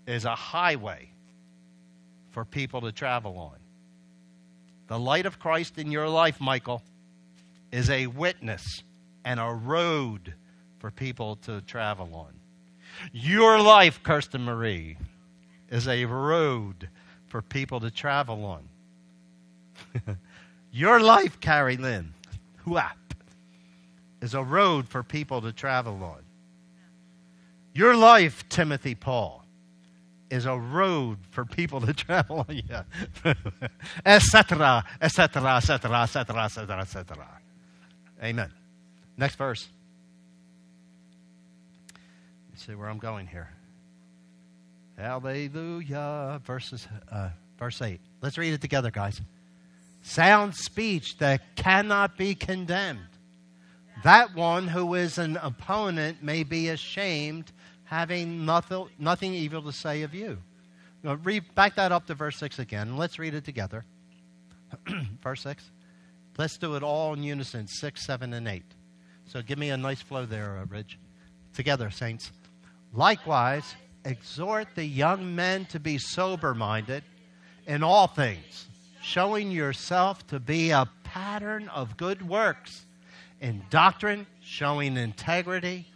is 0.10 0.26
a 0.26 0.36
highway 0.36 1.10
for 2.32 2.46
people 2.46 2.82
to 2.82 2.92
travel 2.92 3.38
on. 3.38 3.58
The 4.88 5.00
light 5.00 5.26
of 5.26 5.40
Christ 5.40 5.78
in 5.78 5.92
your 5.92 6.10
life, 6.10 6.42
Michael, 6.42 6.82
is 7.72 7.90
a 7.90 8.08
witness 8.08 8.84
and 9.24 9.40
a 9.40 9.52
road 9.52 10.34
for 10.80 10.90
people 10.90 11.36
to 11.44 11.62
travel 11.62 12.10
on. 12.16 12.34
Your 13.12 13.62
life, 13.62 14.02
Kirsten 14.02 14.44
Marie, 14.44 14.98
is 15.70 15.88
a 15.88 16.06
road 16.06 16.90
for 17.28 17.42
people 17.42 17.80
to 17.80 17.92
travel 17.92 18.46
on. 18.46 20.18
Your 20.72 21.00
life, 21.00 21.40
Carrie 21.40 21.78
Lynn, 21.78 22.14
is 24.22 24.34
a 24.34 24.44
road 24.44 24.88
for 24.88 25.04
people 25.04 25.42
to 25.42 25.52
travel 25.52 26.04
on. 26.04 26.22
Your 27.74 27.96
life, 27.96 28.48
Timothy 28.50 28.96
Paul, 28.96 29.46
is 30.30 30.46
a 30.46 30.58
road 30.58 31.18
for 31.32 31.46
people 31.46 31.82
to 31.82 31.94
travel 32.06 32.46
on. 32.48 32.62
Yeah. 32.70 32.84
etc., 34.06 34.84
etc., 35.02 35.56
etc., 35.58 36.02
etc., 36.04 36.44
etc., 36.44 36.80
etc. 36.82 37.28
Amen. 38.24 38.52
Next 39.18 39.36
verse. 39.36 39.68
Let's 42.52 42.66
see 42.66 42.76
where 42.76 42.90
I'm 42.90 43.00
going 43.00 43.28
here. 43.28 43.50
Hallelujah. 44.98 46.42
Verses, 46.46 46.88
uh, 47.12 47.30
verse 47.58 47.82
8. 47.82 48.00
Let's 48.22 48.38
read 48.38 48.54
it 48.54 48.62
together, 48.62 48.92
guys. 48.92 49.22
Sound 50.02 50.56
speech 50.56 51.18
that 51.18 51.56
cannot 51.56 52.18
be 52.18 52.36
condemned. 52.36 53.00
That 54.04 54.36
one 54.36 54.68
who 54.68 54.96
is 54.96 55.18
an 55.18 55.38
opponent 55.38 56.24
may 56.24 56.44
be 56.44 56.70
ashamed, 56.70 57.52
having 57.90 58.46
nothing, 58.46 58.88
nothing 59.00 59.34
evil 59.34 59.64
to 59.64 59.72
say 59.72 60.04
of 60.04 60.14
you. 60.14 60.38
Now, 61.02 61.16
read, 61.16 61.44
back 61.56 61.76
that 61.76 61.92
up 61.92 62.06
to 62.06 62.14
verse 62.14 62.38
6 62.38 62.60
again. 62.60 62.98
Let's 62.98 63.18
read 63.18 63.34
it 63.34 63.44
together. 63.44 63.84
verse 65.24 65.42
6. 65.42 65.72
Let's 66.38 66.58
do 66.58 66.76
it 66.76 66.84
all 66.84 67.14
in 67.14 67.24
unison 67.24 67.68
6, 67.68 68.06
7, 68.06 68.34
and 68.34 68.48
8. 68.48 68.64
So 69.26 69.42
give 69.42 69.58
me 69.58 69.72
a 69.72 69.78
nice 69.78 70.04
flow 70.04 70.28
there, 70.28 70.58
uh, 70.58 70.66
Ridge. 70.66 71.00
Together, 71.56 71.90
saints. 71.90 72.32
Likewise, 72.94 73.76
exhort 74.06 74.68
the 74.76 74.86
young 74.86 75.36
men 75.36 75.66
to 75.66 75.80
be 75.80 75.98
sober 75.98 76.54
minded 76.54 77.04
in 77.66 77.82
all 77.82 78.06
things, 78.06 78.68
showing 79.02 79.50
yourself 79.50 80.28
to 80.28 80.40
be 80.40 80.70
a 80.70 80.88
pattern 81.04 81.68
of 81.70 81.98
good 81.98 82.28
works, 82.28 82.86
in 83.42 83.64
doctrine, 83.72 84.28
showing 84.42 84.96
integrity, 84.96 85.88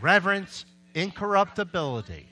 reverence, 0.00 0.64
incorruptibility 0.94 2.28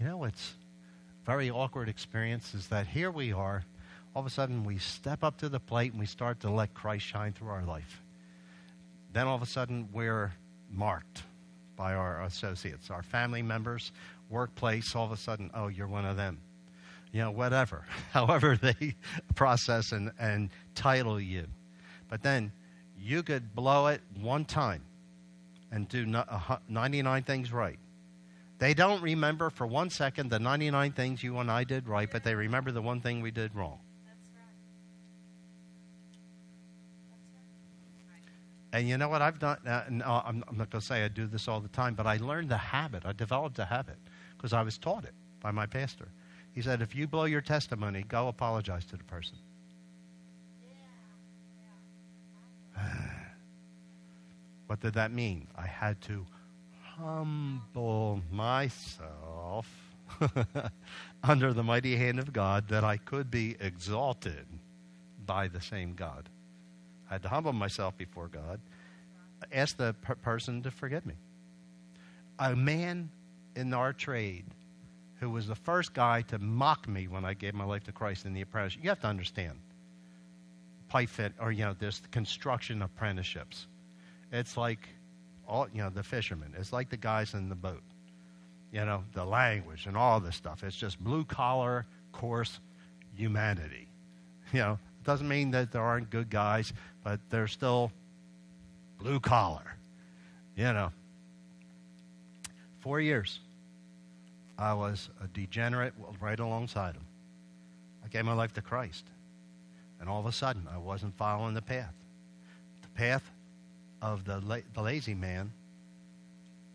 You 0.00 0.06
know, 0.06 0.24
it's 0.24 0.54
very 1.26 1.50
awkward 1.50 1.90
experience 1.90 2.54
is 2.54 2.68
that 2.68 2.86
here 2.86 3.10
we 3.10 3.34
are, 3.34 3.62
all 4.14 4.20
of 4.20 4.26
a 4.26 4.30
sudden 4.30 4.64
we 4.64 4.78
step 4.78 5.22
up 5.22 5.36
to 5.38 5.50
the 5.50 5.60
plate 5.60 5.92
and 5.92 6.00
we 6.00 6.06
start 6.06 6.40
to 6.40 6.50
let 6.50 6.72
Christ 6.72 7.04
shine 7.04 7.34
through 7.34 7.50
our 7.50 7.64
life. 7.64 8.00
Then 9.12 9.26
all 9.26 9.36
of 9.36 9.42
a 9.42 9.46
sudden 9.46 9.90
we're 9.92 10.32
marked 10.70 11.24
by 11.76 11.92
our 11.92 12.22
associates, 12.22 12.90
our 12.90 13.02
family 13.02 13.42
members, 13.42 13.92
workplace, 14.30 14.94
all 14.94 15.04
of 15.04 15.12
a 15.12 15.16
sudden, 15.16 15.50
oh, 15.54 15.68
you're 15.68 15.88
one 15.88 16.04
of 16.04 16.16
them. 16.16 16.38
You 17.12 17.22
know, 17.22 17.30
whatever, 17.30 17.84
however 18.12 18.56
they 18.56 18.94
process 19.34 19.92
and, 19.92 20.12
and 20.18 20.50
title 20.74 21.20
you. 21.20 21.46
But 22.08 22.22
then 22.22 22.52
you 22.98 23.22
could 23.22 23.54
blow 23.54 23.88
it 23.88 24.00
one 24.20 24.44
time 24.44 24.82
and 25.72 25.88
do 25.88 26.06
99 26.68 27.22
things 27.22 27.52
right 27.52 27.78
they 28.60 28.74
don't 28.74 29.02
remember 29.02 29.48
for 29.48 29.66
one 29.66 29.88
second 29.88 30.30
the 30.30 30.38
99 30.38 30.92
things 30.92 31.22
you 31.22 31.38
and 31.38 31.50
I 31.50 31.64
did 31.64 31.88
right, 31.88 32.08
but 32.12 32.22
they 32.22 32.34
remember 32.34 32.70
the 32.70 32.82
one 32.82 33.00
thing 33.00 33.22
we 33.22 33.30
did 33.30 33.54
wrong. 33.54 33.78
And 38.72 38.86
you 38.86 38.98
know 38.98 39.08
what 39.08 39.22
I've 39.22 39.38
done? 39.38 39.56
Uh, 39.66 39.84
no, 39.88 40.22
I'm, 40.24 40.44
I'm, 40.46 40.58
not 40.58 40.70
going 40.70 40.80
to 40.80 40.86
say 40.86 41.02
I 41.02 41.08
do 41.08 41.26
this 41.26 41.48
all 41.48 41.60
the 41.60 41.68
time, 41.68 41.94
but 41.94 42.06
I 42.06 42.18
learned 42.18 42.50
the 42.50 42.58
habit. 42.58 43.04
I 43.04 43.12
developed 43.12 43.58
a 43.58 43.64
habit 43.64 43.96
because 44.40 44.54
I 44.54 44.62
was 44.62 44.78
taught 44.78 45.04
it 45.04 45.12
by 45.42 45.50
my 45.50 45.66
pastor. 45.66 46.08
He 46.54 46.62
said, 46.62 46.80
if 46.80 46.94
you 46.94 47.06
blow 47.06 47.24
your 47.24 47.42
testimony, 47.42 48.06
go 48.08 48.28
apologize 48.28 48.86
to 48.86 48.96
the 48.96 49.04
person. 49.04 49.36
what 54.66 54.80
did 54.80 54.94
that 54.94 55.12
mean? 55.12 55.46
I 55.54 55.66
had 55.66 56.00
to 56.02 56.24
humble 56.96 58.22
myself 58.32 59.68
under 61.22 61.52
the 61.52 61.62
mighty 61.62 61.96
hand 61.96 62.18
of 62.18 62.32
God 62.32 62.68
that 62.68 62.82
I 62.82 62.96
could 62.96 63.30
be 63.30 63.56
exalted 63.60 64.46
by 65.26 65.48
the 65.48 65.60
same 65.60 65.92
God. 65.92 66.30
I 67.10 67.14
had 67.14 67.22
to 67.24 67.28
humble 67.28 67.52
myself 67.52 67.94
before 67.98 68.28
God, 68.28 68.58
ask 69.52 69.76
the 69.76 69.94
per- 70.00 70.14
person 70.14 70.62
to 70.62 70.70
forgive 70.70 71.04
me. 71.04 71.16
A 72.38 72.56
man 72.56 73.10
in 73.56 73.74
our 73.74 73.92
trade 73.92 74.44
who 75.20 75.28
was 75.28 75.46
the 75.46 75.54
first 75.54 75.92
guy 75.92 76.22
to 76.22 76.38
mock 76.38 76.88
me 76.88 77.06
when 77.06 77.24
I 77.26 77.34
gave 77.34 77.54
my 77.54 77.64
life 77.64 77.84
to 77.84 77.92
Christ 77.92 78.24
in 78.24 78.32
the 78.32 78.40
apprenticeship. 78.40 78.82
You 78.82 78.88
have 78.88 79.00
to 79.00 79.06
understand 79.06 79.58
pipe 80.88 81.10
fit 81.10 81.32
or 81.38 81.52
you 81.52 81.64
know 81.64 81.74
this 81.78 82.00
construction 82.10 82.82
apprenticeships. 82.82 83.66
It's 84.32 84.56
like 84.56 84.88
all 85.46 85.68
you 85.72 85.82
know 85.82 85.90
the 85.90 86.02
fishermen. 86.02 86.54
It's 86.58 86.72
like 86.72 86.88
the 86.88 86.96
guys 86.96 87.34
in 87.34 87.48
the 87.48 87.54
boat. 87.54 87.82
You 88.72 88.84
know 88.84 89.04
the 89.12 89.24
language 89.24 89.86
and 89.86 89.96
all 89.96 90.20
this 90.20 90.36
stuff. 90.36 90.64
It's 90.64 90.76
just 90.76 91.02
blue 91.02 91.24
collar, 91.24 91.86
coarse 92.12 92.58
humanity. 93.14 93.86
You 94.52 94.58
know 94.58 94.72
it 94.72 95.04
doesn't 95.04 95.28
mean 95.28 95.52
that 95.52 95.70
there 95.70 95.82
aren't 95.82 96.10
good 96.10 96.28
guys, 96.28 96.72
but 97.04 97.20
they're 97.30 97.46
still 97.46 97.92
blue 98.98 99.20
collar. 99.20 99.76
You 100.56 100.72
know. 100.72 100.92
Four 102.80 103.00
years. 103.00 103.40
I 104.58 104.74
was 104.74 105.08
a 105.22 105.26
degenerate 105.28 105.94
right 106.20 106.38
alongside 106.38 106.94
him. 106.94 107.06
I 108.04 108.08
gave 108.08 108.24
my 108.24 108.34
life 108.34 108.52
to 108.54 108.62
Christ. 108.62 109.06
And 110.00 110.08
all 110.08 110.20
of 110.20 110.26
a 110.26 110.32
sudden, 110.32 110.66
I 110.72 110.78
wasn't 110.78 111.16
following 111.16 111.54
the 111.54 111.62
path. 111.62 111.94
The 112.82 112.88
path 112.88 113.22
of 114.02 114.24
the, 114.24 114.40
la- 114.40 114.58
the 114.74 114.82
lazy 114.82 115.14
man. 115.14 115.52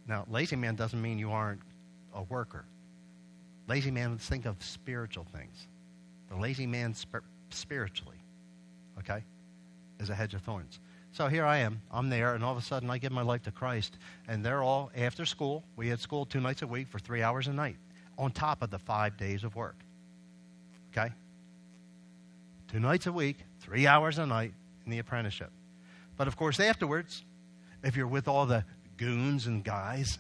Now, 0.08 0.26
lazy 0.30 0.56
man 0.56 0.76
doesn't 0.76 1.02
mean 1.02 1.18
you 1.20 1.32
aren't 1.32 1.62
a 2.14 2.24
worker. 2.24 2.66
Lazy 3.68 3.92
man, 3.92 4.18
think 4.18 4.46
of 4.46 4.56
spiritual 4.64 5.26
things. 5.36 5.68
The 6.30 6.38
lazy 6.38 6.68
man 6.68 6.94
sp- 6.94 7.26
spiritually, 7.50 8.18
okay, 9.00 9.24
is 10.00 10.10
a 10.10 10.16
hedge 10.16 10.34
of 10.34 10.42
thorns. 10.42 10.80
So 11.16 11.30
here 11.30 11.46
I 11.46 11.60
am. 11.60 11.80
I'm 11.94 12.10
there, 12.10 12.34
and 12.34 12.44
all 12.44 12.52
of 12.52 12.58
a 12.58 12.62
sudden 12.62 12.90
I 12.90 12.98
give 12.98 13.14
my 13.14 13.22
life 13.22 13.44
to 13.44 13.52
Christ. 13.52 13.98
And 14.28 14.44
they're 14.44 14.62
all 14.62 14.92
after 14.98 15.26
school. 15.26 15.64
We 15.78 15.88
had 15.88 16.02
school 16.02 16.26
two 16.26 16.42
nights 16.42 16.62
a 16.62 16.68
week 16.68 16.90
for 16.90 17.00
three 17.00 17.24
hours 17.24 17.48
a 17.48 17.54
night, 17.54 17.78
on 18.18 18.32
top 18.32 18.62
of 18.62 18.70
the 18.70 18.80
five 18.80 19.16
days 19.16 19.46
of 19.46 19.56
work. 19.56 19.78
Okay? 20.92 21.14
Two 22.70 22.82
nights 22.82 23.08
a 23.08 23.14
week, 23.14 23.38
three 23.62 23.88
hours 23.88 24.18
a 24.18 24.26
night 24.26 24.52
in 24.84 24.92
the 24.92 25.00
apprenticeship. 25.00 25.52
But 26.18 26.28
of 26.28 26.36
course, 26.36 26.60
afterwards, 26.60 27.24
if 27.82 27.96
you're 27.96 28.08
with 28.08 28.28
all 28.28 28.46
the 28.46 28.66
goons 28.98 29.48
and 29.48 29.64
guys, 29.64 30.20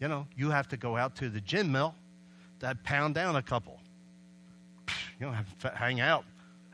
you 0.00 0.06
know, 0.06 0.28
you 0.36 0.50
have 0.50 0.68
to 0.68 0.76
go 0.76 0.96
out 0.96 1.16
to 1.16 1.28
the 1.28 1.40
gin 1.40 1.72
mill 1.72 1.92
to 2.60 2.78
pound 2.84 3.16
down 3.16 3.34
a 3.34 3.42
couple. 3.42 3.80
You 5.18 5.26
know, 5.26 5.32
have, 5.32 5.74
hang 5.74 6.00
out, 6.00 6.24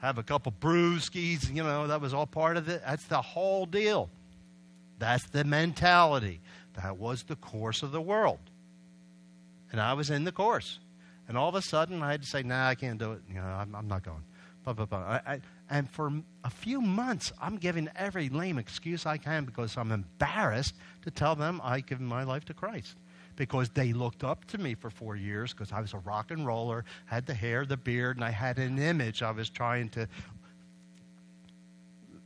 have 0.00 0.18
a 0.18 0.22
couple 0.22 0.52
brewskis, 0.52 1.54
you 1.54 1.62
know, 1.62 1.86
that 1.86 2.00
was 2.00 2.14
all 2.14 2.26
part 2.26 2.56
of 2.56 2.68
it. 2.68 2.82
That's 2.86 3.04
the 3.04 3.20
whole 3.20 3.66
deal. 3.66 4.10
That's 4.98 5.24
the 5.28 5.44
mentality. 5.44 6.40
That 6.74 6.96
was 6.96 7.24
the 7.24 7.36
course 7.36 7.82
of 7.82 7.92
the 7.92 8.00
world. 8.00 8.38
And 9.72 9.80
I 9.80 9.92
was 9.92 10.10
in 10.10 10.24
the 10.24 10.32
course. 10.32 10.78
And 11.28 11.36
all 11.38 11.48
of 11.48 11.54
a 11.54 11.62
sudden, 11.62 12.02
I 12.02 12.10
had 12.10 12.22
to 12.22 12.28
say, 12.28 12.42
nah, 12.42 12.68
I 12.68 12.74
can't 12.74 12.98
do 12.98 13.12
it. 13.12 13.22
You 13.28 13.36
know, 13.36 13.46
I'm, 13.46 13.74
I'm 13.74 13.88
not 13.88 14.02
going. 14.02 14.24
Blah, 14.64 14.72
blah, 14.72 14.86
blah. 14.86 14.98
I, 14.98 15.20
I, 15.26 15.40
and 15.70 15.88
for 15.88 16.12
a 16.44 16.50
few 16.50 16.80
months, 16.80 17.32
I'm 17.40 17.56
giving 17.56 17.88
every 17.94 18.28
lame 18.28 18.58
excuse 18.58 19.06
I 19.06 19.16
can 19.16 19.44
because 19.44 19.76
I'm 19.76 19.92
embarrassed 19.92 20.74
to 21.02 21.10
tell 21.10 21.36
them 21.36 21.60
I've 21.62 21.86
given 21.86 22.04
my 22.06 22.24
life 22.24 22.44
to 22.46 22.54
Christ. 22.54 22.96
Because 23.36 23.68
they 23.70 23.92
looked 23.92 24.24
up 24.24 24.44
to 24.46 24.58
me 24.58 24.74
for 24.74 24.90
four 24.90 25.16
years 25.16 25.52
because 25.52 25.72
I 25.72 25.80
was 25.80 25.94
a 25.94 25.98
rock 25.98 26.30
and 26.30 26.46
roller, 26.46 26.84
had 27.06 27.26
the 27.26 27.34
hair, 27.34 27.64
the 27.64 27.76
beard, 27.76 28.16
and 28.16 28.24
I 28.24 28.30
had 28.30 28.58
an 28.58 28.78
image 28.78 29.22
I 29.22 29.30
was 29.30 29.48
trying 29.48 29.88
to. 29.90 30.06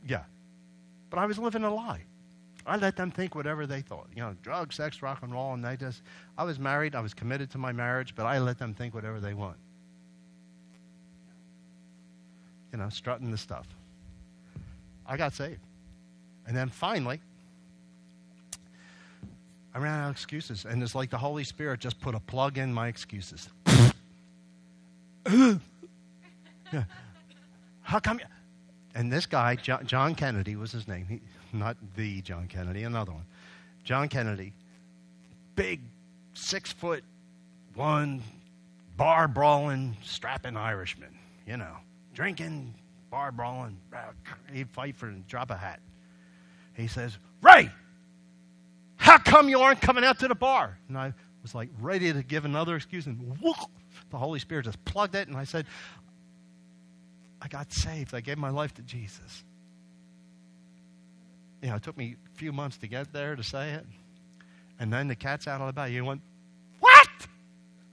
Yeah. 0.07 0.23
But 1.09 1.19
I 1.19 1.25
was 1.25 1.39
living 1.39 1.63
a 1.63 1.73
lie. 1.73 2.01
I 2.67 2.77
let 2.77 2.95
them 2.95 3.11
think 3.11 3.35
whatever 3.35 3.67
they 3.67 3.81
thought. 3.81 4.07
You 4.15 4.23
know, 4.23 4.35
drugs, 4.41 4.75
sex, 4.75 5.01
rock 5.01 5.19
and 5.21 5.31
roll, 5.31 5.53
and 5.53 5.63
they 5.63 5.77
just. 5.77 6.01
I 6.37 6.43
was 6.43 6.59
married, 6.59 6.95
I 6.95 7.01
was 7.01 7.13
committed 7.13 7.51
to 7.51 7.57
my 7.57 7.71
marriage, 7.71 8.15
but 8.15 8.25
I 8.25 8.39
let 8.39 8.57
them 8.57 8.73
think 8.73 8.93
whatever 8.93 9.19
they 9.19 9.33
want. 9.33 9.57
You 12.71 12.79
know, 12.79 12.89
strutting 12.89 13.31
the 13.31 13.37
stuff. 13.37 13.67
I 15.05 15.15
got 15.15 15.33
saved. 15.33 15.61
And 16.47 16.57
then 16.57 16.69
finally, 16.69 17.21
I 19.75 19.79
ran 19.79 19.99
out 19.99 20.05
of 20.05 20.11
excuses. 20.13 20.65
And 20.65 20.81
it's 20.81 20.95
like 20.95 21.09
the 21.09 21.17
Holy 21.17 21.43
Spirit 21.43 21.81
just 21.81 21.99
put 21.99 22.15
a 22.15 22.19
plug 22.21 22.57
in 22.57 22.73
my 22.73 22.87
excuses. 22.87 23.49
yeah. 25.29 25.57
How 27.81 27.99
come? 27.99 28.21
And 28.95 29.11
this 29.11 29.25
guy, 29.25 29.55
John 29.55 30.15
Kennedy 30.15 30.55
was 30.55 30.71
his 30.71 30.87
name. 30.87 31.05
He, 31.09 31.19
not 31.51 31.75
the 31.97 32.21
John 32.21 32.47
Kennedy, 32.47 32.83
another 32.83 33.11
one. 33.11 33.25
John 33.83 34.07
Kennedy, 34.07 34.53
big, 35.55 35.81
six 36.33 36.71
foot 36.71 37.03
one, 37.73 38.23
bar 38.95 39.27
brawling, 39.27 39.97
strapping 40.01 40.55
Irishman, 40.55 41.13
you 41.45 41.57
know, 41.57 41.75
drinking, 42.13 42.73
bar 43.11 43.33
brawling. 43.33 43.77
He'd 44.53 44.69
fight 44.69 44.95
for 44.95 45.07
and 45.07 45.27
drop 45.27 45.51
a 45.51 45.57
hat. 45.57 45.81
He 46.75 46.87
says, 46.87 47.17
Ray, 47.41 47.69
how 49.05 49.19
come 49.19 49.49
you 49.49 49.59
aren't 49.59 49.81
coming 49.81 50.03
out 50.03 50.17
to 50.19 50.27
the 50.27 50.33
bar? 50.33 50.79
And 50.89 50.97
I 50.97 51.13
was 51.43 51.53
like 51.53 51.69
ready 51.79 52.11
to 52.11 52.23
give 52.23 52.43
another 52.43 52.75
excuse, 52.75 53.05
and 53.05 53.39
whoop, 53.39 53.55
the 54.09 54.17
Holy 54.17 54.39
Spirit 54.39 54.65
just 54.65 54.83
plugged 54.83 55.13
it, 55.13 55.27
and 55.27 55.37
I 55.37 55.43
said, 55.43 55.67
I 57.39 57.47
got 57.47 57.71
saved. 57.71 58.15
I 58.15 58.21
gave 58.21 58.39
my 58.39 58.49
life 58.49 58.73
to 58.73 58.81
Jesus. 58.81 59.43
You 61.61 61.69
know, 61.69 61.75
it 61.75 61.83
took 61.83 61.95
me 61.95 62.15
a 62.33 62.35
few 62.35 62.51
months 62.51 62.77
to 62.79 62.87
get 62.87 63.13
there 63.13 63.35
to 63.35 63.43
say 63.43 63.73
it. 63.73 63.85
And 64.79 64.91
then 64.91 65.07
the 65.07 65.15
cat's 65.15 65.47
out 65.47 65.61
of 65.61 65.67
the 65.67 65.73
bag. 65.73 65.93
You 65.93 66.03
went, 66.03 66.21
What? 66.79 67.07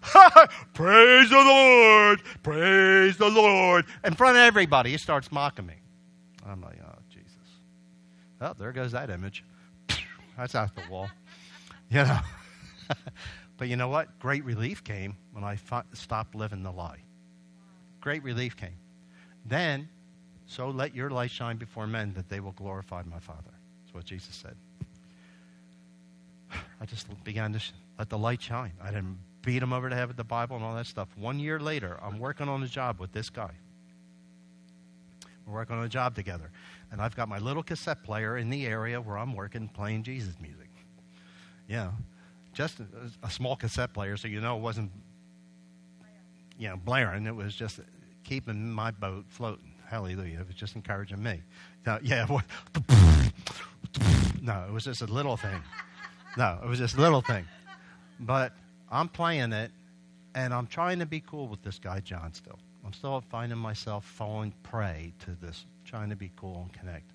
Praise 0.73 1.29
the 1.29 1.37
Lord! 1.37 2.23
Praise 2.43 3.19
the 3.19 3.29
Lord! 3.29 3.85
In 4.03 4.15
front 4.15 4.39
of 4.39 4.43
everybody, 4.45 4.93
he 4.93 4.97
starts 4.97 5.31
mocking 5.31 5.67
me. 5.67 5.75
I'm 6.47 6.63
like, 6.63 6.79
oh, 6.83 6.99
Jesus. 7.11 7.29
Oh, 8.41 8.55
there 8.59 8.73
goes 8.73 8.93
that 8.93 9.11
image. 9.11 9.45
That's 10.37 10.55
out 10.55 10.75
the 10.75 10.83
wall. 10.91 11.09
You 11.91 12.05
know. 12.05 12.21
but 13.59 13.69
you 13.69 13.77
know 13.77 13.89
what? 13.89 14.19
Great 14.19 14.47
relief 14.47 14.83
came 14.83 15.15
when 15.33 15.45
I 15.45 15.59
stopped 15.93 16.35
living 16.35 16.63
the 16.63 16.71
lie. 16.71 17.01
Great 18.01 18.23
relief 18.23 18.57
came. 18.57 18.79
Then, 19.45 19.91
so 20.47 20.71
let 20.71 20.95
your 20.95 21.11
light 21.11 21.31
shine 21.31 21.59
before 21.59 21.87
men 21.87 22.15
that 22.15 22.31
they 22.31 22.41
will 22.41 22.53
glorify 22.53 23.03
my 23.03 23.19
Father. 23.19 23.53
That's 23.83 23.95
what 23.95 24.05
Jesus 24.07 24.35
said. 24.35 24.57
I 26.81 26.87
just 26.87 27.09
began 27.25 27.53
to 27.53 27.61
let 27.99 28.09
the 28.09 28.17
light 28.17 28.41
shine. 28.41 28.73
I 28.83 28.87
didn't 28.87 29.19
beat 29.43 29.63
him 29.63 29.73
over 29.73 29.89
the 29.91 29.97
head 29.97 30.09
with 30.09 30.17
the 30.17 30.25
Bible 30.25 30.57
and 30.57 30.65
all 30.65 30.75
that 30.77 30.87
stuff. 30.87 31.09
One 31.17 31.39
year 31.39 31.61
later, 31.61 31.99
I'm 32.03 32.19
working 32.19 32.49
on 32.49 32.63
a 32.63 32.69
job 32.69 32.99
with 32.99 33.13
this 33.13 33.29
guy. 33.29 33.51
We're 35.47 35.55
working 35.55 35.77
on 35.77 35.85
a 35.85 35.89
job 35.89 36.15
together. 36.15 36.51
And 36.91 37.01
I've 37.01 37.17
got 37.17 37.29
my 37.29 37.39
little 37.39 37.63
cassette 37.63 38.05
player 38.05 38.37
in 38.37 38.51
the 38.51 38.67
area 38.67 39.01
where 39.01 39.19
I'm 39.19 39.35
working 39.35 39.69
playing 39.69 40.03
Jesus 40.03 40.35
music. 40.41 40.71
Yeah. 41.69 41.91
Just 42.53 42.81
a, 42.81 42.87
a 43.23 43.31
small 43.31 43.57
cassette 43.57 43.95
player, 43.95 44.17
so 44.17 44.29
you 44.29 44.41
know 44.41 44.57
it 44.57 44.61
wasn't 44.61 44.91
you 46.59 46.69
know, 46.69 46.77
blaring. 46.77 47.27
It 47.27 47.35
was 47.35 47.55
just 47.55 47.81
keeping 48.25 48.71
my 48.71 48.91
boat 48.91 49.25
floating. 49.29 49.73
Hallelujah. 49.87 50.41
It 50.41 50.47
was 50.47 50.57
just 50.57 50.77
encouraging 50.77 51.23
me. 51.23 51.43
Now, 51.85 51.99
yeah. 52.03 52.27
No, 54.41 54.65
it 54.69 54.73
was 54.73 54.85
just 54.85 55.03
a 55.03 55.07
little 55.07 55.37
thing. 55.37 55.63
No, 56.37 56.59
it 56.63 56.69
was 56.69 56.79
just 56.79 56.97
a 56.97 57.01
little 57.01 57.21
thing. 57.21 57.47
But 58.21 58.53
I'm 58.91 59.09
playing 59.09 59.53
it, 59.53 59.71
and 60.35 60.55
I'm 60.55 60.67
trying 60.67 60.99
to 61.01 61.07
be 61.07 61.21
cool 61.21 61.49
with 61.49 61.63
this 61.63 61.79
guy, 61.79 62.01
John, 62.01 62.33
still. 62.33 62.59
I'm 62.85 62.93
still 62.93 63.23
finding 63.31 63.59
myself 63.59 64.05
falling 64.05 64.53
prey 64.63 65.13
to 65.21 65.31
this, 65.41 65.65
trying 65.85 66.11
to 66.11 66.17
be 66.17 66.31
cool 66.37 66.63
and 66.63 66.73
connect. 66.73 67.11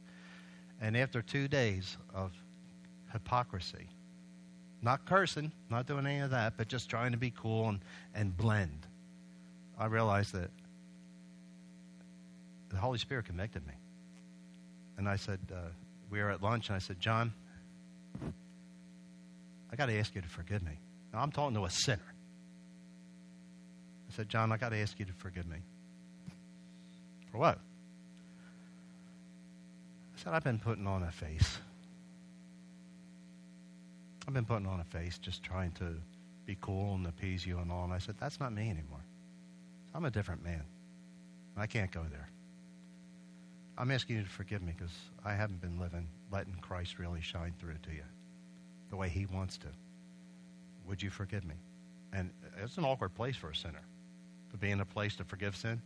And 0.81 0.95
after 0.95 1.21
two 1.21 1.47
days 1.47 1.97
of 2.13 2.31
hypocrisy, 3.11 3.87
not 4.81 5.05
cursing, 5.05 5.51
not 5.69 5.87
doing 5.87 6.05
any 6.05 6.19
of 6.19 6.31
that, 6.31 6.53
but 6.57 6.67
just 6.67 6.89
trying 6.89 7.11
to 7.11 7.17
be 7.17 7.31
cool 7.31 7.69
and, 7.69 7.79
and 8.13 8.35
blend, 8.35 8.85
I 9.77 9.87
realized 9.87 10.33
that 10.33 10.49
the 12.69 12.77
Holy 12.77 12.97
Spirit 12.97 13.25
convicted 13.25 13.65
me. 13.65 13.73
And 14.97 15.07
I 15.07 15.15
said, 15.15 15.39
uh, 15.51 15.69
we 16.09 16.19
were 16.19 16.31
at 16.31 16.41
lunch, 16.41 16.69
and 16.69 16.75
I 16.75 16.79
said, 16.79 16.99
John, 16.99 17.33
I 19.71 19.75
got 19.75 19.87
to 19.87 19.99
ask 19.99 20.15
you 20.15 20.21
to 20.21 20.27
forgive 20.27 20.63
me. 20.63 20.79
Now, 21.13 21.19
I'm 21.19 21.31
talking 21.31 21.55
to 21.55 21.65
a 21.65 21.69
sinner. 21.69 22.13
I 24.09 24.15
said, 24.15 24.29
John, 24.29 24.51
I 24.51 24.57
got 24.57 24.69
to 24.69 24.77
ask 24.77 24.99
you 24.99 25.05
to 25.05 25.13
forgive 25.13 25.47
me. 25.47 25.57
For 27.31 27.37
what? 27.37 27.59
I 30.15 30.23
said, 30.23 30.33
I've 30.33 30.43
been 30.43 30.59
putting 30.59 30.87
on 30.87 31.03
a 31.03 31.11
face. 31.11 31.59
I've 34.27 34.33
been 34.33 34.45
putting 34.45 34.67
on 34.67 34.79
a 34.79 34.83
face 34.85 35.17
just 35.17 35.43
trying 35.43 35.71
to 35.73 35.95
be 36.45 36.57
cool 36.61 36.95
and 36.95 37.05
appease 37.07 37.45
you 37.45 37.59
and 37.59 37.71
all. 37.71 37.83
And 37.83 37.93
I 37.93 37.99
said, 37.99 38.15
that's 38.19 38.39
not 38.39 38.53
me 38.53 38.63
anymore. 38.63 39.03
I'm 39.93 40.05
a 40.05 40.11
different 40.11 40.43
man. 40.43 40.63
I 41.55 41.65
can't 41.67 41.91
go 41.91 42.03
there. 42.09 42.29
I'm 43.77 43.91
asking 43.91 44.17
you 44.17 44.23
to 44.23 44.29
forgive 44.29 44.61
me 44.61 44.73
because 44.77 44.93
I 45.23 45.33
haven't 45.33 45.61
been 45.61 45.79
living, 45.79 46.07
letting 46.31 46.55
Christ 46.61 46.97
really 46.97 47.21
shine 47.21 47.53
through 47.59 47.77
to 47.83 47.91
you 47.91 48.03
the 48.89 48.95
way 48.95 49.09
He 49.09 49.25
wants 49.25 49.57
to. 49.59 49.67
Would 50.87 51.01
you 51.01 51.09
forgive 51.09 51.45
me? 51.45 51.55
And 52.13 52.31
it's 52.63 52.77
an 52.77 52.85
awkward 52.85 53.13
place 53.13 53.35
for 53.35 53.49
a 53.49 53.55
sinner 53.55 53.81
to 54.51 54.57
be 54.57 54.71
in 54.71 54.79
a 54.79 54.85
place 54.85 55.15
to 55.17 55.23
forgive 55.23 55.55
sin. 55.55 55.81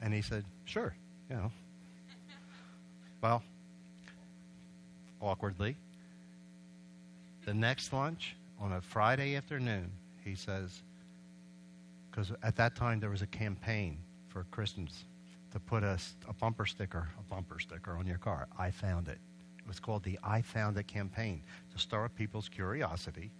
And 0.00 0.14
he 0.14 0.22
said, 0.22 0.44
Sure, 0.64 0.94
you 1.30 1.36
know. 1.36 1.52
well, 3.22 3.42
awkwardly, 5.20 5.76
the 7.44 7.54
next 7.54 7.92
lunch 7.92 8.36
on 8.60 8.72
a 8.72 8.80
Friday 8.80 9.36
afternoon, 9.36 9.90
he 10.24 10.34
says, 10.34 10.82
because 12.10 12.32
at 12.42 12.56
that 12.56 12.74
time 12.74 13.00
there 13.00 13.10
was 13.10 13.22
a 13.22 13.26
campaign 13.26 13.96
for 14.28 14.44
Christians 14.50 15.04
to 15.52 15.60
put 15.60 15.82
a, 15.82 15.98
a 16.28 16.32
bumper 16.34 16.66
sticker, 16.66 17.08
a 17.18 17.34
bumper 17.34 17.58
sticker 17.58 17.92
on 17.92 18.06
your 18.06 18.18
car. 18.18 18.48
I 18.58 18.70
found 18.70 19.08
it. 19.08 19.18
It 19.58 19.66
was 19.66 19.80
called 19.80 20.02
the 20.02 20.18
I 20.22 20.42
Found 20.42 20.76
It 20.76 20.86
campaign 20.86 21.42
to 21.72 21.78
stir 21.78 22.04
up 22.04 22.14
people's 22.16 22.48
curiosity 22.48 23.30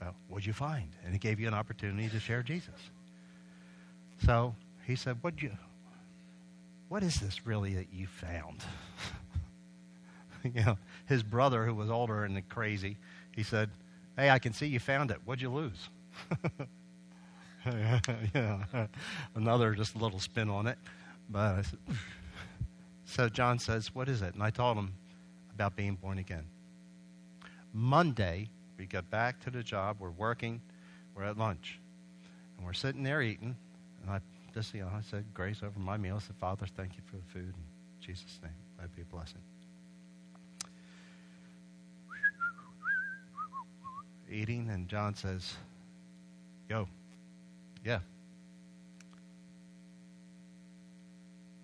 about 0.00 0.14
what'd 0.28 0.46
you 0.46 0.52
find? 0.52 0.88
And 1.04 1.14
it 1.14 1.20
gave 1.20 1.38
you 1.38 1.48
an 1.48 1.54
opportunity 1.54 2.08
to 2.08 2.20
share 2.20 2.42
Jesus. 2.42 2.90
So 4.24 4.54
he 4.86 4.96
said, 4.96 5.18
what 5.20 5.42
you, 5.42 5.50
what 6.88 7.02
is 7.02 7.16
this 7.16 7.46
really 7.46 7.74
that 7.74 7.88
you 7.92 8.06
found? 8.06 8.62
you 10.44 10.64
know, 10.64 10.78
his 11.06 11.22
brother, 11.22 11.64
who 11.64 11.74
was 11.74 11.90
older 11.90 12.24
and 12.24 12.48
crazy, 12.48 12.96
he 13.34 13.42
said, 13.42 13.70
Hey, 14.16 14.28
I 14.28 14.38
can 14.38 14.52
see 14.52 14.66
you 14.66 14.78
found 14.78 15.10
it. 15.10 15.18
What'd 15.24 15.40
you 15.40 15.50
lose? 15.50 15.88
yeah, 17.66 18.86
another 19.34 19.74
just 19.74 19.96
little 19.96 20.20
spin 20.20 20.50
on 20.50 20.66
it. 20.66 20.76
But 21.30 21.62
said, 21.62 21.78
so 23.06 23.28
John 23.28 23.58
says, 23.58 23.94
What 23.94 24.08
is 24.08 24.20
it? 24.20 24.34
And 24.34 24.42
I 24.42 24.50
told 24.50 24.76
him 24.76 24.92
about 25.54 25.76
being 25.76 25.94
born 25.94 26.18
again. 26.18 26.44
Monday, 27.72 28.50
we 28.78 28.84
get 28.86 29.08
back 29.10 29.40
to 29.44 29.50
the 29.50 29.62
job. 29.62 29.96
We're 29.98 30.10
working. 30.10 30.60
We're 31.14 31.24
at 31.24 31.38
lunch. 31.38 31.78
And 32.58 32.66
we're 32.66 32.74
sitting 32.74 33.02
there 33.02 33.22
eating. 33.22 33.56
And 34.02 34.10
I 34.10 34.20
just, 34.54 34.74
you 34.74 34.82
know, 34.82 34.90
I 34.94 35.00
said 35.00 35.24
grace 35.32 35.62
over 35.62 35.78
my 35.78 35.96
meal. 35.96 36.16
I 36.16 36.20
said, 36.20 36.36
Father, 36.36 36.66
thank 36.76 36.96
you 36.96 37.02
for 37.06 37.16
the 37.16 37.22
food. 37.32 37.54
In 37.54 38.06
Jesus' 38.06 38.38
name, 38.42 38.52
let 38.78 38.94
be 38.94 39.02
a 39.02 39.04
blessing. 39.04 39.40
Eating, 44.30 44.70
and 44.70 44.88
John 44.88 45.14
says, 45.14 45.54
Go. 46.68 46.88
Yeah, 47.84 47.98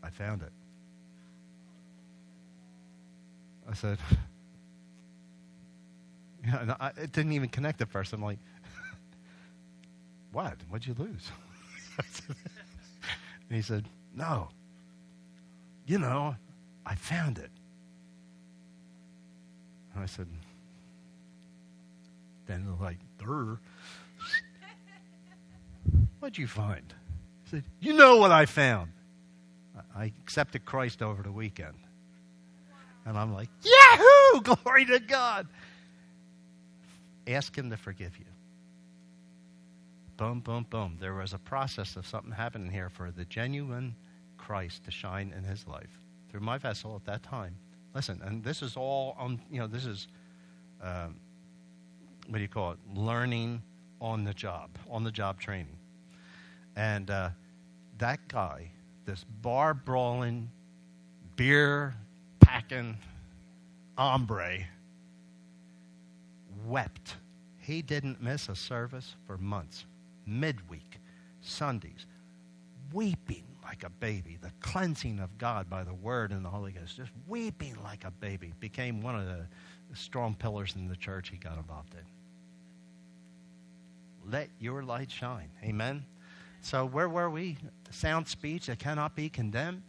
I 0.02 0.10
found 0.10 0.42
it. 0.42 0.52
I 3.68 3.74
said, 3.74 3.98
yeah, 6.44 6.74
I, 6.80 6.88
it 6.88 7.12
didn't 7.12 7.32
even 7.32 7.50
connect 7.50 7.80
at 7.82 7.90
first. 7.90 8.12
I'm 8.12 8.22
like, 8.22 8.38
what? 10.32 10.56
What'd 10.70 10.86
you 10.86 10.94
lose? 10.98 11.30
and 12.28 13.56
he 13.56 13.62
said, 13.62 13.84
no. 14.14 14.48
You 15.86 15.98
know, 15.98 16.36
I 16.84 16.94
found 16.94 17.38
it. 17.38 17.50
And 19.94 20.02
I 20.02 20.06
said, 20.06 20.26
then 22.46 22.66
like 22.80 22.98
Durr. 23.18 23.58
What'd 26.20 26.38
you 26.38 26.46
find? 26.46 26.92
He 27.44 27.50
said, 27.50 27.64
You 27.80 27.92
know 27.92 28.16
what 28.16 28.32
I 28.32 28.46
found. 28.46 28.90
I 29.94 30.12
accepted 30.22 30.64
Christ 30.64 31.02
over 31.02 31.22
the 31.22 31.30
weekend. 31.30 31.74
And 33.04 33.16
I'm 33.16 33.32
like, 33.32 33.48
Yahoo! 33.62 34.40
Glory 34.42 34.84
to 34.86 34.98
God. 34.98 35.46
Ask 37.26 37.56
Him 37.56 37.70
to 37.70 37.76
forgive 37.76 38.18
you. 38.18 38.24
Boom, 40.18 40.40
boom, 40.40 40.66
boom. 40.68 40.96
There 41.00 41.14
was 41.14 41.32
a 41.32 41.38
process 41.38 41.94
of 41.94 42.04
something 42.04 42.32
happening 42.32 42.72
here 42.72 42.90
for 42.90 43.12
the 43.12 43.24
genuine 43.24 43.94
Christ 44.36 44.84
to 44.84 44.90
shine 44.90 45.32
in 45.34 45.44
his 45.44 45.64
life 45.68 46.00
through 46.28 46.40
my 46.40 46.58
vessel 46.58 46.96
at 46.96 47.04
that 47.04 47.22
time. 47.22 47.56
Listen, 47.94 48.20
and 48.24 48.42
this 48.42 48.60
is 48.60 48.76
all 48.76 49.14
on, 49.16 49.40
you 49.48 49.60
know, 49.60 49.68
this 49.68 49.86
is, 49.86 50.08
um, 50.82 51.14
what 52.26 52.38
do 52.38 52.42
you 52.42 52.48
call 52.48 52.72
it? 52.72 52.78
Learning 52.92 53.62
on 54.00 54.24
the 54.24 54.34
job, 54.34 54.70
on 54.90 55.04
the 55.04 55.12
job 55.12 55.38
training. 55.40 55.78
And 56.74 57.10
uh, 57.10 57.30
that 57.98 58.18
guy, 58.26 58.72
this 59.06 59.24
bar 59.40 59.72
brawling, 59.72 60.50
beer 61.36 61.94
packing 62.40 62.98
hombre, 63.96 64.66
wept. 66.66 67.16
He 67.58 67.82
didn't 67.82 68.20
miss 68.20 68.48
a 68.48 68.56
service 68.56 69.14
for 69.28 69.38
months, 69.38 69.86
midweek, 70.28 71.00
Sundays, 71.40 72.06
weeping 72.92 73.44
like 73.64 73.84
a 73.84 73.90
baby. 73.90 74.38
The 74.40 74.52
cleansing 74.60 75.20
of 75.20 75.36
God 75.38 75.68
by 75.68 75.84
the 75.84 75.94
Word 75.94 76.30
and 76.32 76.44
the 76.44 76.48
Holy 76.48 76.72
Ghost, 76.72 76.96
just 76.96 77.10
weeping 77.26 77.76
like 77.82 78.04
a 78.04 78.10
baby, 78.10 78.52
became 78.60 79.02
one 79.02 79.16
of 79.16 79.26
the 79.26 79.46
strong 79.94 80.34
pillars 80.34 80.74
in 80.76 80.88
the 80.88 80.96
church 80.96 81.28
he 81.30 81.36
got 81.36 81.56
involved 81.56 81.94
in. 81.94 82.00
Let 84.30 84.48
your 84.60 84.82
light 84.82 85.10
shine. 85.10 85.48
Amen. 85.64 86.04
So, 86.60 86.84
where 86.84 87.08
were 87.08 87.30
we? 87.30 87.56
Sound 87.90 88.28
speech 88.28 88.66
that 88.66 88.78
cannot 88.78 89.14
be 89.14 89.28
condemned. 89.28 89.82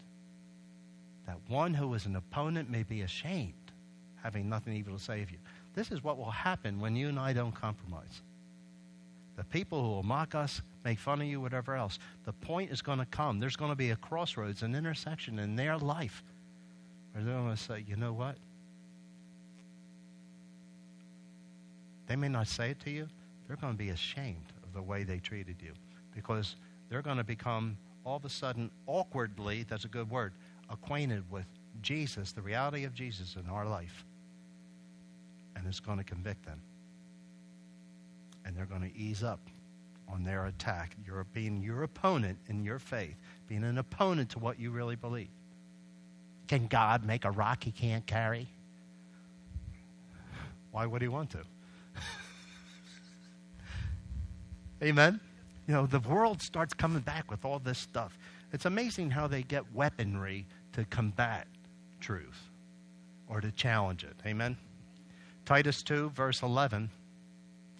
That 1.26 1.38
one 1.48 1.74
who 1.74 1.94
is 1.94 2.06
an 2.06 2.16
opponent 2.16 2.70
may 2.70 2.84
be 2.84 3.02
ashamed, 3.02 3.54
having 4.24 4.50
nothing 4.50 4.74
evil 4.74 4.98
to 4.98 5.04
say 5.04 5.22
of 5.22 5.32
you. 5.32 5.38
This 5.74 5.92
is 5.92 6.04
what 6.04 6.18
will 6.18 6.32
happen 6.32 6.80
when 6.80 6.96
you 6.96 7.10
and 7.10 7.20
I 7.20 7.34
don't 7.34 7.54
compromise. 7.54 8.22
The 9.40 9.46
people 9.46 9.82
who 9.82 9.88
will 9.92 10.04
mock 10.04 10.36
us, 10.36 10.62
make 10.84 11.00
fun 11.00 11.22
of 11.22 11.28
you, 11.28 11.40
whatever 11.40 11.74
else. 11.74 11.98
The 12.26 12.34
point 12.34 12.72
is 12.72 12.82
going 12.82 13.00
to 13.00 13.06
come. 13.06 13.40
There's 13.40 13.56
going 13.56 13.72
to 13.72 13.76
be 13.76 13.92
a 13.92 13.96
crossroads, 13.96 14.64
an 14.64 14.76
intersection 14.76 15.40
in 15.40 15.56
their 15.56 15.78
life 15.78 16.26
where 17.14 17.24
they're 17.24 17.36
going 17.36 17.56
to 17.56 17.64
say, 17.64 17.86
you 17.88 17.96
know 17.96 18.12
what? 18.12 18.36
They 22.08 22.18
may 22.18 22.28
not 22.28 22.50
say 22.50 22.72
it 22.72 22.82
to 22.82 22.90
you. 22.90 23.08
They're 23.48 23.56
going 23.56 23.72
to 23.72 23.80
be 23.80 23.92
ashamed 23.92 24.52
of 24.62 24.74
the 24.74 24.82
way 24.82 25.04
they 25.04 25.20
treated 25.20 25.56
you 25.64 25.72
because 26.14 26.58
they're 26.90 27.02
going 27.02 27.16
to 27.16 27.24
become 27.24 27.78
all 28.04 28.18
of 28.18 28.26
a 28.26 28.30
sudden 28.30 28.70
awkwardly, 28.88 29.66
that's 29.70 29.86
a 29.86 29.90
good 29.90 30.10
word, 30.10 30.34
acquainted 30.70 31.24
with 31.32 31.46
Jesus, 31.82 32.34
the 32.34 32.42
reality 32.42 32.84
of 32.84 32.94
Jesus 32.94 33.38
in 33.42 33.50
our 33.50 33.66
life. 33.66 34.04
And 35.56 35.66
it's 35.66 35.80
going 35.80 35.98
to 35.98 36.04
convict 36.04 36.46
them. 36.46 36.60
And 38.46 38.56
they're 38.56 38.66
going 38.66 38.90
to 38.90 38.98
ease 38.98 39.24
up 39.24 39.40
on 40.08 40.24
their 40.24 40.48
attack. 40.48 40.96
You're 41.06 41.26
being 41.34 41.62
your 41.62 41.84
opponent 41.84 42.38
in 42.48 42.64
your 42.64 42.80
faith, 42.80 43.16
being 43.48 43.64
an 43.64 43.78
opponent 43.78 44.32
to 44.32 44.40
what 44.40 44.60
you 44.60 44.72
really 44.72 44.96
believe. 44.96 45.30
Can 46.48 46.68
God 46.68 47.06
make 47.06 47.26
a 47.26 47.32
rock 47.32 47.64
he 47.64 47.72
can't 47.72 48.06
carry? 48.08 48.48
Why 50.72 50.86
would 50.86 51.02
he 51.02 51.08
want 51.08 51.32
to? 51.32 51.40
Amen? 54.84 55.20
You 55.68 55.76
know, 55.76 55.86
the 55.86 56.00
world 56.00 56.42
starts 56.42 56.74
coming 56.74 57.02
back 57.02 57.30
with 57.30 57.46
all 57.46 57.60
this 57.60 57.78
stuff. 57.78 58.18
It's 58.52 58.66
amazing 58.66 59.12
how 59.12 59.28
they 59.28 59.44
get 59.44 59.64
weaponry 59.74 60.46
to 60.74 60.86
combat 60.86 61.48
truth 62.00 62.50
or 63.28 63.42
to 63.42 63.52
challenge 63.52 64.04
it. 64.04 64.16
Amen? 64.26 64.58
Titus 65.46 65.84
2, 65.84 66.10
verse 66.10 66.42
11. 66.42 66.90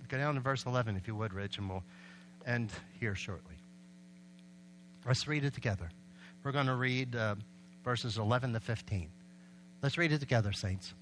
Go 0.10 0.18
down 0.18 0.34
to 0.36 0.42
verse 0.42 0.66
11, 0.66 0.96
if 0.98 1.08
you 1.08 1.14
would, 1.16 1.34
Rich, 1.34 1.60
and 1.60 1.70
we'll 1.70 1.84
end 2.46 2.72
here 3.00 3.14
shortly. 3.14 3.56
Let's 5.06 5.28
read 5.28 5.46
it 5.46 5.54
together. 5.54 5.90
We're 6.44 6.52
going 6.52 6.66
to 6.66 6.76
read 6.76 7.16
uh, 7.16 7.36
verses 7.84 8.18
11 8.18 8.54
to 8.54 8.60
15. 8.60 9.08
Let's 9.84 10.00
read 10.00 10.12
it 10.12 10.20
together, 10.20 10.52
saints. 10.52 10.96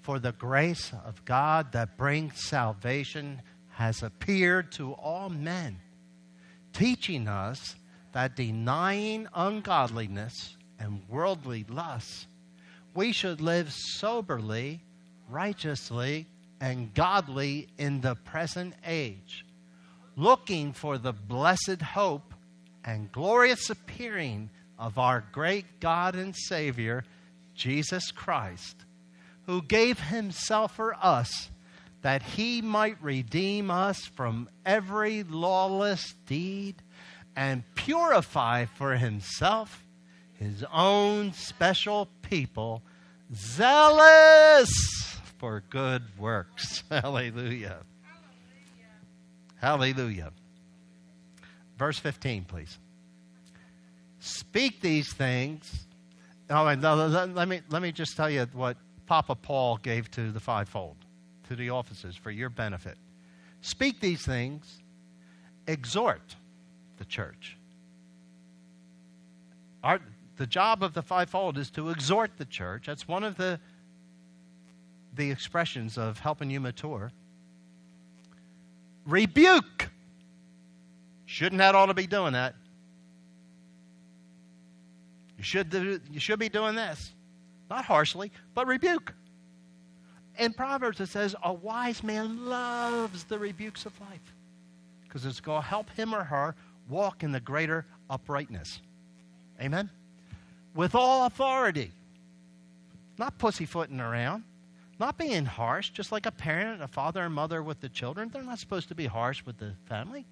For 0.00 0.18
the 0.18 0.32
grace 0.32 0.92
of 1.04 1.22
God 1.26 1.72
that 1.72 1.98
brings 1.98 2.42
salvation 2.42 3.42
has 3.72 4.02
appeared 4.02 4.72
to 4.72 4.92
all 4.92 5.28
men, 5.28 5.78
teaching 6.72 7.28
us 7.28 7.76
that 8.12 8.34
denying 8.34 9.28
ungodliness 9.34 10.56
and 10.80 11.02
worldly 11.06 11.66
lusts, 11.68 12.26
we 12.94 13.12
should 13.12 13.42
live 13.42 13.70
soberly, 13.70 14.80
righteously, 15.28 16.26
and 16.60 16.92
godly 16.94 17.68
in 17.78 18.00
the 18.00 18.14
present 18.14 18.74
age, 18.86 19.44
looking 20.16 20.72
for 20.72 20.98
the 20.98 21.12
blessed 21.12 21.82
hope 21.82 22.34
and 22.84 23.12
glorious 23.12 23.70
appearing 23.70 24.50
of 24.78 24.98
our 24.98 25.24
great 25.32 25.80
God 25.80 26.14
and 26.14 26.34
Savior, 26.34 27.04
Jesus 27.54 28.10
Christ, 28.10 28.76
who 29.46 29.62
gave 29.62 29.98
himself 29.98 30.76
for 30.76 30.94
us 31.02 31.50
that 32.02 32.22
he 32.22 32.62
might 32.62 33.02
redeem 33.02 33.70
us 33.70 34.04
from 34.06 34.48
every 34.64 35.24
lawless 35.24 36.14
deed 36.26 36.76
and 37.34 37.62
purify 37.74 38.64
for 38.64 38.96
himself 38.96 39.84
his 40.38 40.64
own 40.72 41.32
special 41.32 42.08
people, 42.22 42.82
zealous 43.34 44.70
for 45.38 45.62
good 45.70 46.02
works. 46.18 46.82
Hallelujah. 46.90 47.78
Hallelujah. 49.60 49.92
Hallelujah. 49.94 50.32
Verse 51.78 51.98
15, 51.98 52.44
please. 52.44 52.78
Speak 54.20 54.80
these 54.80 55.12
things. 55.12 55.86
Oh, 56.50 56.66
and 56.66 56.82
let 56.82 57.48
me, 57.48 57.60
let 57.70 57.82
me 57.82 57.92
just 57.92 58.16
tell 58.16 58.28
you 58.28 58.46
what 58.52 58.76
Papa 59.06 59.34
Paul 59.34 59.76
gave 59.76 60.10
to 60.12 60.32
the 60.32 60.40
fivefold 60.40 60.96
to 61.48 61.56
the 61.56 61.70
offices 61.70 62.16
for 62.16 62.30
your 62.30 62.50
benefit. 62.50 62.96
Speak 63.60 64.00
these 64.00 64.24
things, 64.24 64.82
exhort 65.66 66.36
the 66.98 67.04
church. 67.04 67.56
Our, 69.82 70.00
the 70.36 70.46
job 70.46 70.82
of 70.82 70.94
the 70.94 71.02
fivefold 71.02 71.58
is 71.58 71.70
to 71.70 71.88
exhort 71.90 72.32
the 72.38 72.44
church. 72.44 72.86
That's 72.86 73.08
one 73.08 73.24
of 73.24 73.36
the, 73.36 73.60
the 75.18 75.30
expressions 75.30 75.98
of 75.98 76.18
helping 76.18 76.48
you 76.48 76.60
mature. 76.60 77.12
Rebuke. 79.06 79.90
Shouldn't 81.26 81.58
that 81.58 81.74
ought 81.74 81.86
to 81.86 81.94
be 81.94 82.06
doing 82.06 82.32
that? 82.32 82.54
You 85.36 85.44
should, 85.44 85.68
do, 85.68 86.00
you 86.10 86.18
should 86.18 86.38
be 86.38 86.48
doing 86.48 86.74
this. 86.74 87.12
Not 87.68 87.84
harshly, 87.84 88.32
but 88.54 88.66
rebuke 88.66 89.12
in 90.38 90.52
Proverbs 90.52 91.00
it 91.00 91.08
says, 91.08 91.34
a 91.42 91.52
wise 91.52 92.02
man 92.02 92.46
loves 92.46 93.24
the 93.24 93.38
rebukes 93.38 93.84
of 93.86 94.00
life 94.00 94.34
because 95.02 95.26
it's 95.26 95.40
going 95.40 95.62
to 95.62 95.68
help 95.68 95.90
him 95.90 96.14
or 96.14 96.24
her 96.24 96.54
walk 96.88 97.22
in 97.22 97.32
the 97.32 97.40
greater 97.40 97.84
uprightness. 98.08 98.80
Amen? 99.60 99.90
With 100.74 100.94
all 100.94 101.26
authority. 101.26 101.92
Not 103.18 103.36
pussyfooting 103.38 104.00
around. 104.00 104.44
Not 104.98 105.16
being 105.16 105.44
harsh, 105.44 105.90
just 105.90 106.10
like 106.10 106.26
a 106.26 106.32
parent, 106.32 106.82
a 106.82 106.88
father 106.88 107.22
and 107.22 107.34
mother 107.34 107.62
with 107.62 107.80
the 107.80 107.88
children. 107.88 108.30
They're 108.32 108.42
not 108.42 108.58
supposed 108.58 108.88
to 108.88 108.94
be 108.94 109.06
harsh 109.06 109.44
with 109.44 109.58
the 109.58 109.74
family. 109.88 110.26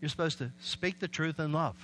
You're 0.00 0.08
supposed 0.08 0.38
to 0.38 0.50
speak 0.60 0.98
the 0.98 1.08
truth 1.08 1.38
in 1.38 1.52
love. 1.52 1.76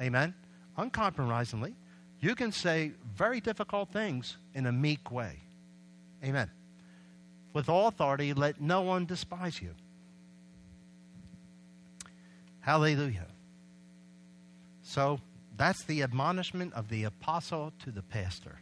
Amen? 0.00 0.34
Uncompromisingly. 0.76 1.74
You 2.20 2.34
can 2.34 2.52
say 2.52 2.92
very 3.14 3.40
difficult 3.40 3.90
things 3.92 4.36
in 4.54 4.66
a 4.66 4.72
meek 4.72 5.10
way. 5.10 5.36
Amen 6.24 6.50
with 7.52 7.68
all 7.68 7.88
authority, 7.88 8.32
let 8.32 8.60
no 8.60 8.82
one 8.82 9.06
despise 9.06 9.60
you. 9.60 9.74
Hallelujah. 12.60 13.26
So 14.82 15.20
that's 15.56 15.84
the 15.84 16.02
admonishment 16.02 16.74
of 16.74 16.88
the 16.88 17.04
apostle 17.04 17.72
to 17.84 17.90
the 17.90 18.02
pastor. 18.02 18.58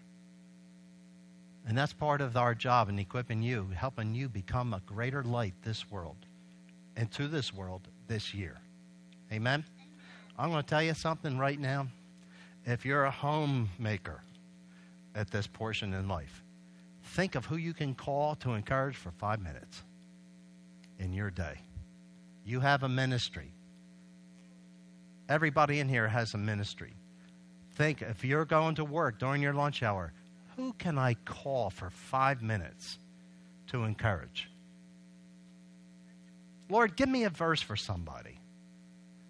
And 1.67 1.77
that's 1.77 1.93
part 1.93 2.21
of 2.21 2.37
our 2.37 2.55
job 2.55 2.89
in 2.89 2.99
equipping 2.99 3.43
you, 3.43 3.69
helping 3.75 4.15
you 4.15 4.29
become 4.29 4.73
a 4.73 4.81
greater 4.87 5.23
light 5.23 5.55
this 5.63 5.91
world 5.91 6.17
and 6.97 7.11
to 7.13 7.29
this 7.29 7.53
world 7.53 7.89
this 8.07 8.33
year. 8.33 8.57
Amen? 9.33 9.65
I'm 10.39 10.51
going 10.51 10.63
to 10.63 10.69
tell 10.69 10.83
you 10.83 10.95
something 10.95 11.37
right 11.37 11.59
now. 11.61 11.89
If 12.65 12.87
you're 12.87 13.05
a 13.05 13.11
homemaker 13.11 14.23
at 15.15 15.31
this 15.31 15.47
portion 15.47 15.93
in 15.95 16.09
life, 16.09 16.43
think 17.03 17.35
of 17.35 17.45
who 17.47 17.57
you 17.57 17.75
can 17.75 17.95
call 17.95 18.35
to 18.37 18.53
encourage 18.53 18.97
for 18.97 19.11
five 19.11 19.41
minutes. 19.41 19.83
in 20.99 21.13
your 21.13 21.31
day. 21.31 21.55
You 22.45 22.61
have 22.61 22.83
a 22.83 22.89
ministry. 22.89 23.53
Everybody 25.29 25.81
in 25.81 25.89
here 25.89 26.09
has 26.09 26.35
a 26.35 26.39
ministry. 26.39 26.95
Think 27.77 28.03
if 28.03 28.25
you're 28.25 28.45
going 28.45 28.75
to 28.77 28.85
work 28.85 29.19
during 29.19 29.43
your 29.43 29.53
lunch 29.53 29.83
hour, 29.83 30.13
who 30.59 30.73
can 30.73 30.99
I 30.99 31.15
call 31.15 31.71
for 31.71 31.89
five 31.89 32.43
minutes 32.43 32.99
to 33.69 33.85
encourage? 33.85 34.51
Lord, 36.69 36.97
give 36.97 37.09
me 37.09 37.23
a 37.23 37.31
verse 37.31 37.63
for 37.63 37.77
somebody. 37.77 38.41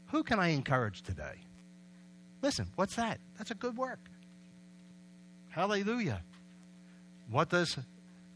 Who 0.07 0.23
can 0.23 0.41
I 0.41 0.49
encourage 0.49 1.03
today? 1.03 1.35
Listen, 2.41 2.69
what's 2.77 2.97
that? 2.97 3.19
That's 3.37 3.51
a 3.51 3.55
good 3.55 3.77
work. 3.77 4.01
Hallelujah. 5.51 6.23
What 7.31 7.51
does, 7.51 7.79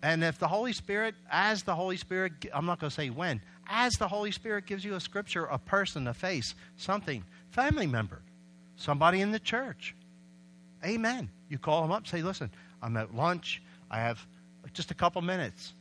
and 0.02 0.22
if 0.22 0.38
the 0.38 0.48
Holy 0.48 0.74
Spirit, 0.74 1.14
as 1.30 1.62
the 1.62 1.74
Holy 1.74 1.96
Spirit, 1.96 2.34
I'm 2.52 2.66
not 2.66 2.78
going 2.78 2.90
to 2.90 2.94
say 2.94 3.08
when, 3.08 3.40
as 3.70 3.94
the 3.94 4.08
Holy 4.08 4.32
Spirit 4.32 4.66
gives 4.66 4.84
you 4.84 4.96
a 4.96 5.00
scripture, 5.00 5.46
a 5.46 5.56
person, 5.56 6.06
a 6.08 6.14
face, 6.14 6.54
something, 6.76 7.24
family 7.52 7.86
member, 7.86 8.20
somebody 8.76 9.22
in 9.22 9.32
the 9.32 9.40
church, 9.40 9.94
amen. 10.84 11.30
You 11.48 11.56
call 11.56 11.80
them 11.80 11.90
up, 11.90 12.06
say, 12.06 12.20
listen, 12.20 12.50
I'm 12.82 12.96
at 12.96 13.14
lunch, 13.14 13.62
I 13.90 13.98
have 13.98 14.24
just 14.72 14.90
a 14.90 14.94
couple 14.94 15.22
minutes, 15.22 15.74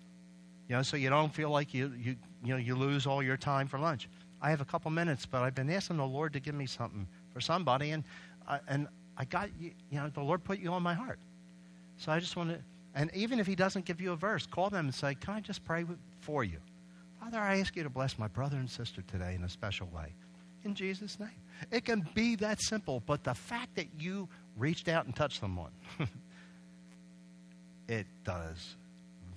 you 0.70 0.76
know, 0.76 0.84
so 0.84 0.98
you 0.98 1.10
don't 1.10 1.34
feel 1.34 1.50
like 1.50 1.74
you, 1.74 1.92
you, 1.98 2.16
you 2.44 2.54
know, 2.54 2.58
you 2.58 2.76
lose 2.76 3.06
all 3.06 3.22
your 3.22 3.38
time 3.38 3.68
for 3.68 3.80
lunch. 3.80 4.08
I 4.42 4.50
have 4.50 4.62
a 4.62 4.66
couple 4.66 4.90
minutes, 4.92 5.26
but 5.26 5.42
I've 5.42 5.56
been 5.56 5.70
asking 5.70 5.98
the 5.98 6.06
Lord 6.06 6.34
to 6.34 6.40
give 6.40 6.56
me 6.56 6.66
something 6.66 7.08
for 7.34 7.42
somebody, 7.42 7.92
and, 7.92 8.04
uh, 8.48 8.60
and 8.68 8.88
I 9.18 9.26
got, 9.26 9.50
you, 9.60 9.72
you 9.92 10.00
know, 10.00 10.10
the 10.10 10.22
Lord 10.22 10.44
put 10.44 10.60
you 10.60 10.72
on 10.72 10.82
my 10.82 10.94
heart. 10.94 11.20
So 11.98 12.12
I 12.12 12.20
just 12.20 12.36
want 12.36 12.50
to, 12.50 12.60
and 12.96 13.12
even 13.14 13.40
if 13.40 13.48
He 13.48 13.56
doesn't 13.56 13.86
give 13.86 14.02
you 14.02 14.12
a 14.12 14.16
verse, 14.16 14.46
call 14.46 14.70
them 14.70 14.86
and 14.86 14.96
say, 14.96 15.16
Can 15.16 15.36
I 15.36 15.40
just 15.40 15.64
pray 15.64 15.86
for 16.22 16.44
you? 16.44 16.58
Father, 17.20 17.40
I 17.40 17.60
ask 17.60 17.76
you 17.76 17.84
to 17.84 17.90
bless 17.90 18.18
my 18.18 18.28
brother 18.28 18.58
and 18.58 18.70
sister 18.70 19.04
today 19.04 19.36
in 19.36 19.44
a 19.44 19.50
special 19.50 19.88
way. 19.88 20.14
In 20.64 20.74
Jesus' 20.74 21.20
name. 21.20 21.30
It 21.72 21.86
can 21.86 22.08
be 22.16 22.36
that 22.38 22.62
simple, 22.62 23.04
but 23.06 23.24
the 23.24 23.34
fact 23.34 23.76
that 23.76 23.88
you 24.00 24.28
reached 24.58 24.88
out 24.88 25.06
and 25.06 25.16
touched 25.16 25.40
someone, 25.40 25.72
it 27.92 28.08
does 28.24 28.76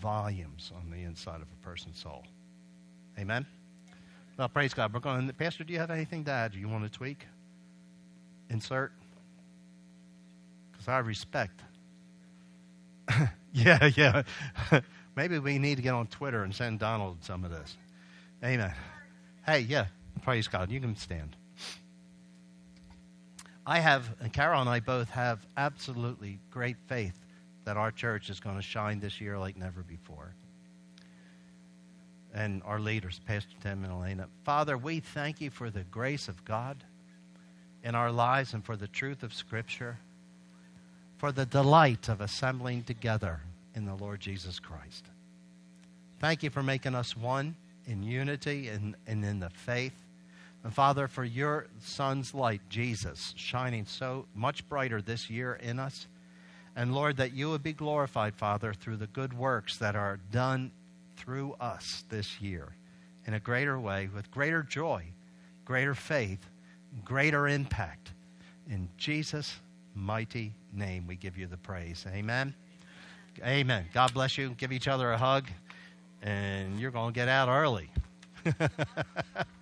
volumes 0.00 0.70
on 0.76 0.88
the 0.88 1.02
inside 1.02 1.42
of 1.42 1.48
a 1.50 1.66
person's 1.66 1.98
soul. 1.98 2.22
Amen? 3.18 3.44
Well, 4.38 4.48
praise 4.48 4.72
God. 4.72 4.94
We're 4.94 5.00
going. 5.00 5.28
Pastor, 5.32 5.64
do 5.64 5.72
you 5.72 5.80
have 5.80 5.90
anything 5.90 6.24
to 6.24 6.30
add? 6.30 6.52
Do 6.52 6.60
you 6.60 6.68
want 6.68 6.84
to 6.84 6.90
tweak? 6.90 7.26
Insert? 8.50 8.92
Because 10.70 10.88
I 10.88 10.98
respect. 10.98 11.60
yeah, 13.52 13.90
yeah. 13.96 14.22
Maybe 15.16 15.38
we 15.38 15.58
need 15.58 15.76
to 15.76 15.82
get 15.82 15.94
on 15.94 16.06
Twitter 16.06 16.44
and 16.44 16.54
send 16.54 16.78
Donald 16.78 17.18
some 17.22 17.44
of 17.44 17.50
this. 17.50 17.76
Amen. 18.44 18.72
Hey, 19.46 19.60
yeah. 19.60 19.86
Praise 20.22 20.46
God. 20.46 20.70
You 20.70 20.80
can 20.80 20.96
stand. 20.96 21.36
I 23.66 23.80
have, 23.80 24.14
and 24.20 24.32
Carol 24.32 24.60
and 24.60 24.70
I 24.70 24.80
both 24.80 25.10
have 25.10 25.44
absolutely 25.56 26.38
great 26.50 26.76
faith 26.86 27.23
that 27.64 27.76
our 27.76 27.90
church 27.90 28.30
is 28.30 28.40
going 28.40 28.56
to 28.56 28.62
shine 28.62 29.00
this 29.00 29.20
year 29.20 29.38
like 29.38 29.56
never 29.56 29.82
before. 29.82 30.34
And 32.34 32.62
our 32.64 32.80
leaders, 32.80 33.20
Pastor 33.26 33.54
Tim 33.62 33.84
and 33.84 33.92
Elena. 33.92 34.28
Father, 34.44 34.76
we 34.76 35.00
thank 35.00 35.40
you 35.40 35.50
for 35.50 35.70
the 35.70 35.84
grace 35.84 36.28
of 36.28 36.44
God 36.44 36.76
in 37.82 37.94
our 37.94 38.10
lives 38.10 38.54
and 38.54 38.64
for 38.64 38.76
the 38.76 38.88
truth 38.88 39.22
of 39.22 39.32
Scripture, 39.32 39.98
for 41.18 41.30
the 41.30 41.46
delight 41.46 42.08
of 42.08 42.20
assembling 42.20 42.82
together 42.82 43.40
in 43.74 43.84
the 43.84 43.94
Lord 43.94 44.20
Jesus 44.20 44.58
Christ. 44.58 45.04
Thank 46.18 46.42
you 46.42 46.50
for 46.50 46.62
making 46.62 46.94
us 46.94 47.16
one 47.16 47.54
in 47.86 48.02
unity 48.02 48.68
and, 48.68 48.96
and 49.06 49.24
in 49.24 49.40
the 49.40 49.50
faith. 49.50 49.94
And 50.64 50.72
Father, 50.72 51.06
for 51.06 51.24
your 51.24 51.66
Son's 51.80 52.32
light, 52.34 52.62
Jesus, 52.70 53.34
shining 53.36 53.84
so 53.84 54.24
much 54.34 54.66
brighter 54.68 55.02
this 55.02 55.28
year 55.28 55.54
in 55.62 55.78
us. 55.78 56.06
And 56.76 56.94
Lord, 56.94 57.16
that 57.18 57.32
you 57.32 57.50
would 57.50 57.62
be 57.62 57.72
glorified, 57.72 58.34
Father, 58.34 58.74
through 58.74 58.96
the 58.96 59.06
good 59.06 59.32
works 59.32 59.76
that 59.78 59.94
are 59.94 60.18
done 60.32 60.72
through 61.16 61.54
us 61.60 62.04
this 62.08 62.40
year 62.40 62.74
in 63.26 63.34
a 63.34 63.40
greater 63.40 63.78
way, 63.78 64.08
with 64.14 64.30
greater 64.30 64.62
joy, 64.62 65.04
greater 65.64 65.94
faith, 65.94 66.44
greater 67.04 67.48
impact. 67.48 68.10
In 68.68 68.88
Jesus' 68.96 69.54
mighty 69.94 70.52
name, 70.72 71.06
we 71.06 71.16
give 71.16 71.38
you 71.38 71.46
the 71.46 71.56
praise. 71.56 72.04
Amen. 72.08 72.54
Amen. 73.42 73.86
God 73.92 74.12
bless 74.12 74.36
you. 74.36 74.50
Give 74.50 74.72
each 74.72 74.88
other 74.88 75.12
a 75.12 75.18
hug, 75.18 75.46
and 76.22 76.78
you're 76.78 76.90
going 76.90 77.12
to 77.12 77.14
get 77.14 77.28
out 77.28 77.48
early. 77.48 77.90